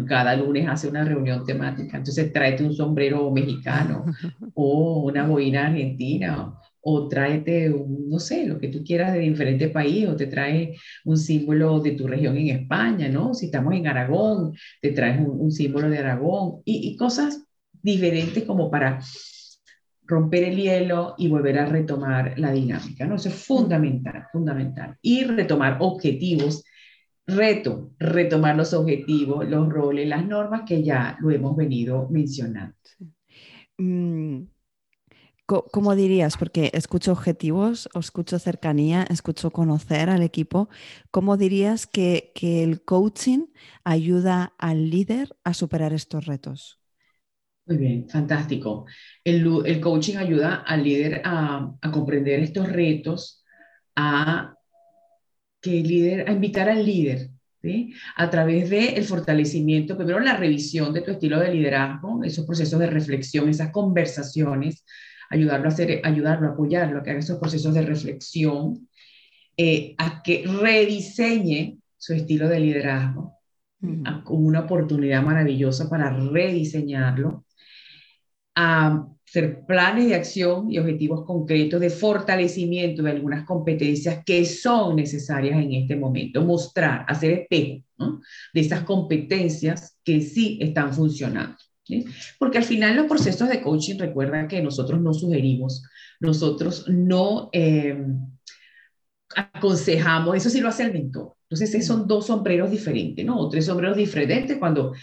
cada 0.07 0.35
lunes 0.35 0.67
hace 0.67 0.87
una 0.87 1.03
reunión 1.03 1.45
temática. 1.45 1.97
Entonces 1.97 2.31
tráete 2.33 2.63
un 2.63 2.73
sombrero 2.73 3.29
mexicano 3.31 4.05
o 4.53 5.03
una 5.03 5.27
boina 5.27 5.67
argentina 5.67 6.53
o 6.81 7.07
tráete, 7.07 7.71
un, 7.71 8.09
no 8.09 8.19
sé, 8.19 8.45
lo 8.45 8.59
que 8.59 8.67
tú 8.67 8.83
quieras 8.83 9.13
de 9.13 9.19
diferente 9.19 9.69
país 9.69 10.07
o 10.07 10.15
te 10.15 10.27
trae 10.27 10.75
un 11.05 11.17
símbolo 11.17 11.79
de 11.79 11.91
tu 11.91 12.07
región 12.07 12.35
en 12.37 12.49
España, 12.49 13.07
¿no? 13.07 13.33
Si 13.33 13.45
estamos 13.45 13.73
en 13.73 13.87
Aragón, 13.87 14.53
te 14.81 14.91
traes 14.91 15.21
un, 15.25 15.51
símbolo 15.51 15.89
de 15.89 15.99
Aragón 15.99 16.61
y, 16.65 16.89
y 16.89 16.97
cosas 16.97 17.45
diferentes 17.81 18.43
como 18.43 18.69
para 18.69 18.99
romper 20.05 20.43
el 20.43 20.57
hielo 20.57 21.15
y 21.17 21.27
volver 21.27 21.59
a 21.59 21.65
retomar 21.65 22.37
la 22.37 22.51
dinámica, 22.51 23.05
¿no? 23.05 23.15
Eso 23.15 23.29
es 23.29 23.35
fundamental, 23.35 24.27
fundamental. 24.31 24.97
Y 25.01 25.23
retomar 25.23 25.77
objetivos, 25.79 26.63
reto, 27.25 27.91
retomar 27.99 28.55
los 28.55 28.73
objetivos, 28.73 29.47
los 29.47 29.69
roles, 29.69 30.07
las 30.07 30.25
normas 30.25 30.63
que 30.67 30.83
ya 30.83 31.17
lo 31.21 31.31
hemos 31.31 31.55
venido 31.55 32.07
mencionando. 32.09 32.75
Mm, 33.77 34.43
¿Cómo 35.45 35.95
dirías? 35.95 36.37
Porque 36.37 36.71
escucho 36.73 37.11
objetivos, 37.11 37.89
escucho 37.93 38.39
cercanía, 38.39 39.03
escucho 39.03 39.51
conocer 39.51 40.09
al 40.09 40.23
equipo. 40.23 40.69
¿Cómo 41.11 41.37
dirías 41.37 41.85
que, 41.85 42.31
que 42.33 42.63
el 42.63 42.83
coaching 42.83 43.47
ayuda 43.83 44.53
al 44.57 44.89
líder 44.89 45.35
a 45.43 45.53
superar 45.53 45.93
estos 45.93 46.25
retos? 46.25 46.82
Muy 47.65 47.77
bien, 47.77 48.09
fantástico. 48.09 48.85
El, 49.23 49.47
el 49.65 49.79
coaching 49.79 50.17
ayuda 50.17 50.63
al 50.67 50.83
líder 50.83 51.21
a, 51.23 51.73
a, 51.81 51.91
comprender 51.91 52.41
estos 52.41 52.69
retos, 52.69 53.43
a 53.95 54.55
que 55.61 55.79
el 55.79 55.87
líder, 55.87 56.29
a 56.29 56.33
invitar 56.33 56.69
al 56.69 56.85
líder, 56.85 57.29
¿sí? 57.61 57.93
a 58.17 58.29
través 58.29 58.69
del 58.69 58.95
el 58.95 59.03
fortalecimiento, 59.05 59.95
primero 59.95 60.19
la 60.19 60.35
revisión 60.35 60.93
de 60.93 61.01
tu 61.01 61.11
estilo 61.11 61.39
de 61.39 61.53
liderazgo, 61.53 62.21
esos 62.23 62.45
procesos 62.45 62.79
de 62.79 62.87
reflexión, 62.87 63.47
esas 63.47 63.71
conversaciones, 63.71 64.83
ayudarlo 65.29 65.67
a 65.67 65.69
hacer, 65.69 66.01
ayudarlo, 66.03 66.49
apoyarlo, 66.49 66.99
a 66.99 67.03
que 67.03 67.11
haga 67.11 67.19
esos 67.19 67.39
procesos 67.39 67.73
de 67.73 67.83
reflexión, 67.83 68.89
eh, 69.55 69.95
a 69.97 70.21
que 70.21 70.43
rediseñe 70.45 71.77
su 71.97 72.13
estilo 72.13 72.49
de 72.49 72.59
liderazgo, 72.59 73.39
como 74.25 74.47
una 74.47 74.61
oportunidad 74.61 75.23
maravillosa 75.23 75.89
para 75.89 76.09
rediseñarlo 76.09 77.45
a 78.55 79.07
hacer 79.27 79.65
planes 79.65 80.07
de 80.07 80.15
acción 80.15 80.71
y 80.71 80.77
objetivos 80.77 81.25
concretos 81.25 81.79
de 81.81 81.89
fortalecimiento 81.89 83.01
de 83.01 83.11
algunas 83.11 83.45
competencias 83.45 84.23
que 84.23 84.45
son 84.45 84.95
necesarias 84.95 85.59
en 85.59 85.73
este 85.73 85.95
momento, 85.95 86.43
mostrar, 86.43 87.05
hacer 87.07 87.31
espejo 87.31 87.83
de 88.53 88.61
esas 88.61 88.83
competencias 88.83 89.97
que 90.03 90.21
sí 90.21 90.59
están 90.61 90.93
funcionando. 90.93 91.57
Porque 92.39 92.59
al 92.59 92.63
final 92.63 92.95
los 92.95 93.07
procesos 93.07 93.49
de 93.49 93.61
coaching, 93.61 93.97
recuerda 93.97 94.47
que 94.47 94.61
nosotros 94.61 95.01
no 95.01 95.13
sugerimos, 95.13 95.83
nosotros 96.19 96.87
no 96.87 97.49
eh, 97.51 98.05
aconsejamos, 99.35 100.37
eso 100.37 100.49
sí 100.49 100.61
lo 100.61 100.69
hace 100.69 100.83
el 100.83 100.93
mentor. 100.93 101.33
Entonces, 101.43 101.75
esos 101.75 101.87
son 101.87 102.07
dos 102.07 102.27
sombreros 102.27 102.71
diferentes, 102.71 103.25
¿no? 103.25 103.39
O 103.39 103.49
tres 103.49 103.65
sombreros 103.65 103.97
diferentes 103.97 104.57
cuando 104.57 104.93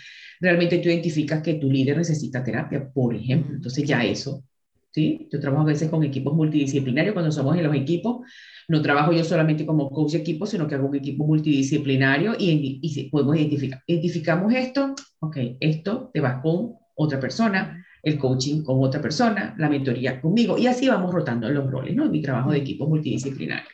realmente 0.40 0.78
tú 0.78 0.88
identificas 0.88 1.42
que 1.42 1.54
tu 1.54 1.70
líder 1.70 1.98
necesita 1.98 2.42
terapia, 2.42 2.90
por 2.92 3.14
ejemplo. 3.14 3.54
Entonces 3.54 3.86
ya 3.86 4.04
eso, 4.04 4.42
¿sí? 4.90 5.28
Yo 5.30 5.38
trabajo 5.38 5.62
a 5.62 5.66
veces 5.66 5.88
con 5.90 6.02
equipos 6.02 6.34
multidisciplinarios, 6.34 7.12
cuando 7.12 7.30
somos 7.30 7.56
en 7.56 7.64
los 7.64 7.74
equipos, 7.74 8.26
no 8.68 8.80
trabajo 8.82 9.12
yo 9.12 9.22
solamente 9.22 9.66
como 9.66 9.90
coach 9.90 10.12
de 10.12 10.18
equipo, 10.18 10.46
sino 10.46 10.66
que 10.66 10.74
hago 10.74 10.88
un 10.88 10.96
equipo 10.96 11.26
multidisciplinario 11.26 12.34
y, 12.38 12.80
y 12.82 13.10
podemos 13.10 13.36
identificar, 13.36 13.82
identificamos 13.86 14.54
esto, 14.54 14.94
ok, 15.20 15.36
esto 15.60 16.10
te 16.12 16.20
vas 16.20 16.40
con 16.42 16.74
otra 16.94 17.20
persona, 17.20 17.84
el 18.02 18.18
coaching 18.18 18.62
con 18.62 18.82
otra 18.82 19.02
persona, 19.02 19.54
la 19.58 19.68
mentoría 19.68 20.20
conmigo, 20.20 20.56
y 20.56 20.66
así 20.66 20.88
vamos 20.88 21.12
rotando 21.12 21.48
los 21.50 21.70
roles, 21.70 21.94
¿no? 21.94 22.06
En 22.06 22.10
mi 22.10 22.22
trabajo 22.22 22.52
de 22.52 22.58
equipo 22.58 22.86
multidisciplinario. 22.88 23.68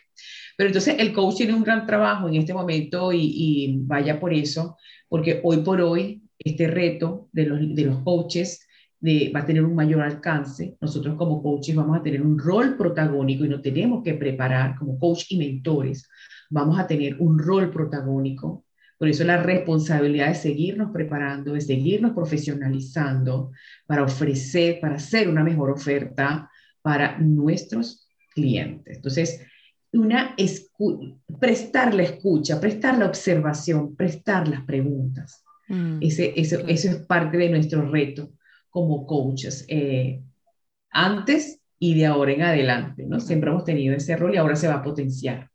Pero 0.57 0.67
entonces 0.69 0.95
el 0.97 1.13
coach 1.13 1.37
tiene 1.37 1.53
un 1.53 1.63
gran 1.63 1.85
trabajo 1.85 2.27
en 2.27 2.35
este 2.35 2.53
momento 2.53 3.13
y, 3.13 3.19
y 3.21 3.77
vaya 3.83 4.19
por 4.19 4.33
eso, 4.33 4.75
porque 5.07 5.39
hoy 5.43 5.57
por 5.57 5.79
hoy 5.81 6.26
este 6.39 6.67
reto 6.67 7.29
de 7.31 7.45
los, 7.45 7.59
de 7.75 7.85
los 7.85 8.03
coaches 8.03 8.67
de, 8.99 9.31
va 9.35 9.41
a 9.41 9.45
tener 9.45 9.63
un 9.63 9.75
mayor 9.75 10.01
alcance. 10.01 10.77
Nosotros 10.81 11.15
como 11.15 11.41
coaches 11.41 11.75
vamos 11.75 11.97
a 11.97 12.03
tener 12.03 12.21
un 12.21 12.37
rol 12.37 12.77
protagónico 12.77 13.45
y 13.45 13.49
nos 13.49 13.61
tenemos 13.61 14.03
que 14.03 14.13
preparar 14.13 14.75
como 14.75 14.97
coach 14.97 15.25
y 15.29 15.37
mentores. 15.37 16.09
Vamos 16.49 16.79
a 16.79 16.87
tener 16.87 17.17
un 17.19 17.37
rol 17.37 17.69
protagónico. 17.69 18.65
Por 18.97 19.07
eso 19.09 19.23
la 19.23 19.43
responsabilidad 19.43 20.29
de 20.29 20.35
seguirnos 20.35 20.91
preparando, 20.91 21.53
de 21.53 21.61
seguirnos 21.61 22.13
profesionalizando 22.13 23.51
para 23.85 24.03
ofrecer, 24.03 24.79
para 24.79 24.95
hacer 24.95 25.29
una 25.29 25.43
mejor 25.43 25.69
oferta 25.69 26.49
para 26.81 27.19
nuestros 27.19 28.07
clientes. 28.33 28.97
Entonces, 28.97 29.45
una 29.91 30.35
prestar 31.39 31.93
la 31.93 32.03
escucha, 32.03 32.59
prestar 32.59 32.97
la 32.97 33.05
observación, 33.05 33.95
prestar 33.95 34.47
las 34.47 34.61
preguntas. 34.63 35.43
Mm. 35.67 35.99
Ese, 36.01 36.33
eso, 36.35 36.59
eso, 36.67 36.89
es 36.89 36.95
parte 37.05 37.37
de 37.37 37.49
nuestro 37.49 37.89
reto 37.89 38.31
como 38.69 39.05
coaches, 39.05 39.65
eh, 39.67 40.21
antes 40.91 41.61
y 41.79 41.95
de 41.95 42.05
ahora 42.05 42.33
en 42.33 42.41
adelante, 42.41 43.05
¿no? 43.05 43.19
Siempre 43.19 43.49
hemos 43.49 43.63
tenido 43.63 43.95
ese 43.95 44.15
rol 44.15 44.33
y 44.33 44.37
ahora 44.37 44.55
se 44.55 44.67
va 44.67 44.75
a 44.75 44.83
potenciar. 44.83 45.49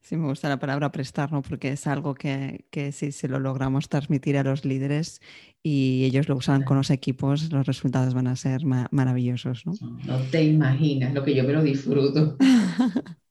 Sí, 0.00 0.16
me 0.16 0.26
gusta 0.26 0.48
la 0.48 0.58
palabra 0.58 0.90
prestar, 0.90 1.30
¿no? 1.30 1.42
Porque 1.42 1.72
es 1.72 1.86
algo 1.86 2.14
que, 2.14 2.66
que 2.70 2.90
si 2.92 3.12
se 3.12 3.28
lo 3.28 3.38
logramos 3.38 3.88
transmitir 3.88 4.36
a 4.36 4.42
los 4.42 4.64
líderes 4.64 5.20
y 5.62 6.04
ellos 6.04 6.28
lo 6.28 6.36
usan 6.36 6.64
con 6.64 6.76
los 6.76 6.90
equipos, 6.90 7.52
los 7.52 7.66
resultados 7.66 8.12
van 8.14 8.26
a 8.26 8.34
ser 8.34 8.62
maravillosos, 8.64 9.64
¿no? 9.64 9.72
No 10.04 10.18
te 10.30 10.42
imaginas 10.42 11.14
lo 11.14 11.22
que 11.22 11.34
yo 11.34 11.44
me 11.44 11.52
lo 11.52 11.62
disfruto. 11.62 12.36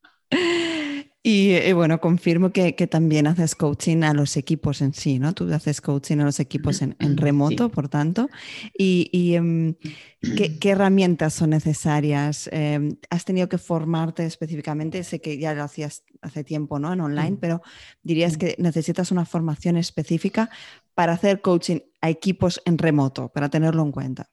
Y, 1.24 1.52
eh, 1.52 1.74
bueno, 1.74 2.02
confirmo 2.02 2.52
que, 2.52 2.74
también 2.88 3.28
haces 3.28 3.54
coaching 3.54 4.02
a 4.02 4.14
los 4.14 4.38
equipos 4.38 4.82
en 4.82 4.94
sí, 4.94 5.20
¿no? 5.20 5.34
Tú 5.34 5.54
haces 5.54 5.80
coaching 5.80 6.18
a 6.18 6.24
los 6.24 6.40
equipos 6.40 6.82
en, 6.82 6.96
remoto, 7.18 7.70
por 7.70 7.90
tanto. 7.90 8.28
¿Y, 8.76 9.36
em, 9.36 9.76
¿qué, 10.20 10.58
herramientas 10.64 11.36
son 11.36 11.52
necesarias? 11.52 12.50
Em, 12.52 12.98
¿Has 13.12 13.24
tenido 13.24 13.48
que 13.48 13.60
formarte 13.60 14.26
específicamente? 14.26 15.04
Sé 15.04 15.22
que 15.22 15.38
ya 15.38 15.54
lo 15.54 15.64
hacías 15.64 16.04
hace 16.24 16.44
tiempo, 16.44 16.80
¿no? 16.80 16.92
En 16.92 17.02
online, 17.02 17.38
pero 17.40 17.62
dirías 18.02 18.38
que 18.38 18.56
necesitas 18.58 19.12
una 19.12 19.26
formación 19.26 19.78
específica 19.78 20.50
para 20.96 21.14
hacer 21.14 21.42
coaching 21.42 21.82
a 22.02 22.10
equipos 22.10 22.62
en 22.66 22.80
remoto, 22.80 23.30
para 23.30 23.50
tenerlo 23.50 23.84
en 23.84 23.92
cuenta. 23.92 24.30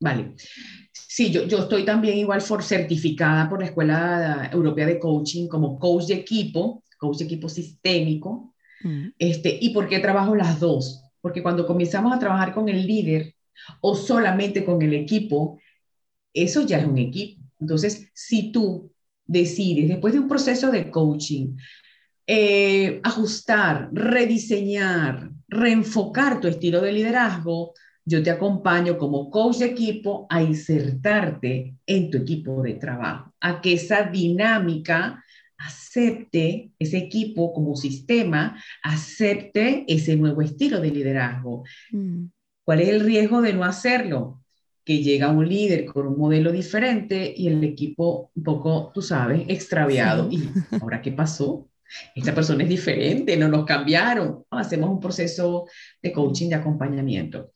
Vale. 0.00 0.34
Sí, 0.92 1.30
yo, 1.30 1.44
yo 1.46 1.58
estoy 1.58 1.84
también 1.84 2.16
igual 2.16 2.40
for 2.40 2.62
certificada 2.62 3.48
por 3.48 3.60
la 3.60 3.66
Escuela 3.66 4.50
Europea 4.52 4.86
de 4.86 4.98
Coaching 4.98 5.48
como 5.48 5.78
coach 5.78 6.06
de 6.06 6.14
equipo, 6.14 6.82
coach 6.98 7.18
de 7.18 7.24
equipo 7.26 7.48
sistémico. 7.48 8.54
Mm. 8.82 9.08
Este, 9.18 9.58
¿Y 9.60 9.70
por 9.70 9.88
qué 9.88 9.98
trabajo 9.98 10.34
las 10.34 10.58
dos? 10.58 11.02
Porque 11.20 11.42
cuando 11.42 11.66
comenzamos 11.66 12.14
a 12.14 12.18
trabajar 12.18 12.54
con 12.54 12.68
el 12.68 12.86
líder 12.86 13.34
o 13.82 13.94
solamente 13.94 14.64
con 14.64 14.80
el 14.80 14.94
equipo, 14.94 15.60
eso 16.32 16.66
ya 16.66 16.78
es 16.78 16.86
un 16.86 16.98
equipo. 16.98 17.42
Entonces, 17.60 18.10
si 18.14 18.50
tú 18.50 18.90
decides, 19.26 19.88
después 19.88 20.14
de 20.14 20.20
un 20.20 20.28
proceso 20.28 20.70
de 20.70 20.90
coaching, 20.90 21.56
eh, 22.26 23.00
ajustar, 23.02 23.90
rediseñar, 23.92 25.30
reenfocar 25.48 26.40
tu 26.40 26.48
estilo 26.48 26.80
de 26.80 26.92
liderazgo, 26.92 27.74
yo 28.04 28.22
te 28.22 28.30
acompaño 28.30 28.98
como 28.98 29.30
coach 29.30 29.58
de 29.58 29.66
equipo 29.66 30.26
a 30.30 30.42
insertarte 30.42 31.76
en 31.86 32.10
tu 32.10 32.18
equipo 32.18 32.62
de 32.62 32.74
trabajo, 32.74 33.34
a 33.40 33.60
que 33.60 33.74
esa 33.74 34.04
dinámica 34.04 35.22
acepte 35.58 36.70
ese 36.78 36.98
equipo 36.98 37.52
como 37.52 37.76
sistema, 37.76 38.62
acepte 38.82 39.84
ese 39.86 40.16
nuevo 40.16 40.42
estilo 40.42 40.80
de 40.80 40.90
liderazgo. 40.90 41.64
Mm. 41.92 42.26
¿Cuál 42.64 42.80
es 42.80 42.88
el 42.88 43.00
riesgo 43.00 43.42
de 43.42 43.52
no 43.52 43.64
hacerlo? 43.64 44.40
que 44.84 45.04
llega 45.04 45.30
un 45.30 45.48
líder 45.48 45.84
con 45.84 46.08
un 46.08 46.18
modelo 46.18 46.50
diferente 46.50 47.32
y 47.36 47.46
el 47.46 47.62
equipo 47.62 48.32
un 48.34 48.42
poco, 48.42 48.90
tú 48.92 49.02
sabes, 49.02 49.44
extraviado. 49.46 50.28
¿Y 50.32 50.48
ahora 50.80 51.00
qué 51.00 51.12
pasó? 51.12 51.69
Esta 52.14 52.34
persona 52.34 52.62
es 52.62 52.68
diferente, 52.68 53.36
no 53.36 53.48
nos 53.48 53.64
cambiaron. 53.64 54.44
Hacemos 54.50 54.90
un 54.90 55.00
proceso 55.00 55.66
de 56.02 56.12
coaching, 56.12 56.48
de 56.48 56.54
acompañamiento. 56.56 57.52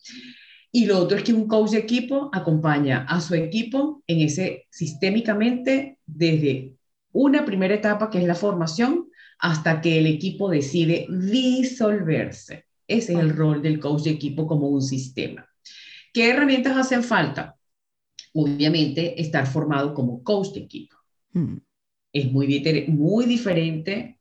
Y 0.73 0.87
lo 0.87 0.99
otro 0.99 1.17
es 1.17 1.25
que 1.25 1.33
un 1.33 1.47
coach 1.47 1.71
de 1.71 1.79
equipo 1.79 2.31
acompaña 2.33 3.07
a 3.09 3.21
su 3.21 3.35
equipo 3.35 4.03
en 4.07 4.21
ese 4.23 4.67
sistémicamente 4.71 5.99
desde 6.05 6.75
una 7.13 7.45
primera 7.45 7.75
etapa 7.75 8.11
que 8.11 8.19
es 8.19 8.25
la 8.25 8.35
formación 8.35 9.09
hasta 9.39 9.81
que 9.81 9.99
el 9.99 10.07
equipo 10.07 10.51
decide 10.51 11.07
disolverse. 11.09 12.65
Ese 12.89 13.13
es 13.13 13.19
el 13.19 13.31
rol 13.31 13.63
del 13.63 13.79
coach 13.79 14.03
de 14.03 14.11
equipo 14.11 14.47
como 14.47 14.69
un 14.69 14.83
sistema. 14.83 15.49
¿Qué 16.13 16.31
herramientas 16.31 16.77
hacen 16.77 17.03
falta? 17.03 17.57
Obviamente, 18.33 19.21
estar 19.21 19.47
formado 19.47 19.95
como 19.95 20.23
coach 20.23 20.55
de 20.55 20.61
equipo. 20.61 20.97
Mm. 21.33 21.59
Es 22.13 22.33
muy, 22.33 22.87
muy 22.89 23.27
diferente, 23.27 24.14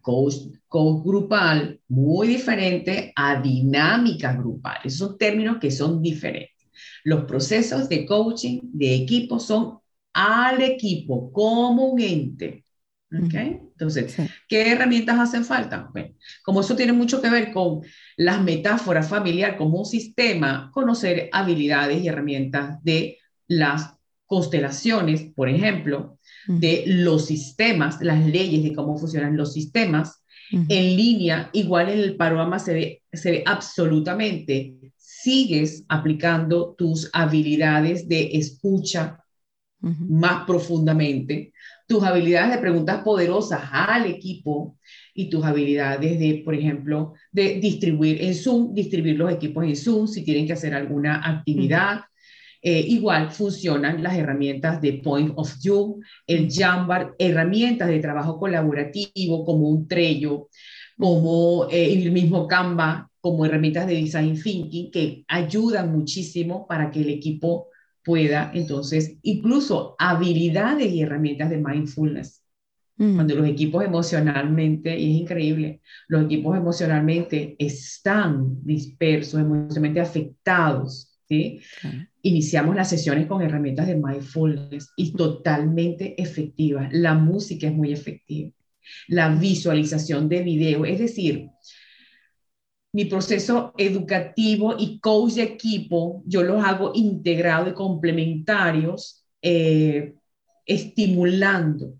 coach, 0.00 0.34
coach 0.68 1.04
grupal, 1.04 1.80
muy 1.88 2.28
diferente 2.28 3.12
a 3.16 3.40
dinámica 3.40 4.32
grupal. 4.34 4.78
Esos 4.84 5.08
son 5.08 5.18
términos 5.18 5.58
que 5.60 5.70
son 5.70 6.02
diferentes. 6.02 6.68
Los 7.04 7.24
procesos 7.24 7.88
de 7.88 8.04
coaching 8.06 8.60
de 8.72 8.94
equipo 8.94 9.38
son 9.38 9.78
al 10.12 10.62
equipo 10.62 11.32
como 11.32 11.86
un 11.86 12.00
ente. 12.00 12.64
Entonces, 13.10 14.16
¿qué 14.48 14.72
herramientas 14.72 15.18
hacen 15.18 15.44
falta? 15.44 15.88
Bueno, 15.92 16.14
como 16.42 16.60
eso 16.60 16.74
tiene 16.76 16.92
mucho 16.92 17.22
que 17.22 17.30
ver 17.30 17.52
con 17.52 17.82
las 18.16 18.42
metáforas 18.42 19.08
familiar 19.08 19.56
como 19.56 19.78
un 19.78 19.86
sistema, 19.86 20.70
conocer 20.72 21.28
habilidades 21.32 22.02
y 22.02 22.08
herramientas 22.08 22.82
de 22.82 23.18
las 23.46 23.94
constelaciones, 24.26 25.32
por 25.34 25.48
ejemplo, 25.48 26.18
de 26.46 26.84
los 26.86 27.26
sistemas, 27.26 28.00
las 28.00 28.24
leyes 28.26 28.62
de 28.62 28.74
cómo 28.74 28.96
funcionan 28.98 29.36
los 29.36 29.52
sistemas, 29.52 30.24
en 30.50 30.96
línea, 30.96 31.50
igual 31.52 31.88
en 31.88 31.98
el 31.98 32.16
panorama 32.16 32.58
se 32.58 32.74
ve, 32.74 33.02
se 33.12 33.30
ve 33.30 33.42
absolutamente, 33.46 34.74
sigues 34.96 35.84
aplicando 35.88 36.74
tus 36.76 37.10
habilidades 37.12 38.08
de 38.08 38.30
escucha 38.34 39.24
más 39.80 40.46
profundamente, 40.46 41.52
tus 41.86 42.02
habilidades 42.02 42.54
de 42.54 42.58
preguntas 42.58 43.02
poderosas 43.02 43.62
al 43.70 44.06
equipo 44.06 44.78
y 45.12 45.28
tus 45.28 45.44
habilidades 45.44 46.18
de, 46.18 46.42
por 46.44 46.54
ejemplo, 46.54 47.12
de 47.30 47.60
distribuir 47.60 48.22
en 48.22 48.34
Zoom, 48.34 48.72
distribuir 48.74 49.16
los 49.16 49.30
equipos 49.30 49.64
en 49.64 49.76
Zoom 49.76 50.06
si 50.06 50.24
tienen 50.24 50.46
que 50.46 50.54
hacer 50.54 50.72
alguna 50.74 51.20
actividad. 51.28 52.00
Eh, 52.66 52.80
igual 52.88 53.30
funcionan 53.30 54.02
las 54.02 54.16
herramientas 54.16 54.80
de 54.80 54.94
Point 54.94 55.34
of 55.36 55.54
View, 55.62 56.00
el 56.26 56.50
Jambar, 56.50 57.14
herramientas 57.18 57.88
de 57.88 58.00
trabajo 58.00 58.38
colaborativo 58.38 59.44
como 59.44 59.68
un 59.68 59.86
Trello, 59.86 60.48
como 60.96 61.68
eh, 61.70 61.92
el 61.92 62.10
mismo 62.10 62.48
Canva, 62.48 63.10
como 63.20 63.44
herramientas 63.44 63.86
de 63.86 63.96
Design 63.96 64.42
Thinking 64.42 64.90
que 64.90 65.26
ayudan 65.28 65.92
muchísimo 65.92 66.66
para 66.66 66.90
que 66.90 67.02
el 67.02 67.10
equipo 67.10 67.68
pueda 68.02 68.50
entonces, 68.54 69.18
incluso 69.20 69.94
habilidades 69.98 70.90
y 70.90 71.02
herramientas 71.02 71.50
de 71.50 71.58
mindfulness. 71.58 72.42
Mm. 72.96 73.14
Cuando 73.16 73.34
los 73.34 73.46
equipos 73.46 73.84
emocionalmente, 73.84 74.98
y 74.98 75.16
es 75.16 75.20
increíble, 75.20 75.82
los 76.08 76.24
equipos 76.24 76.56
emocionalmente 76.56 77.56
están 77.58 78.64
dispersos, 78.64 79.38
emocionalmente 79.38 80.00
afectados, 80.00 81.14
¿sí? 81.28 81.60
Iniciamos 82.26 82.74
las 82.74 82.88
sesiones 82.88 83.26
con 83.26 83.42
herramientas 83.42 83.86
de 83.86 83.96
mindfulness 83.96 84.90
y 84.96 85.12
totalmente 85.12 86.20
efectivas. 86.20 86.88
La 86.90 87.12
música 87.12 87.66
es 87.66 87.74
muy 87.74 87.92
efectiva. 87.92 88.50
La 89.08 89.28
visualización 89.28 90.26
de 90.30 90.42
video, 90.42 90.86
es 90.86 91.00
decir, 91.00 91.50
mi 92.94 93.04
proceso 93.04 93.74
educativo 93.76 94.74
y 94.78 95.00
coach 95.00 95.34
de 95.34 95.42
equipo, 95.42 96.22
yo 96.24 96.42
los 96.42 96.64
hago 96.64 96.92
integrados 96.94 97.68
y 97.72 97.74
complementarios, 97.74 99.26
eh, 99.42 100.14
estimulando 100.64 101.94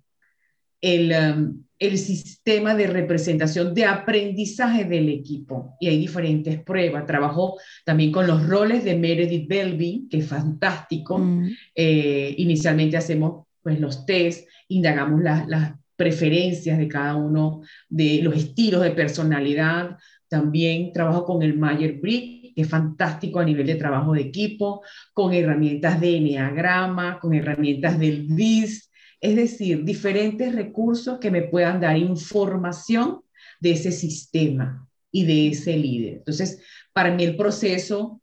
el, 0.80 1.12
um, 1.12 1.63
el 1.78 1.98
sistema 1.98 2.74
de 2.74 2.86
representación 2.86 3.74
de 3.74 3.84
aprendizaje 3.84 4.84
del 4.84 5.08
equipo. 5.08 5.76
Y 5.80 5.88
hay 5.88 5.98
diferentes 5.98 6.62
pruebas. 6.62 7.06
Trabajo 7.06 7.58
también 7.84 8.12
con 8.12 8.26
los 8.26 8.46
roles 8.46 8.84
de 8.84 8.96
Meredith 8.96 9.48
Belby, 9.48 10.06
que 10.10 10.18
es 10.18 10.26
fantástico. 10.26 11.18
Mm. 11.18 11.50
Eh, 11.74 12.34
inicialmente 12.38 12.96
hacemos 12.96 13.46
pues, 13.62 13.80
los 13.80 14.06
test, 14.06 14.48
indagamos 14.68 15.22
las 15.22 15.74
preferencias 15.96 16.78
de 16.78 16.88
cada 16.88 17.16
uno 17.16 17.62
de 17.88 18.20
los 18.22 18.36
estilos 18.36 18.82
de 18.82 18.90
personalidad, 18.90 19.96
también 20.28 20.92
trabajo 20.92 21.24
con 21.24 21.42
el 21.42 21.56
Mayer 21.56 22.00
Brick, 22.00 22.54
que 22.54 22.62
es 22.62 22.68
fantástico 22.68 23.40
a 23.40 23.44
nivel 23.44 23.66
de 23.66 23.74
trabajo 23.76 24.12
de 24.12 24.22
equipo, 24.22 24.82
con 25.12 25.32
herramientas 25.32 26.00
de 26.00 26.16
Enneagrama, 26.16 27.18
con 27.20 27.34
herramientas 27.34 27.98
del 27.98 28.26
BIS, 28.28 28.90
es 29.24 29.36
decir, 29.36 29.84
diferentes 29.84 30.54
recursos 30.54 31.18
que 31.18 31.30
me 31.30 31.42
puedan 31.42 31.80
dar 31.80 31.96
información 31.96 33.22
de 33.58 33.70
ese 33.70 33.90
sistema 33.90 34.86
y 35.10 35.24
de 35.24 35.48
ese 35.48 35.78
líder. 35.78 36.16
Entonces, 36.18 36.60
para 36.92 37.10
mí 37.10 37.24
el 37.24 37.34
proceso 37.34 38.20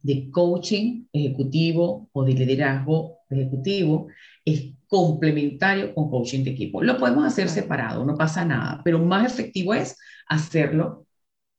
de 0.00 0.30
coaching 0.30 1.06
ejecutivo 1.12 2.08
o 2.12 2.24
de 2.24 2.34
liderazgo 2.34 3.18
ejecutivo 3.28 4.06
es 4.44 4.74
complementario 4.86 5.92
con 5.92 6.08
coaching 6.08 6.44
de 6.44 6.50
equipo. 6.52 6.84
Lo 6.84 6.98
podemos 6.98 7.24
hacer 7.26 7.48
separado, 7.48 8.04
no 8.04 8.16
pasa 8.16 8.44
nada, 8.44 8.80
pero 8.84 9.00
más 9.00 9.32
efectivo 9.32 9.74
es 9.74 9.96
hacerlo 10.28 11.04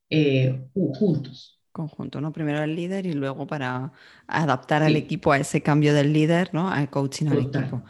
eh, 0.10 0.58
juntos. 0.74 1.59
Conjunto, 1.80 2.20
¿no? 2.20 2.34
Primero 2.34 2.62
el 2.62 2.76
líder 2.76 3.06
y 3.06 3.14
luego 3.14 3.48
para 3.48 3.94
adaptar 4.28 4.84
al 4.84 4.98
equipo 4.98 5.32
a 5.32 5.38
ese 5.38 5.62
cambio 5.62 5.94
del 5.94 6.12
líder, 6.12 6.50
¿no? 6.52 6.70
Al 6.70 6.90
coaching 6.90 7.28
al 7.28 7.38
equipo. 7.40 7.84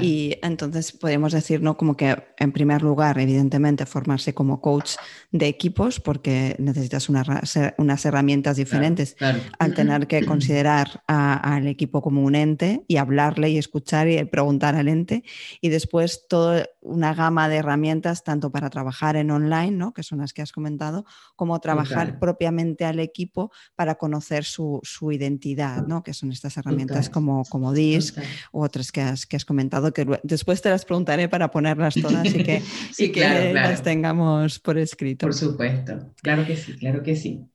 Y 0.00 0.38
entonces 0.42 0.92
podemos 0.92 1.32
decir, 1.32 1.60
¿no? 1.60 1.76
Como 1.76 1.96
que 1.96 2.16
en 2.38 2.52
primer 2.52 2.82
lugar, 2.82 3.18
evidentemente, 3.18 3.84
formarse 3.84 4.32
como 4.32 4.60
coach 4.60 4.92
de 5.32 5.48
equipos, 5.48 5.98
porque 5.98 6.54
necesitas 6.60 7.08
unas 7.08 8.04
herramientas 8.06 8.56
diferentes 8.58 9.16
al 9.58 9.74
tener 9.74 10.06
que 10.06 10.24
considerar 10.24 11.02
al 11.08 11.66
equipo 11.66 12.00
como 12.00 12.22
un 12.22 12.36
ente 12.36 12.84
y 12.86 12.98
hablarle 12.98 13.50
y 13.50 13.58
escuchar 13.58 14.08
y 14.08 14.22
preguntar 14.24 14.76
al 14.76 14.86
ente. 14.86 15.24
Y 15.60 15.70
después 15.70 16.26
toda 16.28 16.64
una 16.82 17.14
gama 17.14 17.48
de 17.48 17.56
herramientas, 17.56 18.24
tanto 18.24 18.50
para 18.50 18.68
trabajar 18.68 19.16
en 19.16 19.30
online, 19.30 19.70
¿no? 19.70 19.94
Que 19.94 20.02
son 20.02 20.18
las 20.18 20.32
que 20.32 20.42
has 20.42 20.52
comentado, 20.52 21.04
como 21.36 21.58
trabajar 21.60 22.18
propiamente 22.18 22.84
al 22.84 22.98
equipo 22.98 23.50
para 23.74 23.94
conocer 23.94 24.44
su, 24.44 24.80
su 24.82 25.12
identidad 25.12 25.82
que 26.02 26.14
son 26.14 26.32
estas 26.32 26.56
herramientas 26.56 27.10
como, 27.10 27.44
como 27.44 27.72
DISC 27.72 28.18
u 28.52 28.62
otras 28.62 28.92
que 28.92 29.00
has, 29.00 29.26
que 29.26 29.36
has 29.36 29.44
comentado, 29.44 29.92
que 29.92 30.06
después 30.22 30.62
te 30.62 30.70
las 30.70 30.84
preguntaré 30.84 31.28
para 31.28 31.50
ponerlas 31.50 31.94
todas 31.94 32.26
y 32.26 32.42
que, 32.42 32.62
que 33.12 33.52
las 33.52 33.82
tengamos 33.82 34.58
por 34.58 34.78
escrito. 34.78 35.26
Por 35.26 35.34
supuesto, 35.34 36.12
claro 36.22 36.46
que 36.46 36.56
sí, 36.56 36.76
claro 36.76 37.02
que 37.02 37.16
sí. 37.16 37.51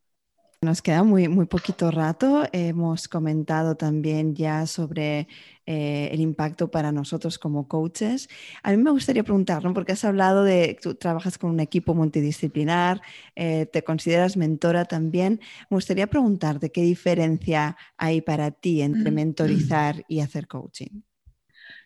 Nos 0.64 0.82
queda 0.82 1.04
muy, 1.04 1.28
muy 1.28 1.46
poquito 1.46 1.92
rato. 1.92 2.46
Hemos 2.52 3.08
comentado 3.08 3.78
también 3.78 4.34
ya 4.34 4.66
sobre 4.66 5.28
eh, 5.68 6.10
el 6.12 6.20
impacto 6.20 6.72
para 6.72 6.92
nosotros 6.92 7.38
como 7.38 7.68
coaches. 7.68 8.28
A 8.64 8.72
mí 8.72 8.78
me 8.78 8.90
gustaría 8.90 9.24
preguntar, 9.24 9.62
porque 9.72 9.92
has 9.92 10.04
hablado 10.04 10.44
de, 10.44 10.76
tú 10.82 10.96
trabajas 10.96 11.38
con 11.38 11.52
un 11.52 11.60
equipo 11.60 11.94
multidisciplinar, 11.94 13.02
eh, 13.36 13.68
te 13.68 13.84
consideras 13.84 14.36
mentora 14.36 14.86
también. 14.86 15.42
Me 15.70 15.78
gustaría 15.78 16.08
preguntarte 16.08 16.72
qué 16.72 16.82
diferencia 16.82 17.78
hay 17.96 18.22
para 18.22 18.50
ti 18.50 18.82
entre 18.82 19.12
mentorizar 19.12 20.06
y 20.08 20.22
hacer 20.22 20.48
coaching. 20.48 21.02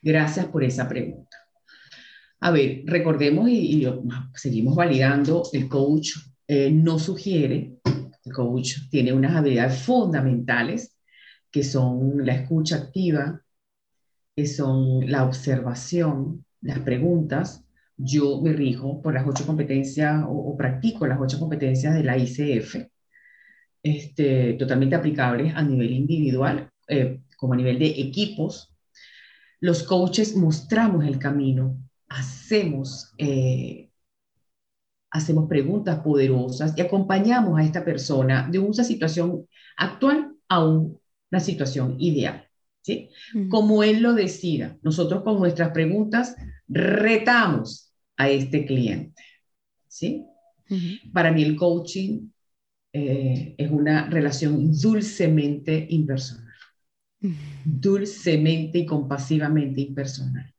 Gracias 0.01 0.45
por 0.45 0.63
esa 0.63 0.87
pregunta. 0.87 1.35
A 2.39 2.51
ver, 2.51 2.83
recordemos 2.85 3.49
y, 3.49 3.85
seguimos 4.33 4.77
validando, 4.77 5.43
el 5.51 5.67
coach 5.67 6.11
eh, 6.47 6.71
no 6.71 6.99
sugiere 6.99 7.81
el 8.25 8.33
coach 8.33 8.89
tiene 8.89 9.13
unas 9.13 9.35
habilidades 9.35 9.81
fundamentales 9.81 10.97
que 11.51 11.63
son 11.63 12.25
la 12.25 12.33
escucha 12.33 12.77
activa, 12.77 13.41
que 14.35 14.47
son 14.47 15.09
la 15.11 15.25
observación, 15.25 16.45
las 16.61 16.79
preguntas. 16.79 17.65
Yo 17.97 18.41
me 18.41 18.53
rijo 18.53 19.01
por 19.01 19.13
las 19.13 19.27
ocho 19.27 19.45
competencias 19.45 20.23
o, 20.27 20.55
practico 20.57 21.05
las 21.05 21.19
ocho 21.19 21.39
competencias 21.39 21.93
de 21.93 22.03
la 22.03 22.17
ICF, 22.17 22.87
este, 23.83 24.53
totalmente 24.53 24.95
aplicables 24.95 25.53
a 25.55 25.61
nivel 25.61 25.91
individual 25.91 26.69
eh, 26.87 27.21
como 27.37 27.53
a 27.53 27.57
nivel 27.57 27.79
de 27.79 27.87
equipos. 27.87 28.73
Los 29.59 29.83
coaches 29.83 30.35
mostramos 30.35 31.05
el 31.05 31.19
camino, 31.19 31.77
hacemos 32.07 33.13
eh, 33.17 33.90
hacemos 35.11 35.47
preguntas 35.47 35.99
poderosas 35.99 36.73
y 36.75 36.81
acompañamos 36.81 37.59
a 37.59 37.63
esta 37.63 37.85
persona 37.85 38.47
de 38.49 38.59
una 38.59 38.83
situación 38.83 39.47
actual 39.77 40.33
a 40.47 40.65
un 40.65 41.01
una 41.31 41.39
situación 41.39 41.95
ideal. 41.99 42.47
¿sí? 42.81 43.09
Como 43.49 43.83
él 43.83 44.01
lo 44.01 44.13
decida, 44.13 44.77
nosotros 44.81 45.23
con 45.23 45.39
nuestras 45.39 45.71
preguntas 45.71 46.35
retamos 46.67 47.93
a 48.17 48.29
este 48.29 48.65
cliente. 48.65 49.23
¿sí? 49.87 50.25
Para 51.13 51.31
mí 51.31 51.43
el 51.43 51.55
coaching 51.55 52.29
eh, 52.93 53.55
es 53.57 53.71
una 53.71 54.09
relación 54.09 54.71
dulcemente 54.79 55.87
impersonal. 55.89 56.51
Dulcemente 57.63 58.79
y 58.79 58.85
compasivamente 58.85 59.81
impersonal. 59.81 60.53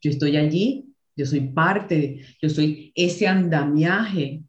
Yo 0.00 0.10
estoy 0.10 0.36
allí, 0.36 0.93
yo 1.16 1.26
soy 1.26 1.40
parte, 1.48 2.24
yo 2.40 2.48
soy 2.48 2.92
ese 2.94 3.26
andamiaje 3.26 4.42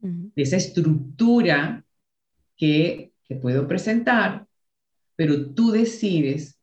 de 0.00 0.42
esa 0.42 0.56
estructura 0.56 1.84
que 2.56 3.12
te 3.28 3.36
puedo 3.36 3.66
presentar, 3.68 4.46
pero 5.16 5.52
tú 5.52 5.70
decides 5.70 6.58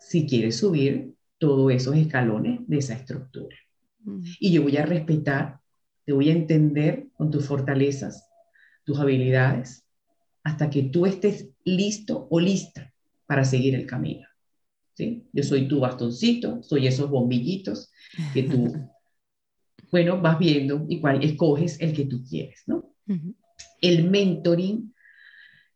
si 0.00 0.26
quieres 0.26 0.58
subir 0.58 1.14
todos 1.38 1.72
esos 1.72 1.96
escalones 1.96 2.60
de 2.66 2.78
esa 2.78 2.94
estructura. 2.94 3.56
Y 4.40 4.52
yo 4.52 4.62
voy 4.62 4.76
a 4.76 4.86
respetar, 4.86 5.60
te 6.04 6.12
voy 6.12 6.28
a 6.28 6.32
entender 6.32 7.08
con 7.14 7.30
tus 7.30 7.46
fortalezas, 7.46 8.28
tus 8.84 8.98
habilidades, 8.98 9.84
hasta 10.44 10.70
que 10.70 10.82
tú 10.84 11.06
estés 11.06 11.48
listo 11.64 12.26
o 12.30 12.40
lista 12.40 12.92
para 13.26 13.44
seguir 13.44 13.74
el 13.74 13.86
camino. 13.86 14.26
¿Sí? 14.94 15.24
Yo 15.32 15.42
soy 15.42 15.68
tu 15.68 15.80
bastoncito, 15.80 16.62
soy 16.62 16.86
esos 16.86 17.10
bombillitos 17.10 17.90
que 18.32 18.44
tú, 18.44 18.72
bueno, 19.90 20.20
vas 20.20 20.38
viendo 20.38 20.86
y 20.88 21.00
cuál 21.00 21.22
escoges 21.22 21.80
el 21.80 21.92
que 21.92 22.06
tú 22.06 22.22
quieres, 22.22 22.62
¿no? 22.66 22.94
El 23.80 24.08
mentoring, 24.10 24.94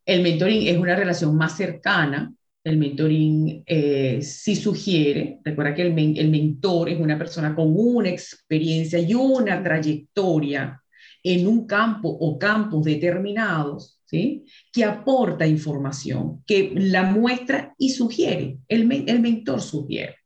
el 0.04 0.22
mentoring 0.22 0.68
es 0.68 0.78
una 0.78 0.96
relación 0.96 1.36
más 1.36 1.56
cercana. 1.56 2.32
El 2.64 2.78
mentoring 2.78 3.62
eh, 3.64 4.20
sí 4.22 4.56
sugiere, 4.56 5.38
recuerda 5.44 5.74
que 5.74 5.82
el, 5.82 6.18
el 6.18 6.30
mentor 6.30 6.88
es 6.88 6.98
una 6.98 7.16
persona 7.16 7.54
con 7.54 7.72
una 7.76 8.08
experiencia 8.08 8.98
y 8.98 9.14
una 9.14 9.62
trayectoria 9.62 10.82
en 11.22 11.46
un 11.46 11.66
campo 11.66 12.08
o 12.08 12.38
campos 12.38 12.84
determinados, 12.84 13.95
¿sí? 14.06 14.44
que 14.72 14.84
aporta 14.84 15.46
información, 15.46 16.42
que 16.46 16.72
la 16.74 17.02
muestra 17.02 17.74
y 17.78 17.90
sugiere. 17.90 18.58
El, 18.68 18.90
el 19.06 19.20
mentor 19.20 19.60
sugiere. 19.60 20.16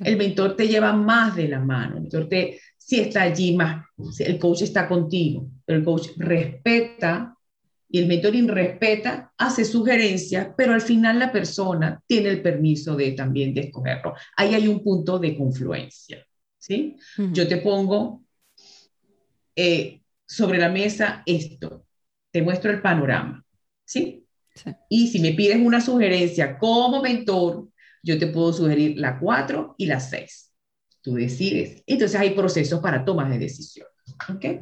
El 0.00 0.16
mentor 0.16 0.56
te 0.56 0.68
lleva 0.68 0.92
más 0.92 1.36
de 1.36 1.48
la 1.48 1.60
mano. 1.60 1.96
El 1.96 2.02
mentor 2.02 2.28
te, 2.28 2.60
si 2.78 3.00
está 3.00 3.22
allí 3.22 3.54
más, 3.54 3.84
el 4.20 4.38
coach 4.38 4.62
está 4.62 4.88
contigo, 4.88 5.48
pero 5.64 5.78
el 5.78 5.84
coach 5.84 6.08
respeta 6.16 7.36
y 7.92 7.98
el 7.98 8.06
mentoring 8.06 8.48
respeta, 8.48 9.34
hace 9.36 9.66
sugerencias, 9.66 10.48
pero 10.56 10.72
al 10.72 10.80
final 10.80 11.18
la 11.18 11.30
persona 11.30 12.02
tiene 12.06 12.30
el 12.30 12.40
permiso 12.40 12.96
de 12.96 13.12
también 13.12 13.52
de 13.52 13.62
escogerlo. 13.62 14.14
Ahí 14.34 14.54
hay 14.54 14.66
un 14.66 14.82
punto 14.82 15.18
de 15.18 15.36
confluencia. 15.36 16.26
¿sí? 16.56 16.96
Yo 17.32 17.46
te 17.46 17.58
pongo 17.58 18.24
eh, 19.54 20.00
sobre 20.24 20.58
la 20.58 20.70
mesa 20.70 21.22
esto, 21.26 21.84
te 22.32 22.42
muestro 22.42 22.70
el 22.70 22.80
panorama, 22.80 23.44
¿sí? 23.84 24.26
Y 24.88 25.08
si 25.08 25.20
me 25.20 25.32
pides 25.32 25.58
una 25.58 25.80
sugerencia 25.80 26.58
como 26.58 27.00
mentor, 27.00 27.68
yo 28.02 28.18
te 28.18 28.26
puedo 28.26 28.52
sugerir 28.52 28.98
la 28.98 29.18
4 29.18 29.76
y 29.78 29.86
la 29.86 30.00
6. 30.00 30.50
Tú 31.00 31.14
decides. 31.14 31.82
Entonces 31.86 32.20
hay 32.20 32.30
procesos 32.30 32.80
para 32.80 33.04
tomas 33.04 33.30
de 33.30 33.38
decisión. 33.38 33.86
¿okay? 34.34 34.60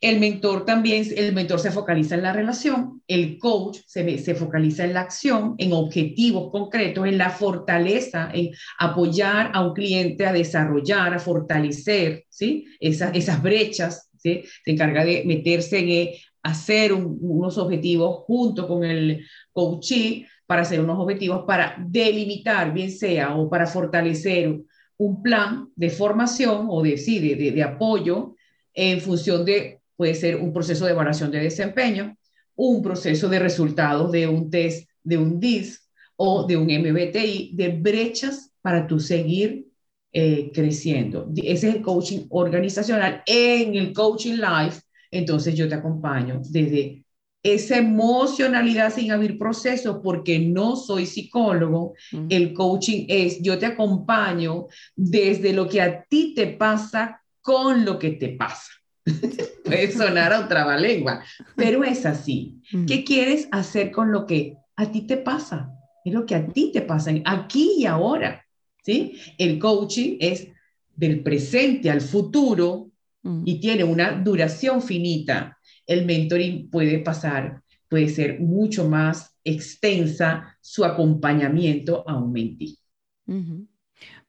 El 0.00 0.20
mentor 0.20 0.64
también, 0.64 1.04
el 1.16 1.32
mentor 1.32 1.60
se 1.60 1.70
focaliza 1.70 2.14
en 2.14 2.22
la 2.22 2.32
relación, 2.32 3.02
el 3.06 3.38
coach 3.38 3.80
se, 3.86 4.18
se 4.18 4.34
focaliza 4.34 4.84
en 4.84 4.94
la 4.94 5.02
acción, 5.02 5.54
en 5.58 5.72
objetivos 5.72 6.50
concretos, 6.50 7.06
en 7.06 7.18
la 7.18 7.30
fortaleza, 7.30 8.30
en 8.32 8.50
apoyar 8.78 9.50
a 9.52 9.66
un 9.66 9.74
cliente 9.74 10.26
a 10.26 10.32
desarrollar, 10.32 11.14
a 11.14 11.18
fortalecer 11.18 12.24
¿sí? 12.28 12.66
esas, 12.80 13.14
esas 13.14 13.42
brechas 13.42 14.10
se 14.16 14.44
encarga 14.64 15.04
de 15.04 15.24
meterse 15.26 15.80
en 15.80 16.14
hacer 16.44 16.92
unos 16.92 17.58
objetivos 17.58 18.18
junto 18.26 18.68
con 18.68 18.84
el 18.84 19.26
coachee 19.50 20.26
para 20.46 20.62
hacer 20.62 20.80
unos 20.80 20.98
objetivos 20.98 21.44
para 21.46 21.74
delimitar, 21.88 22.72
bien 22.72 22.92
sea, 22.92 23.34
o 23.34 23.48
para 23.48 23.66
fortalecer 23.66 24.60
un 24.98 25.22
plan 25.22 25.70
de 25.74 25.88
formación 25.90 26.66
o 26.68 26.82
de, 26.82 26.98
sí, 26.98 27.18
de, 27.18 27.50
de, 27.50 27.62
apoyo 27.62 28.36
en 28.74 29.00
función 29.00 29.44
de, 29.44 29.80
puede 29.96 30.14
ser 30.14 30.36
un 30.36 30.52
proceso 30.52 30.84
de 30.84 30.92
evaluación 30.92 31.30
de 31.30 31.40
desempeño, 31.40 32.16
un 32.54 32.82
proceso 32.82 33.28
de 33.28 33.38
resultados 33.38 34.12
de 34.12 34.28
un 34.28 34.50
test, 34.50 34.88
de 35.02 35.16
un 35.16 35.40
DIS 35.40 35.90
o 36.16 36.46
de 36.46 36.58
un 36.58 36.66
MBTI, 36.66 37.52
de 37.54 37.68
brechas 37.68 38.52
para 38.60 38.86
tú 38.86 39.00
seguir 39.00 39.66
eh, 40.12 40.50
creciendo. 40.52 41.26
Ese 41.34 41.68
es 41.68 41.74
el 41.76 41.82
coaching 41.82 42.26
organizacional. 42.28 43.22
En 43.26 43.74
el 43.74 43.92
coaching 43.94 44.34
life, 44.34 44.80
entonces 45.14 45.54
yo 45.54 45.68
te 45.68 45.76
acompaño 45.76 46.40
desde 46.50 47.04
esa 47.44 47.76
emocionalidad 47.76 48.92
sin 48.92 49.12
abrir 49.12 49.38
procesos, 49.38 49.98
porque 50.02 50.38
no 50.38 50.76
soy 50.76 51.04
psicólogo. 51.04 51.92
El 52.30 52.54
coaching 52.54 53.04
es, 53.06 53.40
yo 53.42 53.58
te 53.58 53.66
acompaño 53.66 54.66
desde 54.96 55.52
lo 55.52 55.68
que 55.68 55.82
a 55.82 56.04
ti 56.04 56.32
te 56.34 56.46
pasa 56.46 57.20
con 57.42 57.84
lo 57.84 57.98
que 57.98 58.12
te 58.12 58.30
pasa. 58.30 58.70
Puede 59.64 59.92
sonar 59.92 60.32
a 60.32 60.40
un 60.40 60.48
trabalengua, 60.48 61.22
pero 61.54 61.84
es 61.84 62.06
así. 62.06 62.62
¿Qué 62.86 63.04
quieres 63.04 63.46
hacer 63.52 63.92
con 63.92 64.10
lo 64.10 64.24
que 64.24 64.56
a 64.76 64.90
ti 64.90 65.02
te 65.02 65.18
pasa? 65.18 65.70
Es 66.02 66.14
lo 66.14 66.24
que 66.24 66.34
a 66.34 66.46
ti 66.46 66.70
te 66.72 66.80
pasa 66.80 67.12
aquí 67.26 67.74
y 67.78 67.84
ahora. 67.84 68.42
¿sí? 68.82 69.20
El 69.36 69.58
coaching 69.58 70.16
es 70.18 70.48
del 70.96 71.22
presente 71.22 71.90
al 71.90 72.00
futuro 72.00 72.90
mm. 73.24 73.42
y 73.44 73.60
tiene 73.60 73.82
una 73.82 74.12
duración 74.12 74.80
finita. 74.80 75.58
El 75.86 76.06
mentoring 76.06 76.70
puede 76.70 77.00
pasar, 77.00 77.62
puede 77.88 78.08
ser 78.08 78.40
mucho 78.40 78.88
más 78.88 79.36
extensa 79.42 80.56
su 80.60 80.84
acompañamiento 80.84 82.08
a 82.08 82.16
un 82.16 82.30
mentí. 82.32 82.78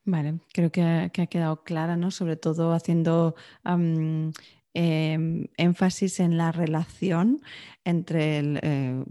Vale, 0.03 0.39
creo 0.51 0.71
que 0.71 0.81
ha, 0.81 1.09
quedado 1.09 1.63
clara, 1.63 1.95
¿no? 1.95 2.09
Sobre 2.09 2.35
todo 2.35 2.73
haciendo 2.73 3.35
Em, 4.77 5.47
énfasis 5.55 6.19
en 6.19 6.37
la 6.37 6.51
relación 6.51 7.41
entre 7.85 8.39
el 8.39 8.59
eh, 8.61 9.05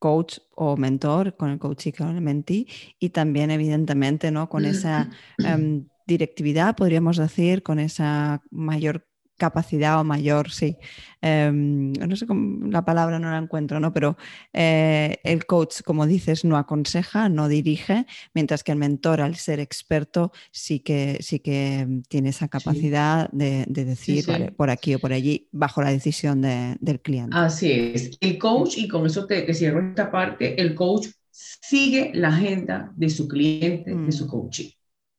coach 0.00 0.38
o 0.56 0.76
mentor 0.76 1.36
con 1.36 1.50
el 1.50 1.60
coach 1.60 1.86
y 1.86 1.92
con 1.92 2.16
el 2.16 2.20
mentee 2.20 2.66
y 2.98 3.10
también 3.10 3.52
evidentemente 3.52 4.32
¿no? 4.32 4.48
con 4.48 4.64
esa 4.64 5.08
em, 5.38 5.86
directividad, 6.04 6.74
podríamos 6.74 7.16
decir, 7.16 7.62
con 7.62 7.78
esa 7.78 8.42
mayor 8.50 9.06
capacidad 9.36 10.00
o 10.00 10.04
mayor, 10.04 10.50
sí. 10.50 10.76
Em, 11.20 11.92
no 11.92 12.16
sé 12.16 12.26
cómo, 12.26 12.66
la 12.66 12.84
palabra 12.84 13.18
no 13.18 13.30
la 13.30 13.38
encuentro, 13.38 13.80
¿no? 13.80 13.92
Pero 13.92 14.16
eh, 14.52 15.18
el 15.24 15.46
coach, 15.46 15.82
como 15.82 16.06
dices, 16.06 16.44
no 16.44 16.56
aconseja, 16.56 17.28
no 17.28 17.48
dirige, 17.48 18.06
mientras 18.34 18.62
que 18.62 18.72
el 18.72 18.78
mentor, 18.78 19.20
al 19.20 19.36
ser 19.36 19.60
experto, 19.60 20.32
sí 20.50 20.80
que, 20.80 21.18
sí 21.20 21.40
que 21.40 22.02
tiene 22.08 22.30
esa 22.30 22.48
capacidad 22.48 23.30
de, 23.30 23.64
decir 23.68 24.24
por 24.56 24.70
aquí 24.70 24.94
o 24.94 24.98
por 24.98 25.12
allí, 25.12 25.48
bajo 25.52 25.82
la 25.82 25.90
decisión 25.90 26.40
del 26.42 27.00
cliente. 27.00 27.36
Así 27.36 27.72
es. 27.72 28.16
El 28.20 28.38
coach, 28.38 28.78
y 28.78 28.88
con 28.88 29.06
eso 29.06 29.26
te, 29.26 29.52
cierro 29.54 29.88
esta 29.88 30.10
parte, 30.10 30.60
el 30.60 30.74
coach 30.74 31.08
sigue 31.30 32.12
la 32.14 32.28
agenda 32.28 32.92
de 32.96 33.10
su 33.10 33.26
cliente, 33.26 33.94
de 33.94 34.12
su 34.12 34.26
mm. 34.26 34.28
coaching. 34.28 34.70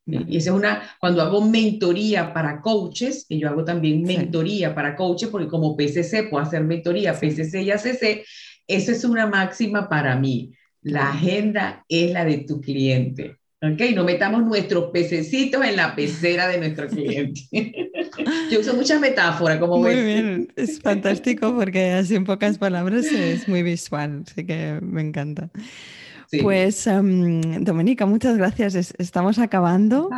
Y 0.06 0.36
esa 0.36 0.50
es 0.50 0.56
una, 0.56 0.82
cuando 1.00 1.20
hago 1.20 1.44
mentoría 1.44 2.32
para 2.32 2.60
coaches, 2.60 3.26
que 3.28 3.38
yo 3.38 3.48
hago 3.48 3.64
también 3.64 4.02
mentoría 4.02 4.72
para 4.72 4.94
coaches, 4.94 5.28
porque 5.28 5.48
como 5.48 5.76
PCC 5.76 6.30
puedo 6.30 6.44
hacer 6.44 6.62
mentoría, 6.62 7.12
PCC 7.12 7.62
y 7.62 7.72
ACC, 7.72 8.24
esa 8.68 8.92
es 8.92 9.04
una 9.04 9.26
máxima 9.26 9.88
para 9.88 10.14
mí. 10.16 10.52
La 10.82 11.10
agenda 11.10 11.84
es 11.88 12.12
la 12.12 12.24
de 12.24 12.38
tu 12.38 12.60
cliente. 12.60 13.38
¿Ok? 13.60 13.80
No 13.94 14.04
metamos 14.04 14.44
nuestros 14.44 14.90
pececitos 14.92 15.64
en 15.64 15.74
la 15.74 15.94
pecera 15.96 16.46
de 16.46 16.58
nuestro 16.58 16.86
cliente. 16.86 17.40
Yo 18.50 18.60
uso 18.60 18.74
muchas 18.74 19.00
metáforas, 19.00 19.58
como 19.58 19.78
Muy 19.78 19.94
bien, 19.94 20.52
es 20.54 20.80
fantástico 20.80 21.54
porque 21.54 21.92
así 21.92 22.14
en 22.14 22.24
pocas 22.24 22.58
palabras 22.58 23.06
es 23.06 23.48
muy 23.48 23.62
visual, 23.64 24.22
así 24.24 24.44
que 24.44 24.78
me 24.80 25.00
encanta. 25.00 25.50
Pues, 26.42 26.86
um, 26.86 27.64
Dominica, 27.64 28.06
muchas 28.06 28.36
gracias. 28.36 28.94
estamos 28.98 29.38
acabando. 29.38 30.10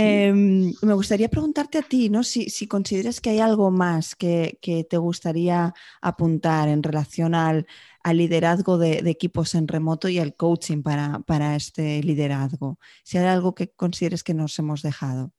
Em, 0.00 0.72
me 0.82 0.94
gustaría 0.94 1.28
preguntarte 1.28 1.78
a 1.78 1.82
ti, 1.82 2.08
¿no? 2.08 2.22
Si, 2.22 2.50
si 2.50 2.68
consideras 2.68 3.20
que 3.20 3.30
hay 3.30 3.40
algo 3.40 3.72
más 3.72 4.14
que, 4.14 4.56
que, 4.62 4.84
te 4.84 4.96
gustaría 4.96 5.74
apuntar 6.00 6.68
en 6.68 6.84
relación 6.84 7.34
al, 7.34 7.66
al 8.04 8.16
liderazgo 8.16 8.78
de, 8.78 9.02
de, 9.02 9.10
equipos 9.10 9.56
en 9.56 9.66
remoto 9.66 10.08
y 10.08 10.20
al 10.20 10.36
coaching 10.36 10.82
para, 10.82 11.18
para, 11.26 11.56
este 11.56 12.00
liderazgo. 12.04 12.78
Si 13.02 13.18
hay 13.18 13.26
algo 13.26 13.56
que 13.56 13.70
consideres 13.70 14.22
que 14.22 14.34
nos 14.34 14.56
hemos 14.60 14.82
dejado. 14.82 15.32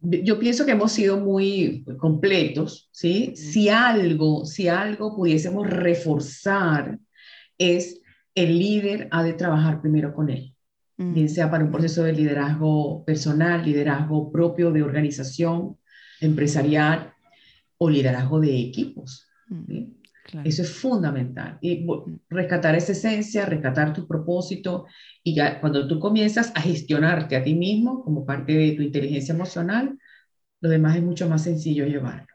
Yo 0.00 0.40
pienso 0.40 0.66
que 0.66 0.72
hemos 0.72 0.90
sido 0.90 1.16
muy 1.18 1.84
completos, 2.00 2.88
¿sí? 2.90 3.34
Si 3.36 3.68
algo, 3.68 4.44
si 4.44 4.66
algo 4.66 5.14
pudiésemos 5.14 5.70
reforzar 5.70 6.98
es 7.56 8.01
el 8.34 8.58
líder 8.58 9.08
ha 9.10 9.22
de 9.22 9.34
trabajar 9.34 9.80
primero 9.80 10.14
con 10.14 10.30
él, 10.30 10.54
mm. 10.96 11.14
bien 11.14 11.28
sea 11.28 11.50
para 11.50 11.64
un 11.64 11.70
proceso 11.70 12.02
de 12.02 12.12
liderazgo 12.12 13.04
personal, 13.04 13.64
liderazgo 13.64 14.30
propio 14.32 14.70
de 14.70 14.82
organización 14.82 15.78
empresarial 16.20 17.12
o 17.78 17.90
liderazgo 17.90 18.40
de 18.40 18.58
equipos. 18.58 19.28
Mm. 19.48 20.02
Eso 20.44 20.62
es 20.62 20.72
fundamental. 20.72 21.58
Y 21.60 21.84
mm. 21.84 22.20
rescatar 22.30 22.74
esa 22.74 22.92
esencia, 22.92 23.44
rescatar 23.44 23.92
tu 23.92 24.06
propósito 24.06 24.86
y 25.22 25.34
ya 25.34 25.60
cuando 25.60 25.86
tú 25.86 25.98
comienzas 25.98 26.52
a 26.54 26.60
gestionarte 26.60 27.36
a 27.36 27.42
ti 27.42 27.54
mismo 27.54 28.02
como 28.02 28.24
parte 28.24 28.52
de 28.52 28.72
tu 28.72 28.82
inteligencia 28.82 29.34
emocional, 29.34 29.98
lo 30.60 30.68
demás 30.70 30.96
es 30.96 31.02
mucho 31.02 31.28
más 31.28 31.42
sencillo 31.42 31.86
llevarlo. 31.86 32.31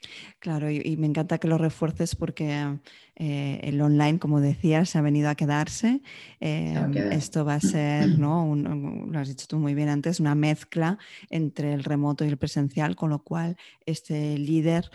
Mm. 0.00 0.38
Claro, 0.38 0.70
y, 0.70 0.96
me 0.96 1.06
encanta 1.06 1.38
que 1.38 1.48
lo 1.48 1.58
refuerces 1.58 2.14
porque 2.14 2.78
eh, 3.16 3.60
el 3.62 3.80
online, 3.80 4.18
como 4.18 4.40
decías, 4.40 4.90
se 4.90 4.98
ha 4.98 5.02
venido 5.02 5.28
a 5.28 5.34
quedarse. 5.34 6.00
Em, 6.40 6.96
esto 7.12 7.44
va 7.44 7.54
a 7.54 7.60
ser, 7.60 8.18
¿no? 8.18 8.54
lo 8.54 9.18
has 9.18 9.28
dicho 9.28 9.46
tú 9.48 9.58
muy 9.58 9.74
bien 9.74 9.88
antes, 9.88 10.20
una 10.20 10.34
mezcla 10.34 10.98
entre 11.30 11.72
el 11.72 11.84
remoto 11.84 12.24
y 12.24 12.28
el 12.28 12.36
presencial, 12.36 12.96
con 12.96 13.10
lo 13.10 13.22
cual 13.22 13.56
este 13.86 14.38
líder 14.38 14.90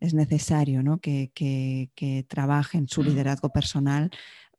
es 0.00 0.14
necesario 0.14 0.82
¿no? 0.82 0.98
que, 0.98 1.30
que 1.34 2.26
trabaje 2.28 2.78
en 2.78 2.88
su 2.88 3.02
liderazgo 3.02 3.50
personal 3.50 4.10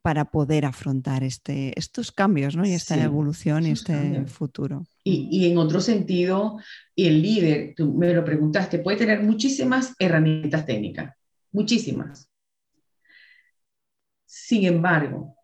para 0.04 0.26
poder 0.26 0.66
afrontar 0.66 1.24
este, 1.24 1.72
estos 1.80 2.12
cambios 2.12 2.58
¿no? 2.58 2.66
y 2.66 2.74
esta 2.74 3.02
evolución 3.02 3.66
y 3.66 3.72
este 3.72 4.26
futuro. 4.26 4.86
Y, 5.02 5.50
en 5.50 5.58
otro 5.58 5.80
sentido, 5.80 6.60
el 6.98 7.22
líder, 7.22 7.74
tú 7.74 7.94
me 7.94 8.14
lo 8.14 8.26
preguntaste, 8.26 8.80
puede 8.80 8.98
tener 8.98 9.24
muchísimas 9.24 9.96
herramientas 9.98 10.66
técnicas, 10.66 11.16
muchísimas. 11.54 12.30
Sin 14.26 14.66
embargo, 14.66 15.38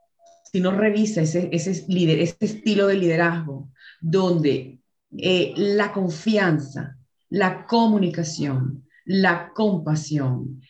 si 0.52 0.60
no 0.60 0.72
revisa 0.72 1.22
ese, 1.22 1.48
ese, 1.54 1.86
líder, 1.88 2.20
ese 2.20 2.36
estilo 2.42 2.88
de 2.88 2.98
liderazgo, 2.98 3.72
donde 4.02 4.80
eh, 5.18 5.54
la 5.56 5.94
confianza, 5.94 6.98
la 7.30 7.66
comunicación, 7.66 8.86
la 9.06 9.54
compasión, 9.54 10.62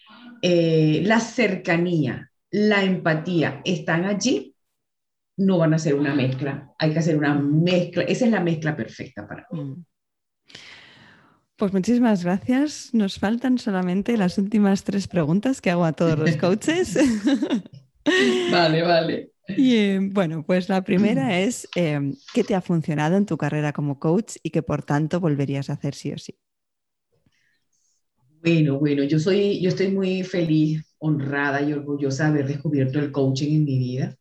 eh, 0.44 1.02
la 1.06 1.20
cercanía, 1.20 2.29
la 2.52 2.84
empatía 2.84 3.62
están 3.66 4.06
allí, 4.06 4.56
no 5.38 5.58
van 5.58 5.74
a 5.74 5.80
ser 5.80 5.96
una 5.96 6.14
mezcla. 6.16 6.74
Hay 6.78 6.92
que 6.92 7.00
hacer 7.00 7.18
una 7.18 7.34
mezcla. 7.36 8.04
Esa 8.04 8.26
es 8.26 8.32
la 8.32 8.42
mezcla 8.42 8.76
perfecta 8.76 9.28
para 9.28 9.48
mí. 9.52 9.64
Mm. 9.64 9.86
Pues 11.56 11.74
muchísimas 11.74 12.24
gracias. 12.24 12.90
Nos 12.94 13.20
faltan 13.20 13.58
solamente 13.58 14.16
las 14.16 14.38
últimas 14.38 14.86
tres 14.86 15.10
preguntas 15.10 15.60
que 15.60 15.70
hago 15.70 15.84
a 15.84 15.92
todos 15.92 16.18
los 16.18 16.36
coaches. 16.38 16.98
vale, 18.52 18.82
vale. 18.82 19.32
Y 19.58 19.76
eh, 19.76 20.00
bueno, 20.02 20.44
pues 20.46 20.70
la 20.70 20.84
primera 20.84 21.40
es, 21.40 21.68
eh, 21.76 22.00
¿qué 22.34 22.44
te 22.44 22.56
ha 22.56 22.62
funcionado 22.62 23.18
en 23.18 23.26
tu 23.26 23.38
carrera 23.38 23.74
como 23.74 24.00
coach 24.00 24.38
y 24.44 24.52
que 24.52 24.62
por 24.62 24.84
tanto 24.84 25.20
volverías 25.20 25.70
a 25.70 25.74
hacer 25.74 25.96
sí 25.96 26.14
o 26.14 26.18
sí? 26.18 26.38
Bueno, 28.42 28.80
bueno, 28.80 29.04
yo, 29.04 29.20
soy, 29.20 29.60
yo 29.62 29.70
estoy 29.70 29.90
muy 29.90 30.24
feliz, 30.24 30.89
honrada 31.00 31.62
y 31.62 31.74
orgullosa 31.74 32.26
de 32.26 32.30
haber 32.30 32.48
descubierto 32.48 33.00
el 33.00 33.12
coaching 33.12 33.56
en 33.56 33.66
mi 33.66 33.78
vida. 33.80 34.16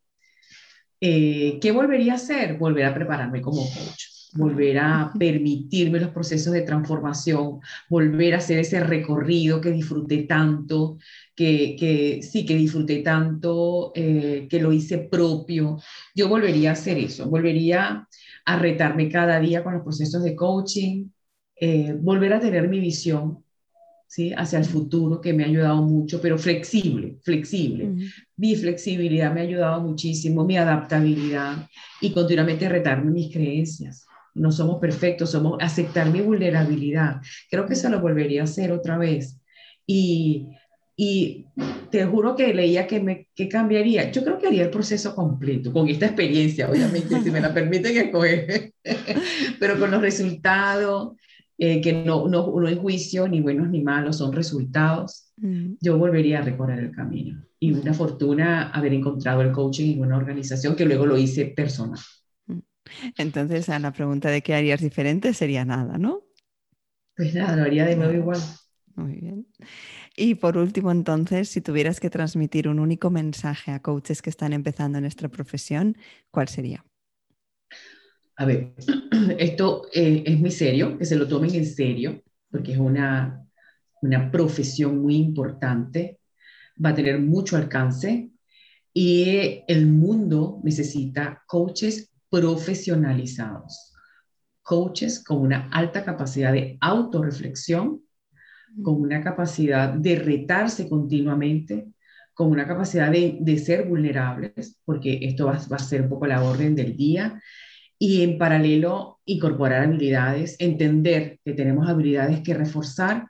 Eh, 1.01 1.59
¿Qué 1.61 1.71
volvería 1.71 2.13
a 2.13 2.15
hacer? 2.15 2.57
Volver 2.57 2.85
a 2.85 2.93
prepararme 2.93 3.41
como 3.41 3.61
coach, 3.63 4.03
volver 4.33 4.77
a 4.79 5.11
permitirme 5.17 5.99
los 5.99 6.09
procesos 6.09 6.51
de 6.53 6.61
transformación, 6.63 7.59
volver 7.89 8.33
a 8.33 8.37
hacer 8.39 8.59
ese 8.59 8.81
recorrido 8.81 9.61
que 9.61 9.71
disfruté 9.71 10.23
tanto, 10.23 10.97
que, 11.35 11.75
que 11.79 12.21
sí, 12.21 12.45
que 12.45 12.55
disfruté 12.55 12.97
tanto, 12.99 13.91
eh, 13.95 14.47
que 14.49 14.61
lo 14.61 14.73
hice 14.73 14.97
propio. 14.99 15.77
Yo 16.13 16.27
volvería 16.27 16.71
a 16.71 16.73
hacer 16.73 16.97
eso, 16.97 17.29
volvería 17.29 18.07
a 18.45 18.59
retarme 18.59 19.09
cada 19.09 19.39
día 19.39 19.63
con 19.63 19.73
los 19.75 19.83
procesos 19.83 20.23
de 20.23 20.35
coaching, 20.35 21.09
eh, 21.55 21.93
volver 21.99 22.33
a 22.33 22.39
tener 22.39 22.67
mi 22.67 22.79
visión 22.79 23.43
¿sí? 24.09 24.33
hacia 24.35 24.57
el 24.57 24.65
futuro, 24.65 25.21
que 25.21 25.33
me 25.33 25.43
ha 25.43 25.47
ayudado 25.47 25.83
mucho, 25.83 26.19
pero 26.19 26.37
flexible, 26.37 27.17
flexible. 27.21 28.09
Mi 28.35 28.55
flexibilidad 28.55 29.31
me 29.31 29.41
ha 29.41 29.43
ayudado 29.43 29.81
muchísimo, 29.81 30.43
mi 30.43 30.57
adaptabilidad 30.57 31.69
y 32.01 32.11
continuamente 32.11 32.67
retarme 32.67 33.11
mis 33.11 33.31
creencias. 33.31 34.07
No 34.33 34.51
somos 34.51 34.79
perfectos, 34.79 35.31
somos 35.31 35.57
aceptar 35.61 36.11
mi 36.11 36.21
vulnerabilidad. 36.21 37.21
Creo 37.51 37.67
que 37.67 37.73
eso 37.73 37.87
lo 37.89 38.01
volvería 38.01 38.41
a 38.41 38.45
hacer 38.45 38.71
otra 38.71 38.97
vez. 38.97 39.39
Y, 39.85 40.47
y 40.95 41.45
te 41.91 42.05
juro 42.05 42.35
que 42.35 42.53
leía 42.53 42.87
que, 42.87 42.99
me, 42.99 43.27
que 43.35 43.47
cambiaría. 43.47 44.11
Yo 44.11 44.23
creo 44.23 44.39
que 44.39 44.47
haría 44.47 44.63
el 44.63 44.71
proceso 44.71 45.13
completo, 45.13 45.71
con 45.71 45.87
esta 45.87 46.07
experiencia, 46.07 46.69
obviamente, 46.69 47.21
si 47.21 47.29
me 47.29 47.41
la 47.41 47.53
permiten 47.53 47.95
escoger, 47.95 48.73
pero 49.59 49.79
con 49.79 49.91
los 49.91 50.01
resultados, 50.01 51.13
eh, 51.61 51.81
que 51.81 51.91
no, 51.91 52.29
no, 52.29 52.57
no, 52.57 52.67
es 52.69 52.77
juicio, 52.77 53.27
ni 53.27 53.41
buenos 53.41 53.67
ni 53.67 53.83
malos, 53.83 54.17
son 54.17 54.31
resultados, 54.31 55.33
mm. 55.35 55.73
yo 55.81 55.97
volvería 55.97 56.39
a 56.39 56.41
recorrer 56.41 56.79
el 56.79 56.91
camino. 56.91 57.43
Y 57.59 57.73
una 57.73 57.93
fortuna 57.93 58.69
haber 58.69 58.93
encontrado 58.93 59.41
el 59.41 59.51
coaching 59.51 59.95
en 59.95 59.99
una 60.05 60.15
organización 60.15 60.77
que 60.77 60.85
luego 60.85 61.05
lo 61.05 61.17
hice 61.17 61.47
personal. 61.47 61.99
Mm. 62.47 62.59
Entonces, 63.17 63.67
a 63.67 63.77
la 63.77 63.91
pregunta 63.91 64.29
de 64.29 64.41
qué 64.41 64.53
harías 64.53 64.79
diferente 64.79 65.33
sería 65.33 65.65
nada, 65.65 65.97
¿no? 65.97 66.23
Pues 67.17 67.35
nada, 67.35 67.57
lo 67.57 67.63
haría 67.63 67.85
de 67.85 67.97
nuevo 67.97 68.13
igual. 68.13 68.39
Muy 68.95 69.15
bien. 69.15 69.45
Y 70.15 70.35
por 70.35 70.57
último, 70.57 70.91
entonces, 70.91 71.49
si 71.49 71.59
tuvieras 71.59 71.99
que 71.99 72.09
transmitir 72.09 72.69
un 72.69 72.79
único 72.79 73.09
mensaje 73.09 73.71
a 73.71 73.81
coaches 73.81 74.21
que 74.21 74.29
están 74.29 74.53
empezando 74.53 74.97
en 74.97 75.03
nuestra 75.03 75.27
profesión, 75.27 75.97
¿cuál 76.31 76.47
sería? 76.47 76.85
A 78.39 78.45
ver, 78.45 78.73
esto 79.37 79.87
eh, 79.93 80.23
es 80.25 80.39
muy 80.39 80.49
serio, 80.49 80.97
que 80.97 81.03
se 81.03 81.17
lo 81.17 81.27
tomen 81.27 81.53
en 81.53 81.65
serio, 81.65 82.23
porque 82.49 82.71
es 82.71 82.77
una, 82.77 83.45
una 84.01 84.31
profesión 84.31 85.01
muy 85.01 85.17
importante, 85.17 86.19
va 86.83 86.91
a 86.91 86.95
tener 86.95 87.19
mucho 87.19 87.57
alcance 87.57 88.29
y 88.93 89.61
el 89.67 89.87
mundo 89.87 90.61
necesita 90.63 91.43
coaches 91.47 92.13
profesionalizados, 92.29 93.93
coaches 94.61 95.21
con 95.21 95.41
una 95.41 95.69
alta 95.69 96.05
capacidad 96.05 96.53
de 96.53 96.77
autorreflexión, 96.79 98.01
con 98.81 99.01
una 99.01 99.21
capacidad 99.21 99.89
de 99.89 100.15
retarse 100.15 100.87
continuamente, 100.87 101.89
con 102.33 102.51
una 102.51 102.65
capacidad 102.65 103.11
de, 103.11 103.37
de 103.41 103.57
ser 103.57 103.85
vulnerables, 103.85 104.79
porque 104.85 105.19
esto 105.23 105.47
va, 105.47 105.59
va, 105.69 105.75
a 105.75 105.79
ser 105.79 106.03
un 106.03 106.09
poco 106.09 106.25
la 106.25 106.41
orden 106.41 106.73
del 106.73 106.95
día, 106.95 107.41
y 108.01 108.23
en 108.23 108.37
paralelo 108.37 109.19
incorporar 109.25 109.83
habilidades, 109.83 110.55
entender 110.57 111.37
que 111.43 111.53
tenemos 111.53 111.87
habilidades 111.89 112.39
que 112.39 112.53
reforzar 112.53 113.27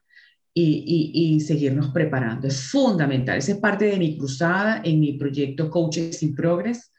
y, 0.53 1.11
y, 1.13 1.39
seguirnos 1.39 1.87
preparando. 1.91 2.47
Es 2.47 2.69
fundamental. 2.69 3.37
Esa 3.37 3.53
es 3.53 3.57
parte 3.59 3.85
de 3.85 3.97
mi 3.97 4.17
cruzada 4.17 4.81
en 4.83 4.99
mi 4.99 5.13
proyecto 5.13 5.69
Coaches 5.69 6.21
in 6.21 6.35
Progress, 6.35 6.91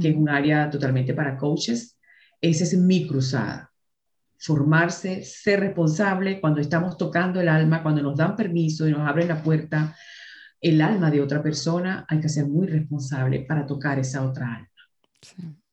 que 0.00 0.08
es 0.08 0.16
un 0.16 0.28
área 0.28 0.68
totalmente 0.68 1.14
para 1.14 1.36
coaches. 1.36 1.96
Esa 2.40 2.64
es 2.64 2.76
mi 2.76 3.06
cruzada. 3.06 3.70
Formarse, 4.36 5.22
ser 5.22 5.60
responsable 5.60 6.40
cuando 6.40 6.60
estamos 6.60 6.98
tocando 6.98 7.40
el 7.40 7.48
alma, 7.48 7.82
cuando 7.82 8.02
nos 8.02 8.16
dan 8.16 8.34
permiso 8.34 8.88
y 8.88 8.90
nos 8.90 9.08
abren 9.08 9.28
la 9.28 9.42
puerta, 9.42 9.96
el 10.60 10.80
alma 10.80 11.10
de 11.10 11.20
otra 11.20 11.42
persona, 11.42 12.04
hay 12.08 12.20
que 12.20 12.28
ser 12.28 12.46
muy 12.46 12.66
responsable 12.66 13.40
para 13.40 13.64
tocar 13.64 13.98
esa 13.98 14.24
otra 14.24 14.56
alma. 14.56 14.68
Sí. 15.22 15.63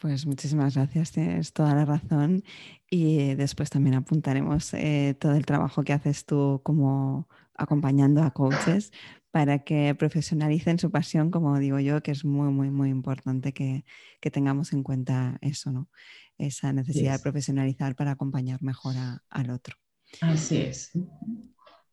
Pues 0.00 0.24
muchísimas 0.24 0.76
gracias, 0.76 1.12
tienes 1.12 1.52
toda 1.52 1.74
la 1.74 1.84
razón. 1.84 2.42
Y 2.88 3.34
después 3.34 3.68
también 3.68 3.96
apuntaremos 3.96 4.72
eh, 4.72 5.14
todo 5.20 5.34
el 5.34 5.44
trabajo 5.44 5.84
que 5.84 5.92
haces 5.92 6.24
tú 6.24 6.62
como 6.64 7.28
acompañando 7.54 8.22
a 8.22 8.30
coaches 8.30 8.92
para 9.30 9.58
que 9.58 9.94
profesionalicen 9.94 10.78
su 10.78 10.90
pasión, 10.90 11.30
como 11.30 11.58
digo 11.58 11.78
yo, 11.80 12.02
que 12.02 12.12
es 12.12 12.24
muy, 12.24 12.50
muy, 12.50 12.70
muy 12.70 12.88
importante 12.88 13.52
que, 13.52 13.84
tengamos 14.32 14.72
en 14.72 14.82
cuenta 14.82 15.36
eso, 15.42 15.70
¿no? 15.70 15.90
Esa 16.38 16.72
necesidad 16.72 17.18
de 17.18 17.22
profesionalizar 17.22 17.94
para 17.94 18.12
acompañar 18.12 18.62
mejor 18.62 18.94
al 19.28 19.50
otro. 19.50 19.76
Así 20.22 20.56
es. 20.56 20.92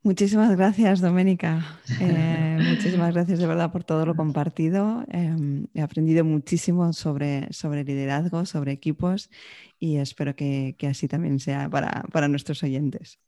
Muchísimas 0.07 0.55
gracias, 0.55 1.01
Doménica. 1.01 1.81
Eh, 1.99 2.59
muchísimas 2.69 3.13
gracias 3.13 3.39
de 3.39 3.47
verdad 3.47 3.71
por 3.71 3.83
todo 3.83 4.05
lo 4.05 4.15
compartido. 4.15 5.03
Em, 5.11 5.67
he 5.73 5.81
aprendido 5.81 6.23
muchísimo 6.23 6.93
sobre, 6.93 7.51
sobre 7.51 7.83
liderazgo, 7.83 8.45
sobre 8.45 8.71
equipos 8.71 9.29
y 9.79 9.97
espero 9.97 10.33
que, 10.33 10.75
así 10.89 11.09
también 11.09 11.39
sea 11.39 11.69
para, 11.69 12.03
para, 12.13 12.29
nuestros 12.29 12.63
oyentes. 12.63 13.19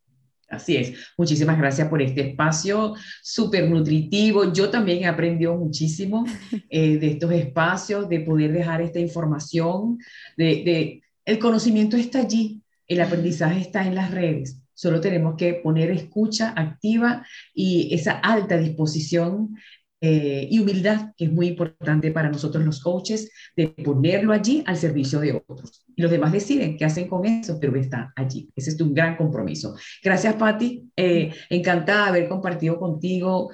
Así 0.47 0.77
es. 0.77 0.93
Muchísimas 1.17 1.57
gracias 1.57 1.89
por 1.89 2.01
este 2.01 2.29
espacio 2.29 2.95
súper 3.21 3.69
nutritivo. 3.69 4.53
Yo 4.53 4.69
también 4.69 4.99
he 5.03 5.07
aprendido 5.07 5.57
muchísimo 5.57 6.25
eh, 6.69 6.97
de 6.97 7.11
estos 7.11 7.31
espacios, 7.33 8.07
de 8.07 8.21
poder 8.21 8.53
dejar 8.53 8.81
esta 8.81 8.99
información. 8.99 9.97
De, 10.37 10.45
de, 10.63 11.01
el 11.25 11.39
conocimiento 11.39 11.97
está 11.97 12.21
allí, 12.21 12.61
el 12.87 13.01
aprendizaje 13.01 13.59
está 13.59 13.85
en 13.85 13.95
las 13.95 14.11
redes 14.11 14.59
Solo 14.79 15.01
tenemos 15.01 15.35
que 15.35 15.55
poner 15.55 15.91
escucha 15.91 16.53
activa 16.55 17.25
y 17.53 17.93
esa 17.93 18.13
alta 18.13 18.55
disposición 18.55 19.57
eh, 19.99 20.47
y 20.49 20.59
humildad, 20.59 21.11
que 21.17 21.25
es 21.25 21.31
muy 21.33 21.47
importante 21.47 22.11
para 22.11 22.29
nosotros 22.29 22.63
los 22.63 22.79
coaches, 22.81 23.29
de 23.57 23.67
ponerlo 23.67 24.31
allí 24.31 24.63
al 24.65 24.77
servicio 24.77 25.19
de 25.19 25.43
otros. 25.45 25.83
Y 25.93 26.01
los 26.01 26.09
demás 26.09 26.31
deciden 26.31 26.77
qué 26.77 26.85
hacen 26.85 27.09
con 27.09 27.25
eso, 27.25 27.57
pero 27.59 27.75
está 27.75 28.13
allí. 28.15 28.49
Ese 28.55 28.69
es 28.69 28.79
un 28.79 28.93
gran 28.93 29.17
compromiso. 29.17 29.75
Gracias, 30.01 30.35
Patti. 30.35 30.89
Eh, 30.95 31.33
encantada 31.49 32.03
de 32.03 32.09
haber 32.11 32.29
compartido 32.29 32.79
contigo. 32.79 33.51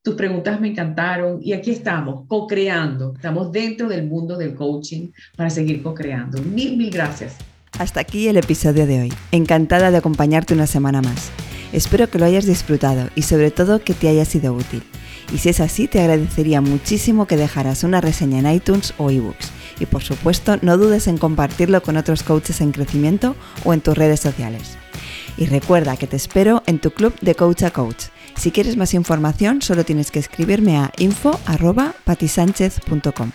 Tus 0.00 0.14
preguntas 0.14 0.60
me 0.60 0.68
encantaron 0.68 1.40
y 1.42 1.54
aquí 1.54 1.72
estamos, 1.72 2.24
co-creando. 2.28 3.14
Estamos 3.16 3.50
dentro 3.50 3.88
del 3.88 4.06
mundo 4.06 4.36
del 4.36 4.54
coaching 4.54 5.10
para 5.36 5.50
seguir 5.50 5.82
co-creando. 5.82 6.40
Mil, 6.40 6.76
mil 6.76 6.90
gracias. 6.92 7.36
Hasta 7.78 8.00
aquí 8.00 8.26
el 8.26 8.36
episodio 8.36 8.88
de 8.88 9.02
hoy. 9.02 9.12
Encantada 9.30 9.92
de 9.92 9.98
acompañarte 9.98 10.52
una 10.52 10.66
semana 10.66 11.00
más. 11.00 11.30
Espero 11.72 12.10
que 12.10 12.18
lo 12.18 12.24
hayas 12.24 12.44
disfrutado 12.44 13.08
y 13.14 13.22
sobre 13.22 13.52
todo 13.52 13.84
que 13.84 13.94
te 13.94 14.08
haya 14.08 14.24
sido 14.24 14.52
útil. 14.52 14.82
Y 15.32 15.38
si 15.38 15.50
es 15.50 15.60
así, 15.60 15.86
te 15.86 16.00
agradecería 16.00 16.60
muchísimo 16.60 17.26
que 17.26 17.36
dejaras 17.36 17.84
una 17.84 18.00
reseña 18.00 18.40
en 18.40 18.50
iTunes 18.52 18.94
o 18.98 19.10
ebooks. 19.10 19.52
Y 19.78 19.86
por 19.86 20.02
supuesto, 20.02 20.58
no 20.60 20.76
dudes 20.76 21.06
en 21.06 21.18
compartirlo 21.18 21.80
con 21.82 21.96
otros 21.96 22.24
coaches 22.24 22.60
en 22.60 22.72
crecimiento 22.72 23.36
o 23.64 23.72
en 23.72 23.80
tus 23.80 23.96
redes 23.96 24.18
sociales. 24.18 24.76
Y 25.36 25.46
recuerda 25.46 25.96
que 25.96 26.08
te 26.08 26.16
espero 26.16 26.64
en 26.66 26.80
tu 26.80 26.90
club 26.90 27.14
de 27.20 27.36
Coach 27.36 27.62
a 27.62 27.70
Coach. 27.70 28.06
Si 28.34 28.50
quieres 28.50 28.76
más 28.76 28.92
información, 28.94 29.62
solo 29.62 29.84
tienes 29.84 30.10
que 30.10 30.18
escribirme 30.18 30.78
a 30.78 30.90
info.patisánchez.com. 30.98 33.30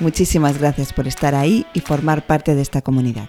Muchísimas 0.00 0.58
gracias 0.58 0.94
por 0.94 1.06
estar 1.06 1.34
ahí 1.34 1.66
y 1.74 1.80
formar 1.80 2.26
parte 2.26 2.54
de 2.54 2.62
esta 2.62 2.80
comunidad. 2.80 3.28